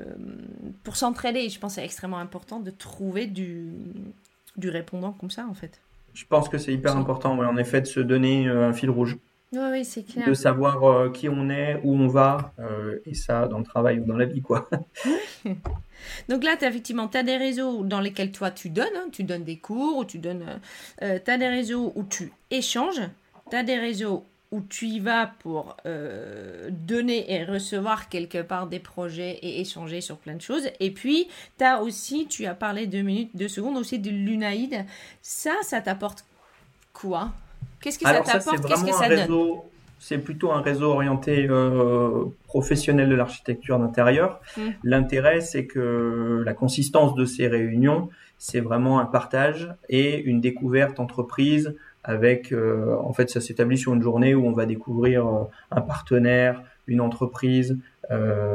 pour 0.83 0.95
s'entraider. 0.95 1.49
Je 1.49 1.59
pense 1.59 1.73
que 1.73 1.81
c'est 1.81 1.85
extrêmement 1.85 2.19
important 2.19 2.61
de 2.61 2.71
trouver 2.71 3.27
du, 3.27 3.73
du 4.55 4.69
répondant 4.69 5.11
comme 5.11 5.31
ça, 5.31 5.45
en 5.49 5.53
fait. 5.53 5.81
Je 6.13 6.25
pense 6.25 6.49
que 6.49 6.57
c'est 6.57 6.73
hyper 6.73 6.95
important, 6.97 7.37
en 7.37 7.57
effet, 7.57 7.81
de 7.81 7.87
se 7.87 7.99
donner 7.99 8.47
un 8.47 8.73
fil 8.73 8.89
rouge. 8.89 9.17
Oui, 9.51 9.59
oui, 9.71 9.85
c'est 9.85 10.03
clair. 10.03 10.27
De 10.27 10.33
savoir 10.33 11.11
qui 11.11 11.27
on 11.27 11.49
est, 11.49 11.81
où 11.83 11.95
on 11.95 12.07
va, 12.07 12.53
et 13.05 13.15
ça 13.15 13.47
dans 13.47 13.57
le 13.57 13.63
travail 13.63 13.99
ou 13.99 14.05
dans 14.05 14.17
la 14.17 14.25
vie, 14.25 14.41
quoi. 14.41 14.69
Donc 16.29 16.43
là, 16.43 16.55
as, 16.59 16.67
effectivement, 16.67 17.07
tu 17.07 17.17
as 17.17 17.23
des 17.23 17.37
réseaux 17.37 17.83
dans 17.83 18.01
lesquels 18.01 18.31
toi 18.31 18.51
tu 18.51 18.69
donnes, 18.69 18.87
hein, 18.95 19.07
tu 19.11 19.23
donnes 19.23 19.43
des 19.43 19.57
cours, 19.57 19.97
ou 19.97 20.05
tu 20.05 20.19
donnes. 20.19 20.59
Euh, 21.01 21.19
tu 21.23 21.31
as 21.31 21.37
des 21.37 21.47
réseaux 21.47 21.91
où 21.95 22.03
tu 22.03 22.31
échanges, 22.51 23.01
tu 23.49 23.55
as 23.55 23.63
des 23.63 23.77
réseaux 23.77 24.25
où 24.51 24.61
tu 24.61 24.87
y 24.87 24.99
vas 24.99 25.27
pour 25.39 25.77
euh, 25.85 26.69
donner 26.71 27.31
et 27.31 27.43
recevoir 27.43 28.09
quelque 28.09 28.41
part 28.41 28.65
des 28.65 28.79
projets 28.79 29.37
et 29.43 29.61
échanger 29.61 30.01
sur 30.01 30.17
plein 30.17 30.33
de 30.33 30.41
choses. 30.41 30.69
Et 30.79 30.89
puis, 30.89 31.27
tu 31.59 31.63
as 31.63 31.83
aussi, 31.83 32.27
tu 32.27 32.47
as 32.47 32.55
parlé 32.55 32.87
deux 32.87 33.03
minutes, 33.03 33.29
deux 33.35 33.47
secondes 33.47 33.77
aussi 33.77 33.99
de 33.99 34.09
l'Unaïd. 34.09 34.85
Ça, 35.21 35.53
ça 35.61 35.81
t'apporte 35.81 36.25
quoi? 36.93 37.31
Qu'est-ce 37.81 37.99
que 37.99 38.05
ça 38.05 38.21
t'apporte? 38.21 38.65
Qu'est-ce 38.65 38.85
que 38.85 38.91
ça 38.91 39.09
donne? 39.09 39.61
c'est 39.99 40.17
plutôt 40.17 40.51
un 40.51 40.61
réseau 40.61 40.91
orienté 40.91 41.47
euh, 41.49 42.25
professionnel 42.47 43.09
de 43.09 43.15
l'architecture 43.15 43.77
d'intérieur. 43.77 44.39
Mmh. 44.57 44.61
L'intérêt, 44.83 45.41
c'est 45.41 45.65
que 45.65 46.41
la 46.45 46.53
consistance 46.53 47.13
de 47.15 47.25
ces 47.25 47.47
réunions, 47.47 48.09
c'est 48.37 48.61
vraiment 48.61 48.99
un 48.99 49.05
partage 49.05 49.73
et 49.89 50.21
une 50.21 50.39
découverte 50.39 50.99
entreprise 50.99 51.75
avec, 52.05 52.53
euh, 52.53 52.95
en 53.03 53.11
fait, 53.11 53.29
ça 53.29 53.41
s'établit 53.41 53.77
sur 53.77 53.93
une 53.93 54.01
journée 54.01 54.33
où 54.33 54.47
on 54.47 54.53
va 54.53 54.65
découvrir 54.65 55.27
euh, 55.27 55.43
un 55.71 55.81
partenaire, 55.81 56.63
une 56.87 57.01
entreprise, 57.01 57.77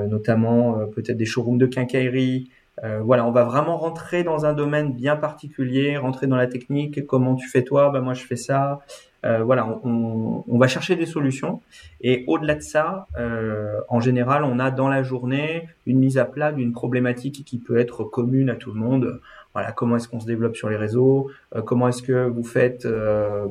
notamment 0.09 0.81
peut-être 0.97 1.17
des 1.17 1.27
showrooms 1.27 1.59
de 1.59 1.67
quincaillerie, 1.67 2.51
voilà, 2.83 3.27
on 3.27 3.31
va 3.31 3.45
vraiment 3.45 3.77
rentrer 3.77 4.25
dans 4.25 4.47
un 4.47 4.53
domaine 4.53 4.93
bien 4.93 5.17
particulier, 5.17 5.97
rentrer 5.97 6.27
dans 6.27 6.37
la 6.37 6.47
technique. 6.47 7.07
Comment 7.07 7.35
tu 7.35 7.49
fais 7.49 7.63
toi? 7.63 7.91
Bah 7.91 8.01
moi 8.01 8.15
je 8.15 8.25
fais 8.25 8.37
ça. 8.37 8.81
Euh, 9.25 9.43
voilà, 9.43 9.81
on, 9.85 10.59
va 10.59 10.69
chercher 10.69 10.97
des 10.97 11.07
solutions. 11.07 11.63
Et 12.01 12.25
au-delà 12.27 12.55
de 12.57 12.61
ça, 12.61 13.07
euh, 13.19 13.81
en 13.89 14.01
général, 14.01 14.45
on 14.45 14.59
a 14.59 14.71
dans 14.71 14.89
la 14.89 15.03
journée 15.03 15.69
une 15.87 15.99
mise 15.99 16.19
à 16.19 16.27
plat 16.27 16.53
d'une 16.53 16.73
problématique 16.73 17.45
qui 17.45 17.59
peut 17.59 17.79
être 17.79 18.05
commune 18.05 18.51
à 18.51 18.55
tout 18.55 18.73
le 18.73 18.79
monde. 18.79 19.21
Voilà, 19.55 19.73
comment 19.73 19.97
est-ce 19.97 20.09
qu'on 20.09 20.21
se 20.21 20.27
développe 20.27 20.57
sur 20.57 20.69
les 20.69 20.77
réseaux? 20.77 21.31
Euh, 21.55 21.63
Comment 21.63 21.89
est-ce 21.89 22.03
que 22.03 22.27
vous 22.29 22.45
faites 22.45 22.87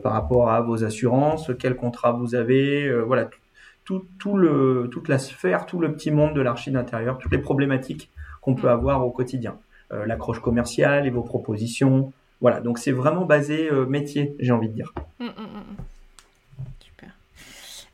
par 0.03 0.13
rapport 0.13 0.51
à 0.51 0.61
vos 0.61 0.83
assurances? 0.83 1.51
Quel 1.57 1.75
contrat 1.75 2.11
vous 2.11 2.35
avez? 2.35 2.91
Voilà, 3.01 3.29
tout, 3.83 4.05
tout 4.19 4.37
le, 4.37 4.89
toute 4.91 5.07
la 5.07 5.17
sphère, 5.17 5.65
tout 5.65 5.79
le 5.79 5.91
petit 5.91 6.11
monde 6.11 6.35
de 6.35 6.41
l'archi 6.41 6.71
d'intérieur, 6.71 7.17
toutes 7.17 7.31
les 7.31 7.39
problématiques 7.39 8.11
qu'on 8.43 8.55
peut 8.55 8.69
avoir 8.69 9.05
au 9.05 9.11
quotidien. 9.11 9.57
L'accroche 10.07 10.39
commerciale 10.39 11.05
et 11.05 11.11
vos 11.11 11.21
propositions, 11.21 12.11
voilà, 12.43 12.59
donc 12.59 12.77
c'est 12.77 12.91
vraiment 12.91 13.23
basé 13.23 13.71
euh, 13.71 13.85
métier, 13.85 14.35
j'ai 14.37 14.51
envie 14.51 14.67
de 14.67 14.73
dire. 14.73 14.93
Hum, 15.21 15.29
hum, 15.37 15.63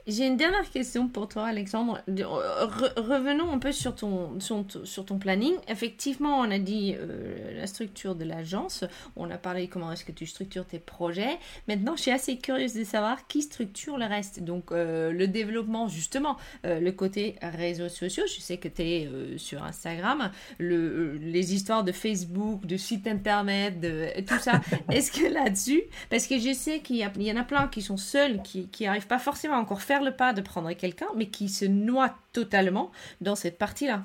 j'ai 0.10 0.28
une 0.28 0.38
dernière 0.38 0.70
question 0.70 1.08
pour 1.08 1.28
toi, 1.28 1.46
Alexandre. 1.46 2.02
revenons 2.08 3.52
un 3.52 3.60
peu 3.60 3.72
sur 3.72 3.96
ton, 3.96 4.40
sur, 4.40 5.06
ton 5.06 5.20
planning. 5.20 5.54
Effectivement, 5.68 6.40
on 6.40 6.50
a 6.52 6.60
dit 6.60 6.96
euh, 6.98 7.60
la 7.60 7.68
structure 7.68 8.16
de 8.16 8.24
l'agence. 8.24 8.84
On 9.16 9.30
a 9.30 9.38
parlé 9.38 9.68
comment 9.68 9.92
est-ce 9.92 10.06
que 10.06 10.12
tu 10.12 10.26
structures 10.26 10.66
tes 10.66 10.80
projets. 10.80 11.38
Maintenant, 11.68 11.96
je 11.96 12.04
suis 12.04 12.12
assez 12.12 12.38
curieuse 12.38 12.74
de 12.74 12.84
savoir 12.84 13.28
qui 13.28 13.42
structure 13.42 13.98
le 13.98 14.06
reste. 14.06 14.42
Donc, 14.42 14.72
euh, 14.72 15.12
le 15.12 15.28
développement, 15.28 15.88
justement, 15.88 16.38
euh, 16.66 16.80
le 16.80 16.92
côté 16.92 17.36
réseaux 17.42 17.90
sociaux. 17.90 18.24
Je 18.28 18.42
sais 18.42 18.58
que 18.58 18.68
tu 18.68 18.82
es 18.82 19.10
sur 19.38 19.64
Instagram. 19.64 20.32
Le, 20.58 21.14
les 21.16 21.54
histoires 21.54 21.84
de 21.84 21.92
Facebook, 21.92 22.66
de 22.66 22.78
site 22.78 23.08
internet, 23.08 23.80
de, 23.80 24.08
tout 24.22 24.40
ça. 24.40 24.62
est-ce 24.92 25.12
que 25.12 25.32
là-dessus, 25.32 25.84
parce 26.10 26.28
que 26.28 26.40
je 26.40 26.54
sais 26.54 26.80
qu'il 26.80 26.98
y, 26.98 27.24
y, 27.24 27.32
en 27.32 27.38
a 27.38 27.44
plein 27.44 27.68
qui 27.68 27.82
sont 27.82 27.98
seuls, 27.98 28.42
qui 28.42 28.70
n'arrivent 28.82 29.08
pas 29.08 29.20
forcément 29.20 29.56
à 29.56 29.60
encore 29.60 29.82
faire 29.82 29.99
le 30.02 30.12
pas 30.12 30.34
de 30.34 30.42
prendre 30.42 30.72
quelqu'un, 30.74 31.08
mais 31.16 31.28
qui 31.28 31.50
se 31.50 31.66
noie 31.66 32.14
totalement 32.34 32.92
dans 33.22 33.36
cette 33.36 33.58
partie-là 33.58 34.04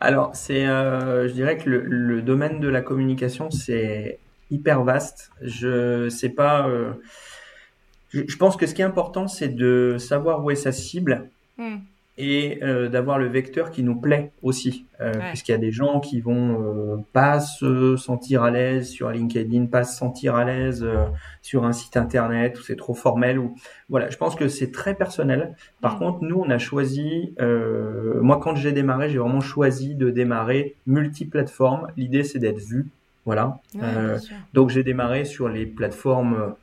Alors, 0.00 0.34
c'est, 0.34 0.66
euh, 0.66 1.28
je 1.28 1.32
dirais 1.32 1.58
que 1.58 1.68
le, 1.68 2.22
domaine 2.22 2.60
de 2.60 2.68
la 2.68 2.80
communication, 2.80 3.50
c'est 3.50 4.18
hyper 4.50 4.82
vaste. 4.84 5.30
Je 5.40 6.08
sais 6.08 6.30
pas. 6.30 6.68
Euh, 6.68 6.92
je, 8.10 8.36
pense 8.36 8.56
que 8.56 8.66
ce 8.66 8.74
qui 8.74 8.82
est 8.82 8.86
important, 8.86 9.28
c'est 9.28 9.48
de 9.48 9.96
savoir 9.98 10.44
où 10.44 10.50
est 10.50 10.56
sa 10.56 10.72
cible. 10.72 11.28
Hmm 11.58 11.78
et 12.18 12.58
euh, 12.62 12.88
d'avoir 12.88 13.18
le 13.18 13.26
vecteur 13.26 13.70
qui 13.70 13.82
nous 13.82 13.98
plaît 13.98 14.32
aussi, 14.42 14.86
euh, 15.00 15.12
puisqu'il 15.30 15.52
y 15.52 15.54
a 15.54 15.58
des 15.58 15.72
gens 15.72 15.98
qui 15.98 16.20
vont 16.20 16.60
euh, 16.60 16.96
pas 17.14 17.40
se 17.40 17.96
sentir 17.96 18.42
à 18.42 18.50
l'aise 18.50 18.90
sur 18.90 19.10
LinkedIn, 19.10 19.66
pas 19.66 19.84
se 19.84 19.96
sentir 19.96 20.34
à 20.34 20.44
l'aise 20.44 20.82
euh, 20.84 21.06
sur 21.40 21.64
un 21.64 21.72
site 21.72 21.96
internet 21.96 22.58
où 22.58 22.62
c'est 22.62 22.76
trop 22.76 22.92
formel 22.92 23.38
ou 23.38 23.54
voilà. 23.88 24.10
Je 24.10 24.18
pense 24.18 24.34
que 24.34 24.48
c'est 24.48 24.70
très 24.70 24.94
personnel. 24.94 25.56
Par 25.80 25.96
mm. 25.96 25.98
contre, 25.98 26.18
nous 26.22 26.38
on 26.38 26.50
a 26.50 26.58
choisi, 26.58 27.34
moi 27.40 28.38
quand 28.42 28.56
j'ai 28.56 28.72
démarré, 28.72 29.08
j'ai 29.08 29.18
vraiment 29.18 29.40
choisi 29.40 29.94
de 29.94 30.10
démarrer 30.10 30.76
multiplateforme. 30.86 31.88
L'idée 31.96 32.24
c'est 32.24 32.38
d'être 32.38 32.60
vu, 32.60 32.90
voilà. 33.24 33.60
donc 34.52 34.68
j'ai 34.68 34.82
démarré 34.82 35.24
sur 35.24 35.48
les 35.48 35.64
plateformes 35.64 36.54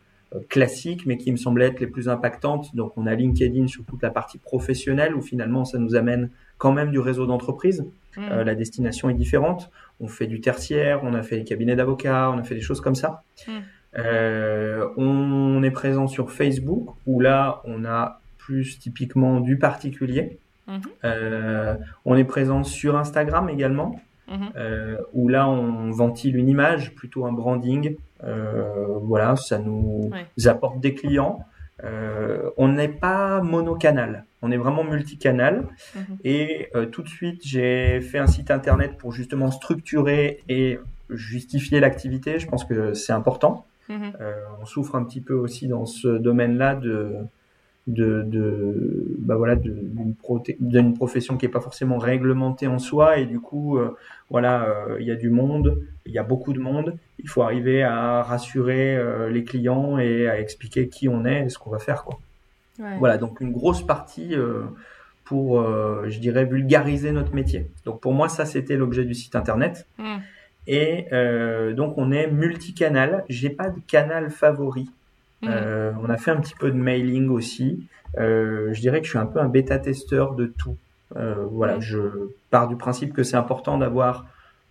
classiques, 0.50 1.06
mais 1.06 1.18
qui 1.18 1.32
me 1.32 1.38
semblaient 1.38 1.68
être 1.68 1.80
les 1.80 1.88
plus 1.88 2.10
impactantes. 2.10 2.76
Donc, 2.76 2.94
on 2.98 3.08
a 3.08 3.16
LinkedIn 3.16 3.68
sur 3.68 3.84
toute 3.86 4.02
la 4.02 4.12
partie 4.12 4.38
professionnelle, 4.38 5.16
où 5.16 5.22
finalement, 5.22 5.66
ça 5.66 5.78
nous 5.78 5.96
amène 5.96 6.30
quand 6.58 6.72
même 6.72 6.92
du 6.92 7.00
réseau 7.00 7.26
d'entreprise. 7.26 7.86
Mmh. 8.16 8.22
Euh, 8.32 8.44
la 8.44 8.56
destination 8.56 9.10
est 9.10 9.16
différente. 9.16 9.72
On 10.00 10.08
fait 10.08 10.28
du 10.28 10.42
tertiaire, 10.42 11.02
on 11.04 11.14
a 11.14 11.24
fait 11.24 11.38
des 11.38 11.44
cabinets 11.44 11.76
d'avocats, 11.76 12.32
on 12.32 12.38
a 12.38 12.44
fait 12.44 12.56
des 12.56 12.62
choses 12.62 12.82
comme 12.82 12.96
ça. 12.96 13.24
Mmh. 13.48 13.52
Euh, 13.98 14.88
on 14.98 15.64
est 15.64 15.72
présent 15.72 16.08
sur 16.08 16.32
Facebook, 16.32 16.96
où 17.08 17.20
là, 17.20 17.62
on 17.66 17.86
a 17.86 18.22
plus 18.38 18.78
typiquement 18.80 19.40
du 19.40 19.58
particulier. 19.58 20.38
Mmh. 20.68 20.78
Euh, 21.06 21.76
on 22.06 22.16
est 22.16 22.24
présent 22.24 22.64
sur 22.64 22.98
Instagram 22.98 23.50
également. 23.50 24.00
Euh, 24.56 24.98
où 25.14 25.28
là 25.28 25.50
on 25.50 25.90
ventile 25.90 26.36
une 26.36 26.50
image, 26.50 26.94
plutôt 26.94 27.26
un 27.26 27.32
branding. 27.32 27.96
Euh, 28.24 28.98
voilà, 29.02 29.36
ça 29.36 29.60
nous 29.60 30.12
apporte 30.46 30.80
des 30.80 30.94
clients. 30.94 31.40
Euh, 31.84 32.50
on 32.58 32.68
n'est 32.68 32.90
pas 32.90 33.42
monocanal, 33.42 34.26
on 34.42 34.52
est 34.52 34.58
vraiment 34.58 34.84
multicanal. 34.84 35.68
Mhm. 35.96 36.18
Et 36.26 36.70
tout 36.92 37.02
de 37.02 37.08
suite, 37.08 37.42
j'ai 37.46 38.02
fait 38.02 38.20
un 38.20 38.28
site 38.28 38.52
internet 38.52 38.98
pour 38.98 39.12
justement 39.12 39.52
structurer 39.52 40.42
et 40.50 40.80
justifier 41.10 41.80
l'activité. 41.80 42.40
Je 42.40 42.48
pense 42.48 42.66
que 42.66 42.94
c'est 42.94 43.14
important. 43.14 43.66
Mhm. 43.88 44.14
on 44.62 44.66
souffre 44.66 44.96
un 44.96 45.04
petit 45.04 45.20
peu 45.20 45.34
aussi 45.34 45.68
dans 45.68 45.88
ce 45.88 46.08
domaine-là 46.08 46.76
de 46.76 47.16
de, 47.90 48.24
de 48.26 49.16
bah 49.20 49.36
voilà 49.36 49.56
d'une 49.56 50.94
profession 50.94 51.38
qui 51.38 51.46
est 51.46 51.50
pas 51.50 51.60
forcément 51.60 51.98
réglementée 51.98 52.68
en 52.68 52.80
soi 52.80 53.18
et 53.18 53.26
du 53.26 53.40
coup 53.40 53.78
euh, 53.78 53.96
voilà 54.30 54.64
euh, 54.64 54.98
il 55.00 55.08
y 55.08 55.12
a 55.12 55.16
du 55.16 55.30
monde 55.30 55.82
il 56.06 56.12
y 56.12 56.18
a 56.18 56.24
beaucoup 56.24 56.54
de 56.54 56.60
monde. 56.60 56.98
Il 57.20 57.30
faut 57.30 57.44
arriver 57.44 57.84
à 57.84 58.24
rassurer 58.24 58.96
euh, 58.96 59.30
les 59.30 59.44
clients 59.44 60.00
et 60.00 60.28
à 60.28 60.40
expliquer 60.40 60.88
qui 60.88 61.08
on 61.08 61.26
est 61.26 61.46
et 61.46 61.50
ce 61.50 61.60
qu'on 61.60 61.70
va 61.70 61.80
faire 61.80 62.04
quoi. 62.04 62.20
Voilà 62.98 63.18
donc 63.18 63.42
une 63.42 63.52
grosse 63.52 63.86
partie 63.86 64.36
pour 65.26 65.62
je 65.62 66.20
dirais 66.20 66.46
vulgariser 66.46 67.12
notre 67.12 67.36
métier. 67.36 67.70
Donc 67.86 68.00
pour 68.00 68.14
moi 68.14 68.30
ça 68.30 68.46
c'était 68.46 68.78
l'objet 68.78 69.04
du 69.04 69.14
site 69.14 69.36
internet. 69.36 69.86
Mmh. 69.98 70.18
et 70.68 71.08
donc 71.76 71.98
on 71.98 72.12
est 72.12 72.28
multicanal. 72.28 73.26
J'ai 73.28 73.50
pas 73.50 73.70
de 73.70 73.82
canal 73.86 74.30
favori 74.30 74.90
Mmh. 75.42 75.48
Euh, 75.50 75.92
on 76.02 76.10
a 76.10 76.18
fait 76.18 76.32
un 76.32 76.38
petit 76.38 76.56
peu 76.56 76.72
de 76.72 76.78
mailing 76.78 77.30
aussi. 77.30 77.88
Euh, 78.18 78.74
je 78.74 78.82
dirais 78.82 79.00
que 79.00 79.06
je 79.06 79.12
suis 79.12 79.20
un 79.20 79.26
peu 79.26 79.40
un 79.40 79.48
bêta-testeur 79.48 80.36
de 80.36 80.46
tout. 80.46 80.78
Euh, 81.16 81.46
voilà, 81.52 81.78
mmh. 81.78 81.82
je 81.82 82.00
pars 82.50 82.68
du 82.68 82.76
principe 82.76 83.14
que 83.14 83.24
c'est 83.24 83.38
important 83.38 83.78
d'avoir 83.78 84.26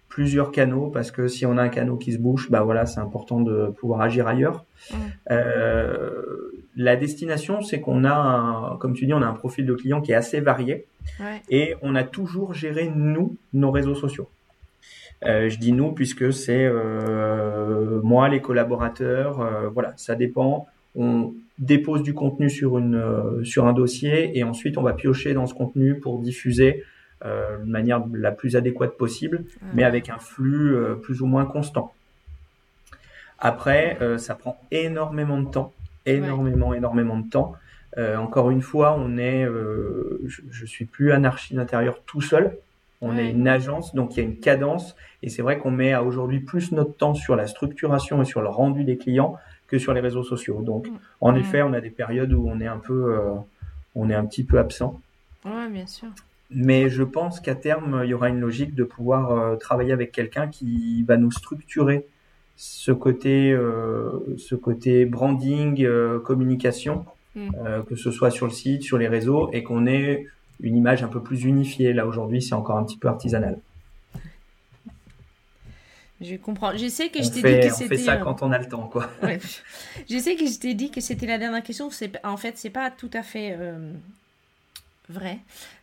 plusieurs 0.09 0.51
canaux 0.53 0.89
parce 0.89 1.11
que 1.11 1.29
si 1.29 1.47
on 1.47 1.59
a 1.59 1.63
un 1.63 1.69
canot 1.69 1.97
qui 1.97 2.13
se 2.13 2.19
bouche, 2.19 2.51
bah 2.51 2.63
voilà, 2.63 2.87
c'est 2.87 3.01
important 3.01 3.41
de 3.41 3.73
pouvoir 3.79 4.01
agir 4.01 4.27
ailleurs. 4.27 4.65
Mmh. 4.93 4.97
la 6.77 6.97
destination, 6.97 7.63
c'est 7.63 7.81
qu'on 7.81 8.05
a, 8.05 8.15
un, 8.15 8.77
comme 8.77 8.95
tu 8.95 9.07
dis, 9.07 9.15
on 9.15 9.23
a 9.23 9.27
un 9.27 9.35
profil 9.35 9.67
de 9.67 9.75
client 9.75 10.01
qui 10.01 10.13
est 10.13 10.17
assez 10.17 10.41
varié 10.41 10.87
et 11.51 11.75
on 11.83 11.95
a 11.95 12.05
toujours 12.05 12.55
géré 12.55 12.91
nous 12.95 13.37
nos 13.53 13.71
réseaux 13.71 13.95
sociaux. 13.95 14.29
Euh, 15.25 15.49
je 15.49 15.59
dis 15.59 15.73
nous 15.73 15.93
puisque 15.93 16.33
c'est 16.33 16.65
euh, 16.65 18.01
moi, 18.03 18.29
les 18.29 18.41
collaborateurs, 18.41 19.41
euh, 19.41 19.69
voilà, 19.69 19.93
ça 19.97 20.15
dépend. 20.15 20.67
On 20.95 21.35
dépose 21.59 22.03
du 22.03 22.15
contenu 22.15 22.49
sur, 22.49 22.79
une, 22.79 23.45
sur 23.45 23.67
un 23.67 23.73
dossier 23.73 24.39
et 24.39 24.45
ensuite 24.45 24.79
on 24.79 24.83
va 24.83 24.93
piocher 24.93 25.35
dans 25.35 25.47
ce 25.47 25.55
contenu 25.55 25.99
pour 25.99 26.21
diffuser 26.21 26.85
de 27.25 27.65
manière 27.69 28.05
la 28.15 28.31
plus 28.31 28.55
adéquate 28.55 28.97
possible, 28.97 29.45
mais 29.75 29.83
avec 29.83 30.09
un 30.09 30.19
flux 30.19 30.77
plus 31.03 31.21
ou 31.21 31.27
moins 31.27 31.45
constant. 31.45 31.93
Après, 33.41 33.99
ça 34.19 34.37
prend 34.37 34.57
énormément 34.71 35.41
de 35.41 35.51
temps 35.51 35.73
énormément, 36.07 36.75
énormément 36.75 37.19
de 37.19 37.29
temps. 37.29 37.55
encore 37.97 38.51
une 38.51 38.63
fois, 38.63 38.97
on 38.97 39.19
est, 39.19 39.45
je, 39.45 40.43
je 40.51 40.65
suis 40.65 40.85
plus 40.85 41.11
anarchie 41.11 41.55
d'intérieur 41.55 42.01
tout 42.07 42.21
seul. 42.21 42.57
On 43.01 43.17
est 43.17 43.31
une 43.31 43.47
agence, 43.47 43.95
donc 43.95 44.17
il 44.17 44.21
y 44.21 44.27
a 44.27 44.29
une 44.29 44.39
cadence. 44.39 44.97
Et 45.23 45.29
c'est 45.29 45.43
vrai 45.43 45.59
qu'on 45.59 45.71
met 45.71 45.95
aujourd'hui 45.97 46.41
plus 46.41 46.73
notre 46.73 46.95
temps 46.95 47.15
sur 47.15 47.37
la 47.37 47.47
structuration 47.47 48.23
et 48.23 48.25
sur 48.25 48.43
le 48.43 48.49
rendu 48.49 48.85
des 48.85 48.97
clients 48.97 49.37
que 49.69 49.79
sur 49.79 49.93
les 49.93 50.01
réseaux 50.01 50.25
sociaux. 50.25 50.63
Donc, 50.63 50.89
mm. 50.89 50.99
en 51.21 51.33
mm. 51.33 51.37
effet, 51.37 51.63
on 51.63 51.73
a 51.73 51.81
des 51.81 51.91
périodes 51.91 52.33
où 52.33 52.49
on 52.49 52.61
est 52.61 52.67
un 52.67 52.79
peu, 52.79 53.15
euh, 53.15 53.35
on 53.95 54.11
est 54.11 54.15
un 54.15 54.25
petit 54.25 54.43
peu 54.43 54.59
absent. 54.59 55.01
Ouais, 55.45 55.69
bien 55.69 55.87
sûr. 55.87 56.09
Mais 56.51 56.89
je 56.89 57.03
pense 57.03 57.41
qu'à 57.41 57.55
terme, 57.55 58.01
il 58.05 58.11
y 58.11 58.15
aura 58.15 58.31
une 58.31 58.41
logique 58.41 58.75
de 58.75 58.85
pouvoir 58.85 59.33
euh, 59.33 59.57
travailler 59.57 59.93
avec 59.93 60.13
quelqu'un 60.13 60.49
qui 60.49 61.03
va 61.03 61.19
nous 61.19 61.31
structurer 61.31 62.07
ce 62.57 62.91
côté, 62.91 63.53
euh, 63.53 64.11
ce 64.39 64.55
côté 64.55 65.05
branding, 65.05 65.87
communication, 66.25 67.05
mm. 67.37 67.51
que 67.89 67.95
ce 67.95 68.11
soit 68.11 68.31
sur 68.31 68.47
le 68.47 68.53
site, 68.53 68.83
sur 68.83 68.99
les 68.99 69.09
réseaux, 69.09 69.51
et 69.53 69.63
qu'on 69.63 69.87
ait 69.87 70.27
une 70.61 70.77
image 70.77 71.03
un 71.03 71.09
peu 71.09 71.23
plus 71.23 71.45
unifiée. 71.45 71.93
Là 71.93 72.07
aujourd'hui, 72.07 72.43
c'est 72.43 72.55
encore 72.55 72.77
un 72.77 72.85
petit 72.85 72.99
peu 72.99 73.09
artisanal. 73.09 73.59
Je 76.21 76.35
comprends. 76.35 76.77
Je 76.77 76.89
sais 76.89 77.11
que 77.11 77.23
je 77.23 77.29
t'ai 77.29 77.43
dit 77.43 77.69
que 77.69 77.75
c'était. 77.75 77.85
On 77.85 77.89
fait 77.89 77.97
ça 77.99 78.17
quand 78.17 78.43
on 78.43 78.51
a 78.51 78.59
le 78.59 78.67
temps, 78.67 78.89
quoi. 78.89 79.09
Je 80.11 80.19
sais 80.19 80.35
que 80.35 80.47
je 80.47 80.59
t'ai 80.59 80.75
dit 80.75 80.91
que 80.91 81.01
c'était 81.01 81.27
la 81.27 81.39
dernière 81.39 81.63
question. 81.63 81.91
En 82.25 82.37
fait, 82.37 82.59
c'est 82.59 82.71
pas 82.71 82.91
tout 82.91 83.11
à 83.13 83.23
fait 83.23 83.57
euh, 83.57 83.93
vrai. 85.09 85.39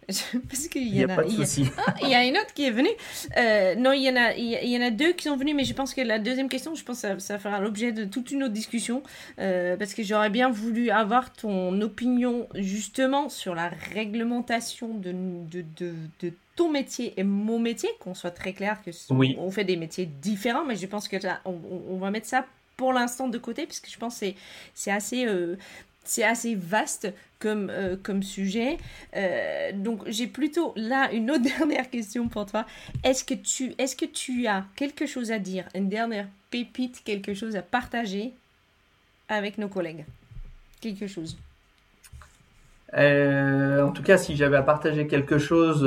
Parce 0.49 0.67
qu'il 0.67 0.95
y, 0.95 1.03
en 1.03 1.09
a. 1.09 1.23
Il 1.25 1.39
y, 1.39 1.41
a... 1.41 1.71
Ah, 1.87 1.95
il 2.01 2.09
y 2.09 2.13
a 2.13 2.25
une 2.25 2.37
autre 2.37 2.53
qui 2.53 2.65
est 2.65 2.71
venue. 2.71 2.89
Euh, 3.37 3.75
non, 3.75 3.91
il 3.91 4.03
y 4.03 4.09
en 4.09 4.15
a. 4.15 4.33
Il 4.33 4.69
y 4.69 4.77
en 4.77 4.81
a 4.81 4.91
deux 4.91 5.13
qui 5.13 5.25
sont 5.25 5.37
venus, 5.37 5.55
mais 5.55 5.65
je 5.65 5.73
pense 5.73 5.93
que 5.93 6.01
la 6.01 6.19
deuxième 6.19 6.49
question, 6.49 6.75
je 6.75 6.83
pense 6.83 7.01
que 7.01 7.19
ça, 7.19 7.39
fera 7.39 7.59
l'objet 7.59 7.91
de 7.91 8.05
toute 8.05 8.31
une 8.31 8.43
autre 8.43 8.53
discussion, 8.53 9.03
parce 9.37 9.93
que 9.93 10.03
j'aurais 10.03 10.29
bien 10.29 10.49
voulu 10.49 10.89
avoir 10.89 11.33
ton 11.33 11.79
opinion 11.81 12.47
justement 12.55 13.29
sur 13.29 13.55
la 13.55 13.69
réglementation 13.93 14.93
de 14.93 15.11
de, 15.11 15.65
de, 15.77 15.93
de 16.21 16.33
ton 16.55 16.69
métier 16.69 17.13
et 17.17 17.23
mon 17.23 17.59
métier, 17.59 17.89
qu'on 17.99 18.13
soit 18.13 18.31
très 18.31 18.53
clair 18.53 18.81
que 18.83 18.91
on 19.11 19.51
fait 19.51 19.63
des 19.63 19.75
métiers 19.75 20.05
différents, 20.05 20.65
mais 20.65 20.75
je 20.75 20.87
pense 20.87 21.07
que 21.07 21.17
là, 21.17 21.41
on, 21.45 21.97
va 21.97 22.11
mettre 22.11 22.27
ça 22.27 22.45
pour 22.77 22.93
l'instant 22.93 23.27
de 23.27 23.37
côté, 23.37 23.65
puisque 23.65 23.89
je 23.89 23.97
pense 23.97 24.19
que 24.19 24.27
c'est 24.73 24.91
assez, 24.91 25.25
euh, 25.25 25.57
c'est 26.05 26.23
assez 26.23 26.55
vaste 26.55 27.13
comme, 27.39 27.69
euh, 27.69 28.21
sujet. 28.21 28.77
Euh, 29.15 29.71
donc 29.73 30.01
j'ai 30.07 30.27
plutôt 30.27 30.73
là 30.75 31.11
une 31.11 31.29
autre 31.31 31.43
dernière 31.57 31.89
question 31.89 32.27
pour 32.27 32.45
toi. 32.45 32.65
Est-ce 33.03 33.23
que, 33.23 33.33
tu, 33.35 34.47
as 34.47 34.65
quelque 34.75 35.05
chose 35.05 35.31
à 35.31 35.39
dire, 35.39 35.65
une 35.75 35.89
dernière 35.89 36.27
pépite, 36.49 37.03
quelque 37.03 37.33
chose 37.33 37.55
à 37.55 37.61
partager 37.61 38.33
avec 39.29 39.57
nos 39.57 39.67
collègues? 39.67 40.05
Quelque 40.81 41.07
chose 41.07 41.37
euh, 42.93 43.83
en 43.83 43.91
tout 43.91 44.03
cas, 44.03 44.17
si 44.17 44.37
j'avais 44.37 44.55
à 44.55 44.61
partager 44.61 45.05
quelque 45.05 45.37
chose 45.37 45.83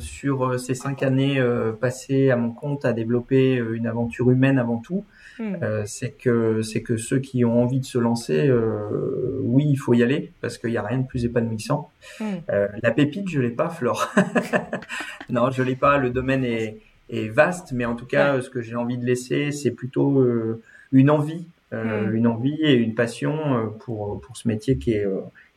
sur 0.00 0.58
ces 0.58 0.74
cinq 0.74 1.04
années 1.04 1.40
passées 1.80 2.30
à 2.30 2.36
mon 2.36 2.50
compte 2.50 2.84
à 2.84 2.92
développer 2.92 3.54
une 3.54 3.86
aventure 3.86 4.30
humaine 4.32 4.58
avant 4.58 4.78
tout, 4.78 5.04
hmm. 5.40 5.84
c'est 5.86 6.10
que 6.10 6.62
c'est 6.62 6.82
que 6.82 6.96
ceux 6.96 7.18
qui 7.18 7.44
ont 7.44 7.62
envie 7.62 7.80
de 7.80 7.84
se 7.84 7.98
lancer, 7.98 8.50
oui, 9.42 9.64
il 9.68 9.76
faut 9.76 9.94
y 9.94 10.02
aller 10.02 10.32
parce 10.40 10.58
qu'il 10.58 10.70
n'y 10.70 10.76
a 10.76 10.82
rien 10.82 10.98
de 10.98 11.06
plus 11.06 11.24
épanouissant. 11.24 11.90
Hmm. 12.20 12.36
la 12.48 12.90
pépite, 12.90 13.28
je 13.28 13.40
l'ai 13.40 13.50
pas, 13.50 13.68
Flore. 13.68 14.12
non, 15.30 15.50
je 15.50 15.62
l'ai 15.62 15.76
pas. 15.76 15.98
Le 15.98 16.10
domaine 16.10 16.44
est, 16.44 16.78
est 17.08 17.28
vaste, 17.28 17.72
mais 17.72 17.84
en 17.84 17.96
tout 17.96 18.06
cas, 18.06 18.40
ce 18.40 18.50
que 18.50 18.60
j'ai 18.60 18.76
envie 18.76 18.98
de 18.98 19.04
laisser, 19.04 19.50
c'est 19.50 19.72
plutôt 19.72 20.24
une 20.92 21.10
envie, 21.10 21.46
hmm. 21.72 22.12
une 22.12 22.26
envie 22.26 22.60
et 22.62 22.74
une 22.74 22.94
passion 22.94 23.72
pour 23.80 24.20
pour 24.20 24.36
ce 24.36 24.46
métier 24.46 24.76
qui 24.76 24.92
est 24.92 25.06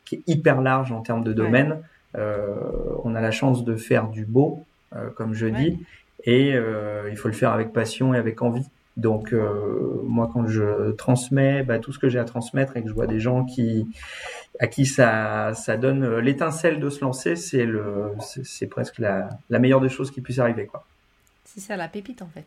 qui 0.04 0.16
est 0.16 0.22
hyper 0.26 0.60
large 0.60 0.92
en 0.92 1.00
termes 1.00 1.24
de 1.24 1.32
domaine. 1.32 1.78
Euh, 2.16 2.54
on 3.02 3.14
a 3.14 3.20
la 3.20 3.30
chance 3.30 3.64
de 3.64 3.76
faire 3.76 4.08
du 4.08 4.24
beau, 4.24 4.64
euh, 4.94 5.10
comme 5.10 5.34
je 5.34 5.46
dis, 5.46 5.80
et 6.24 6.54
euh, 6.54 7.08
il 7.10 7.16
faut 7.16 7.28
le 7.28 7.34
faire 7.34 7.52
avec 7.52 7.72
passion 7.72 8.14
et 8.14 8.18
avec 8.18 8.42
envie. 8.42 8.66
Donc 8.96 9.32
euh, 9.32 10.00
moi, 10.04 10.30
quand 10.32 10.46
je 10.46 10.92
transmets 10.92 11.62
bah, 11.62 11.78
tout 11.78 11.92
ce 11.92 11.98
que 11.98 12.08
j'ai 12.08 12.18
à 12.18 12.24
transmettre 12.24 12.76
et 12.76 12.82
que 12.82 12.88
je 12.88 12.94
vois 12.94 13.06
des 13.06 13.20
gens 13.20 13.44
qui 13.44 13.86
à 14.60 14.68
qui 14.68 14.86
ça 14.86 15.52
ça 15.54 15.76
donne 15.76 16.18
l'étincelle 16.18 16.78
de 16.78 16.88
se 16.88 17.00
lancer, 17.00 17.34
c'est 17.34 17.64
le 17.64 18.12
c'est 18.20 18.68
presque 18.68 18.98
la, 18.98 19.30
la 19.50 19.58
meilleure 19.58 19.80
des 19.80 19.88
choses 19.88 20.10
qui 20.10 20.20
puisse 20.20 20.38
arriver 20.38 20.66
quoi. 20.66 20.86
C'est 21.44 21.60
ça 21.60 21.76
la 21.76 21.88
pépite 21.88 22.22
en 22.22 22.28
fait. 22.28 22.46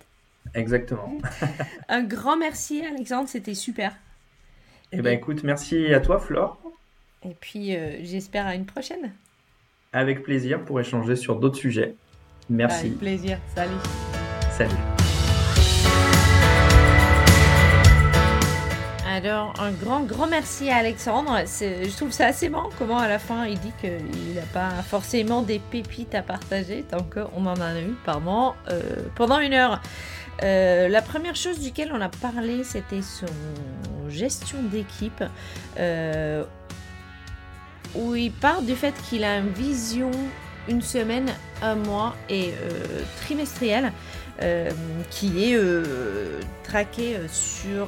Exactement. 0.53 1.17
Un 1.89 2.03
grand 2.03 2.37
merci 2.37 2.81
Alexandre, 2.85 3.27
c'était 3.27 3.53
super. 3.53 3.93
Eh 4.93 5.01
ben 5.01 5.13
écoute, 5.13 5.43
merci 5.43 5.93
à 5.93 5.99
toi 5.99 6.17
Flore. 6.17 6.57
Et 7.23 7.35
puis, 7.39 7.75
euh, 7.75 7.97
j'espère 8.03 8.45
à 8.45 8.55
une 8.55 8.65
prochaine. 8.65 9.11
Avec 9.93 10.23
plaisir 10.23 10.63
pour 10.63 10.79
échanger 10.79 11.15
sur 11.15 11.39
d'autres 11.39 11.57
sujets. 11.57 11.95
Merci. 12.49 12.87
Avec 12.87 12.99
plaisir. 12.99 13.39
Salut. 13.55 13.75
Salut. 14.51 14.96
Alors, 19.17 19.51
un 19.59 19.71
grand, 19.71 20.01
grand 20.01 20.27
merci 20.27 20.69
à 20.69 20.75
Alexandre. 20.75 21.39
Je 21.39 21.95
trouve 21.97 22.11
ça 22.11 22.27
assez 22.27 22.49
marrant 22.49 22.69
comment 22.77 22.99
à 22.99 23.07
la 23.07 23.17
fin 23.17 23.47
il 23.47 23.59
dit 23.59 23.71
qu'il 23.81 24.35
n'a 24.35 24.43
pas 24.53 24.69
forcément 24.83 25.41
des 25.41 25.57
pépites 25.57 26.13
à 26.13 26.21
partager 26.21 26.85
tant 26.87 27.01
qu'on 27.01 27.47
en 27.47 27.59
a 27.59 27.81
eu 27.81 27.95
pardon, 28.05 28.53
euh, 28.69 28.79
pendant 29.15 29.39
une 29.39 29.55
heure. 29.55 29.81
Euh, 30.43 30.87
la 30.87 31.01
première 31.01 31.35
chose 31.35 31.59
duquel 31.59 31.91
on 31.95 31.99
a 31.99 32.09
parlé, 32.09 32.63
c'était 32.63 33.01
son 33.01 33.25
gestion 34.07 34.61
d'équipe. 34.61 35.23
Euh, 35.79 36.43
où 37.95 38.13
il 38.13 38.31
part 38.31 38.61
du 38.61 38.75
fait 38.75 38.93
qu'il 39.09 39.23
a 39.23 39.39
une 39.39 39.49
vision 39.49 40.11
une 40.67 40.83
semaine, 40.83 41.31
un 41.63 41.73
mois 41.73 42.15
et 42.29 42.51
euh, 42.51 43.01
trimestrielle 43.23 43.91
qui 45.09 45.45
est 45.45 45.55
euh, 45.55 46.39
traquée 46.63 47.17
sur, 47.27 47.87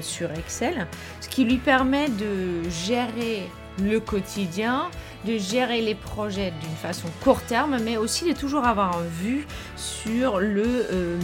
sur 0.00 0.30
Excel, 0.32 0.86
ce 1.20 1.28
qui 1.28 1.44
lui 1.44 1.58
permet 1.58 2.08
de 2.08 2.68
gérer 2.68 3.48
le 3.82 4.00
quotidien, 4.00 4.90
de 5.24 5.38
gérer 5.38 5.80
les 5.80 5.94
projets 5.94 6.52
d'une 6.60 6.76
façon 6.76 7.08
court 7.22 7.42
terme, 7.42 7.78
mais 7.82 7.96
aussi 7.96 8.28
de 8.28 8.36
toujours 8.36 8.64
avoir 8.64 9.00
une 9.00 9.08
vue 9.08 9.46
sur 9.76 10.40
le 10.40 11.18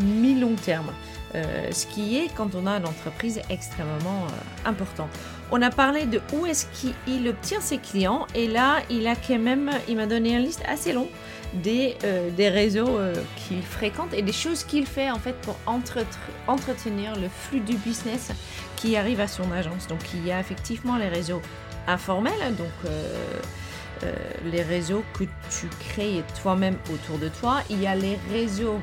mi-long 0.00 0.54
terme. 0.54 0.90
ce 1.34 1.86
qui 1.86 2.16
est, 2.18 2.28
quand 2.34 2.54
on 2.54 2.66
a 2.66 2.78
une 2.78 2.86
entreprise, 2.86 3.40
extrêmement 3.50 4.26
important 4.64 5.08
on 5.52 5.62
a 5.62 5.70
parlé 5.70 6.06
de 6.06 6.20
où 6.32 6.46
est-ce 6.46 6.66
qu'il 6.66 7.28
obtient 7.28 7.60
ses 7.60 7.78
clients 7.78 8.26
et 8.34 8.46
là 8.46 8.78
il 8.88 9.06
a 9.06 9.14
quand 9.16 9.38
même 9.38 9.70
il 9.88 9.96
m'a 9.96 10.06
donné 10.06 10.34
une 10.36 10.42
liste 10.42 10.62
assez 10.68 10.92
longue 10.92 11.08
des, 11.54 11.96
euh, 12.04 12.30
des 12.30 12.48
réseaux 12.48 12.98
euh, 12.98 13.14
qu'il 13.36 13.62
fréquente 13.62 14.14
et 14.14 14.22
des 14.22 14.32
choses 14.32 14.64
qu'il 14.64 14.86
fait 14.86 15.10
en 15.10 15.18
fait 15.18 15.34
pour 15.42 15.56
entretenir 15.66 17.16
le 17.16 17.28
flux 17.28 17.60
du 17.60 17.76
business 17.76 18.32
qui 18.76 18.96
arrive 18.96 19.20
à 19.20 19.28
son 19.28 19.50
agence. 19.52 19.86
Donc 19.88 20.00
il 20.14 20.26
y 20.26 20.32
a 20.32 20.40
effectivement 20.40 20.96
les 20.96 21.08
réseaux 21.08 21.42
informels, 21.86 22.54
donc 22.56 22.68
euh, 22.84 24.12
les 24.50 24.62
réseaux 24.62 25.04
que 25.12 25.24
tu 25.24 25.66
crées 25.90 26.22
toi-même 26.42 26.76
autour 26.92 27.18
de 27.18 27.28
toi. 27.28 27.60
Il 27.68 27.80
y 27.80 27.86
a 27.86 27.94
les 27.94 28.18
réseaux 28.32 28.80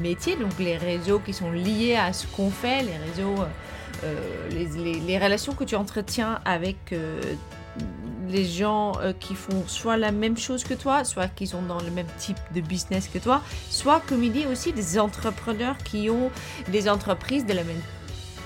métiers, 0.00 0.36
donc 0.36 0.52
les 0.58 0.76
réseaux 0.76 1.18
qui 1.18 1.34
sont 1.34 1.50
liés 1.50 1.96
à 1.96 2.12
ce 2.12 2.26
qu'on 2.28 2.50
fait, 2.50 2.82
les 2.82 2.96
réseaux 2.96 3.44
les, 4.50 5.18
relations 5.18 5.52
que 5.52 5.64
tu 5.64 5.74
entretiens 5.74 6.40
avec 6.44 6.94
les 8.32 8.44
gens 8.44 8.92
euh, 9.00 9.12
qui 9.18 9.34
font 9.34 9.64
soit 9.66 9.96
la 9.96 10.10
même 10.10 10.36
chose 10.36 10.64
que 10.64 10.74
toi, 10.74 11.04
soit 11.04 11.28
qui 11.28 11.46
sont 11.46 11.62
dans 11.62 11.80
le 11.80 11.90
même 11.90 12.06
type 12.18 12.38
de 12.54 12.60
business 12.60 13.08
que 13.08 13.18
toi, 13.18 13.42
soit 13.70 14.00
comme 14.08 14.24
il 14.24 14.32
dit 14.32 14.46
aussi 14.46 14.72
des 14.72 14.98
entrepreneurs 14.98 15.78
qui 15.78 16.10
ont 16.10 16.30
des 16.68 16.88
entreprises 16.88 17.46
de 17.46 17.52
la 17.52 17.64
même 17.64 17.80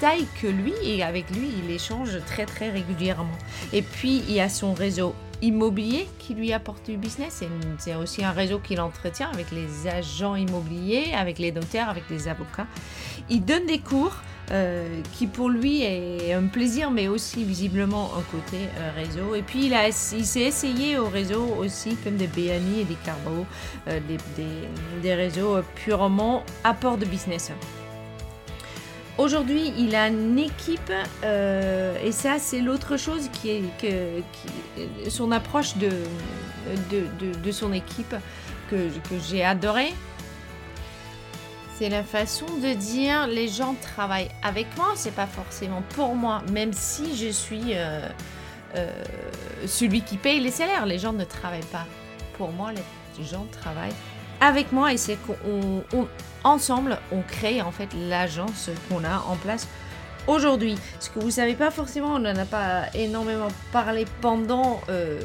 taille 0.00 0.26
que 0.42 0.46
lui 0.46 0.74
et 0.82 1.02
avec 1.02 1.30
lui 1.30 1.48
il 1.64 1.70
échange 1.70 2.18
très 2.26 2.44
très 2.46 2.70
régulièrement. 2.70 3.38
Et 3.72 3.82
puis 3.82 4.22
il 4.28 4.32
y 4.32 4.40
a 4.40 4.48
son 4.48 4.74
réseau 4.74 5.14
immobilier 5.42 6.08
qui 6.18 6.34
lui 6.34 6.52
apporte 6.52 6.86
du 6.86 6.96
business. 6.96 7.42
C'est 7.78 7.94
aussi 7.94 8.24
un 8.24 8.32
réseau 8.32 8.58
qu'il 8.58 8.80
entretient 8.80 9.30
avec 9.30 9.50
les 9.50 9.88
agents 9.88 10.34
immobiliers, 10.34 11.12
avec 11.14 11.38
les 11.38 11.52
notaires, 11.52 11.88
avec 11.88 12.04
les 12.10 12.28
avocats. 12.28 12.66
Il 13.28 13.44
donne 13.44 13.66
des 13.66 13.78
cours. 13.78 14.16
Euh, 14.52 15.00
qui 15.12 15.26
pour 15.26 15.48
lui 15.48 15.82
est 15.82 16.32
un 16.32 16.46
plaisir, 16.46 16.92
mais 16.92 17.08
aussi 17.08 17.42
visiblement 17.42 18.12
un 18.16 18.22
côté 18.30 18.68
euh, 18.78 18.90
réseau. 18.94 19.34
Et 19.34 19.42
puis 19.42 19.66
il, 19.66 19.72
il 19.72 20.24
s'est 20.24 20.40
essayé 20.40 20.98
au 20.98 21.08
réseau 21.08 21.56
aussi, 21.58 21.96
comme 21.96 22.16
des 22.16 22.28
BNI 22.28 22.82
et 22.82 22.84
des 22.84 22.96
Carbo, 23.04 23.44
euh, 23.88 23.98
des, 24.06 24.46
des, 25.02 25.14
réseaux 25.14 25.56
purement 25.74 26.44
apport 26.62 26.96
de 26.96 27.06
business. 27.06 27.50
Aujourd'hui, 29.18 29.72
il 29.76 29.96
a 29.96 30.08
une 30.08 30.38
équipe, 30.38 30.92
et 31.24 32.12
ça, 32.12 32.38
c'est 32.38 32.60
l'autre 32.60 32.98
chose 32.98 33.30
qui 33.32 33.48
est 33.48 33.62
que, 33.80 35.10
son 35.10 35.32
approche 35.32 35.76
de, 35.78 35.88
de, 36.90 37.06
de, 37.18 37.38
de, 37.38 37.50
son 37.50 37.72
équipe 37.72 38.14
que, 38.70 38.76
que 38.76 39.18
j'ai 39.26 39.42
adoré 39.42 39.94
C'est 41.78 41.90
la 41.90 42.02
façon 42.02 42.46
de 42.46 42.72
dire 42.72 43.26
les 43.26 43.48
gens 43.48 43.74
travaillent 43.82 44.30
avec 44.42 44.66
moi, 44.78 44.92
c'est 44.94 45.14
pas 45.14 45.26
forcément 45.26 45.82
pour 45.90 46.14
moi, 46.14 46.40
même 46.50 46.72
si 46.72 47.14
je 47.14 47.28
suis 47.28 47.74
euh, 47.74 48.08
euh, 48.76 48.90
celui 49.66 50.00
qui 50.00 50.16
paye 50.16 50.40
les 50.40 50.50
salaires. 50.50 50.86
Les 50.86 50.98
gens 50.98 51.12
ne 51.12 51.24
travaillent 51.24 51.60
pas 51.66 51.84
pour 52.38 52.50
moi, 52.50 52.72
les 52.72 53.24
gens 53.24 53.46
travaillent 53.52 53.92
avec 54.40 54.72
moi. 54.72 54.94
Et 54.94 54.96
c'est 54.96 55.18
qu'on 55.26 55.84
ensemble 56.44 56.98
on 57.12 57.20
crée 57.20 57.60
en 57.60 57.72
fait 57.72 57.90
l'agence 58.08 58.70
qu'on 58.88 59.04
a 59.04 59.18
en 59.28 59.36
place 59.36 59.68
aujourd'hui. 60.26 60.76
Ce 61.00 61.10
que 61.10 61.18
vous 61.18 61.30
savez 61.30 61.54
pas 61.54 61.70
forcément, 61.70 62.14
on 62.14 62.18
n'en 62.18 62.36
a 62.36 62.44
pas 62.44 62.84
énormément 62.94 63.48
parlé 63.72 64.06
pendant, 64.20 64.80
euh, 64.88 65.20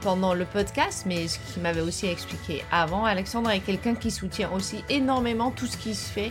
pendant 0.00 0.34
le 0.34 0.44
podcast, 0.44 1.04
mais 1.06 1.28
ce 1.28 1.38
qui 1.38 1.60
m'avait 1.60 1.80
aussi 1.80 2.06
expliqué 2.06 2.64
avant, 2.70 3.04
Alexandre 3.04 3.50
est 3.50 3.60
quelqu'un 3.60 3.94
qui 3.94 4.10
soutient 4.10 4.50
aussi 4.52 4.84
énormément 4.88 5.50
tout 5.50 5.66
ce 5.66 5.76
qui 5.76 5.94
se 5.94 6.10
fait 6.10 6.30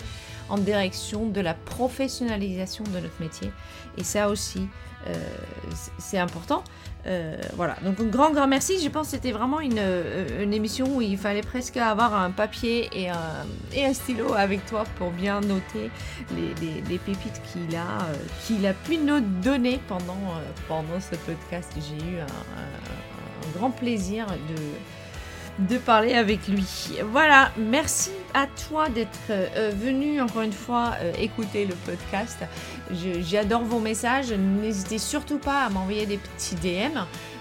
en 0.50 0.58
direction 0.58 1.28
de 1.28 1.42
la 1.42 1.54
professionnalisation 1.54 2.84
de 2.86 3.00
notre 3.00 3.20
métier. 3.20 3.52
Et 3.98 4.04
ça 4.04 4.30
aussi, 4.30 4.68
euh, 5.08 5.14
c'est 5.98 6.18
important. 6.18 6.64
Euh, 7.08 7.38
voilà, 7.56 7.78
donc 7.86 8.00
un 8.02 8.06
grand, 8.06 8.32
grand 8.32 8.48
merci. 8.48 8.82
Je 8.84 8.90
pense 8.90 9.08
que 9.08 9.12
c'était 9.12 9.32
vraiment 9.32 9.62
une, 9.62 9.80
euh, 9.80 10.44
une, 10.44 10.54
émission 10.54 10.98
où 10.98 11.02
il 11.02 11.18
fallait 11.18 11.42
presque 11.42 11.78
avoir 11.78 12.14
un 12.14 12.32
papier 12.32 12.90
et 12.94 13.10
un, 13.10 13.46
et 13.74 13.86
un 13.86 13.94
stylo 13.94 14.34
avec 14.34 14.66
toi 14.66 14.84
pour 14.98 15.12
bien 15.12 15.40
noter 15.40 15.90
les, 16.36 16.82
les, 16.82 16.98
pépites 16.98 17.42
qu'il 17.52 17.74
a, 17.78 18.68
a 18.70 18.74
pu 18.74 18.98
nous 18.98 19.22
donner 19.22 19.80
pendant, 19.88 20.20
pendant 20.68 21.00
ce 21.00 21.16
podcast. 21.16 21.72
J'ai 21.76 22.06
eu 22.06 22.20
un 22.20 23.58
grand 23.58 23.72
plaisir 23.72 24.28
de 24.28 24.62
de 25.68 25.78
parler 25.78 26.14
avec 26.14 26.48
lui. 26.48 27.00
Voilà, 27.12 27.52
merci 27.58 28.12
à 28.34 28.48
toi 28.48 28.90
d'être 28.90 29.10
euh, 29.30 29.72
venu 29.76 30.22
encore 30.22 30.44
une 30.44 30.54
fois 30.54 30.94
euh, 31.02 31.12
écouter 31.20 31.66
le 31.66 31.76
podcast. 31.76 32.38
J'adore 33.22 33.64
vos 33.64 33.80
messages. 33.80 34.32
N'hésitez 34.32 34.98
surtout 34.98 35.38
pas 35.38 35.64
à 35.64 35.70
m'envoyer 35.70 36.06
des 36.06 36.18
petits 36.18 36.56
DM. 36.56 36.98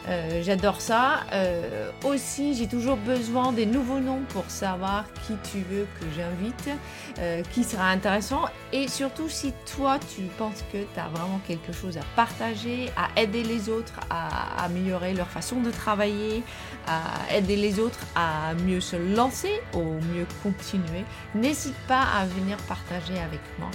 Euh, 0.08 0.42
j'adore 0.42 0.80
ça. 0.80 1.20
Euh, 1.32 1.90
aussi, 2.04 2.54
j'ai 2.54 2.66
toujours 2.66 2.96
besoin 2.96 3.52
des 3.52 3.66
nouveaux 3.66 4.00
noms 4.00 4.22
pour 4.30 4.44
savoir 4.48 5.04
qui 5.26 5.34
tu 5.50 5.58
veux 5.58 5.86
que 6.00 6.06
j'invite, 6.16 6.70
euh, 7.18 7.42
qui 7.52 7.62
sera 7.62 7.88
intéressant. 7.88 8.46
Et 8.72 8.88
surtout, 8.88 9.28
si 9.28 9.52
toi, 9.76 9.98
tu 10.14 10.22
penses 10.38 10.64
que 10.72 10.78
tu 10.78 11.00
as 11.00 11.08
vraiment 11.08 11.40
quelque 11.46 11.72
chose 11.72 11.98
à 11.98 12.02
partager, 12.16 12.90
à 12.96 13.20
aider 13.20 13.42
les 13.42 13.68
autres 13.68 14.00
à 14.08 14.64
améliorer 14.64 15.12
leur 15.12 15.28
façon 15.28 15.60
de 15.60 15.70
travailler, 15.70 16.42
à 16.86 17.34
aider 17.34 17.56
les 17.56 17.78
autres 17.78 18.00
à 18.14 18.54
mieux 18.66 18.80
se 18.80 18.96
lancer 18.96 19.60
ou 19.74 19.82
mieux 19.82 20.26
continuer, 20.42 21.04
n'hésite 21.34 21.76
pas 21.86 22.04
à 22.16 22.24
venir 22.24 22.56
partager 22.68 23.18
avec 23.18 23.40
moi 23.58 23.70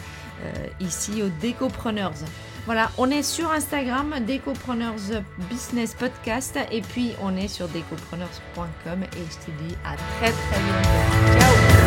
ici 0.80 1.22
au 1.22 1.30
Décopreneurs. 1.42 2.14
Voilà, 2.66 2.92
on 2.98 3.10
est 3.12 3.24
sur 3.24 3.52
Instagram, 3.52 4.16
Decopreneurs 4.26 4.96
Business 5.50 5.94
Podcast, 5.94 6.58
et 6.72 6.82
puis 6.82 7.12
on 7.22 7.36
est 7.36 7.50
sur 7.50 7.68
decopreneurs.com, 7.68 9.04
et 9.04 9.26
je 9.30 9.46
te 9.46 9.52
dis 9.64 9.76
à 9.84 9.96
très 10.18 10.32
très 10.32 10.60
bientôt. 10.60 11.40
Ciao 11.40 11.83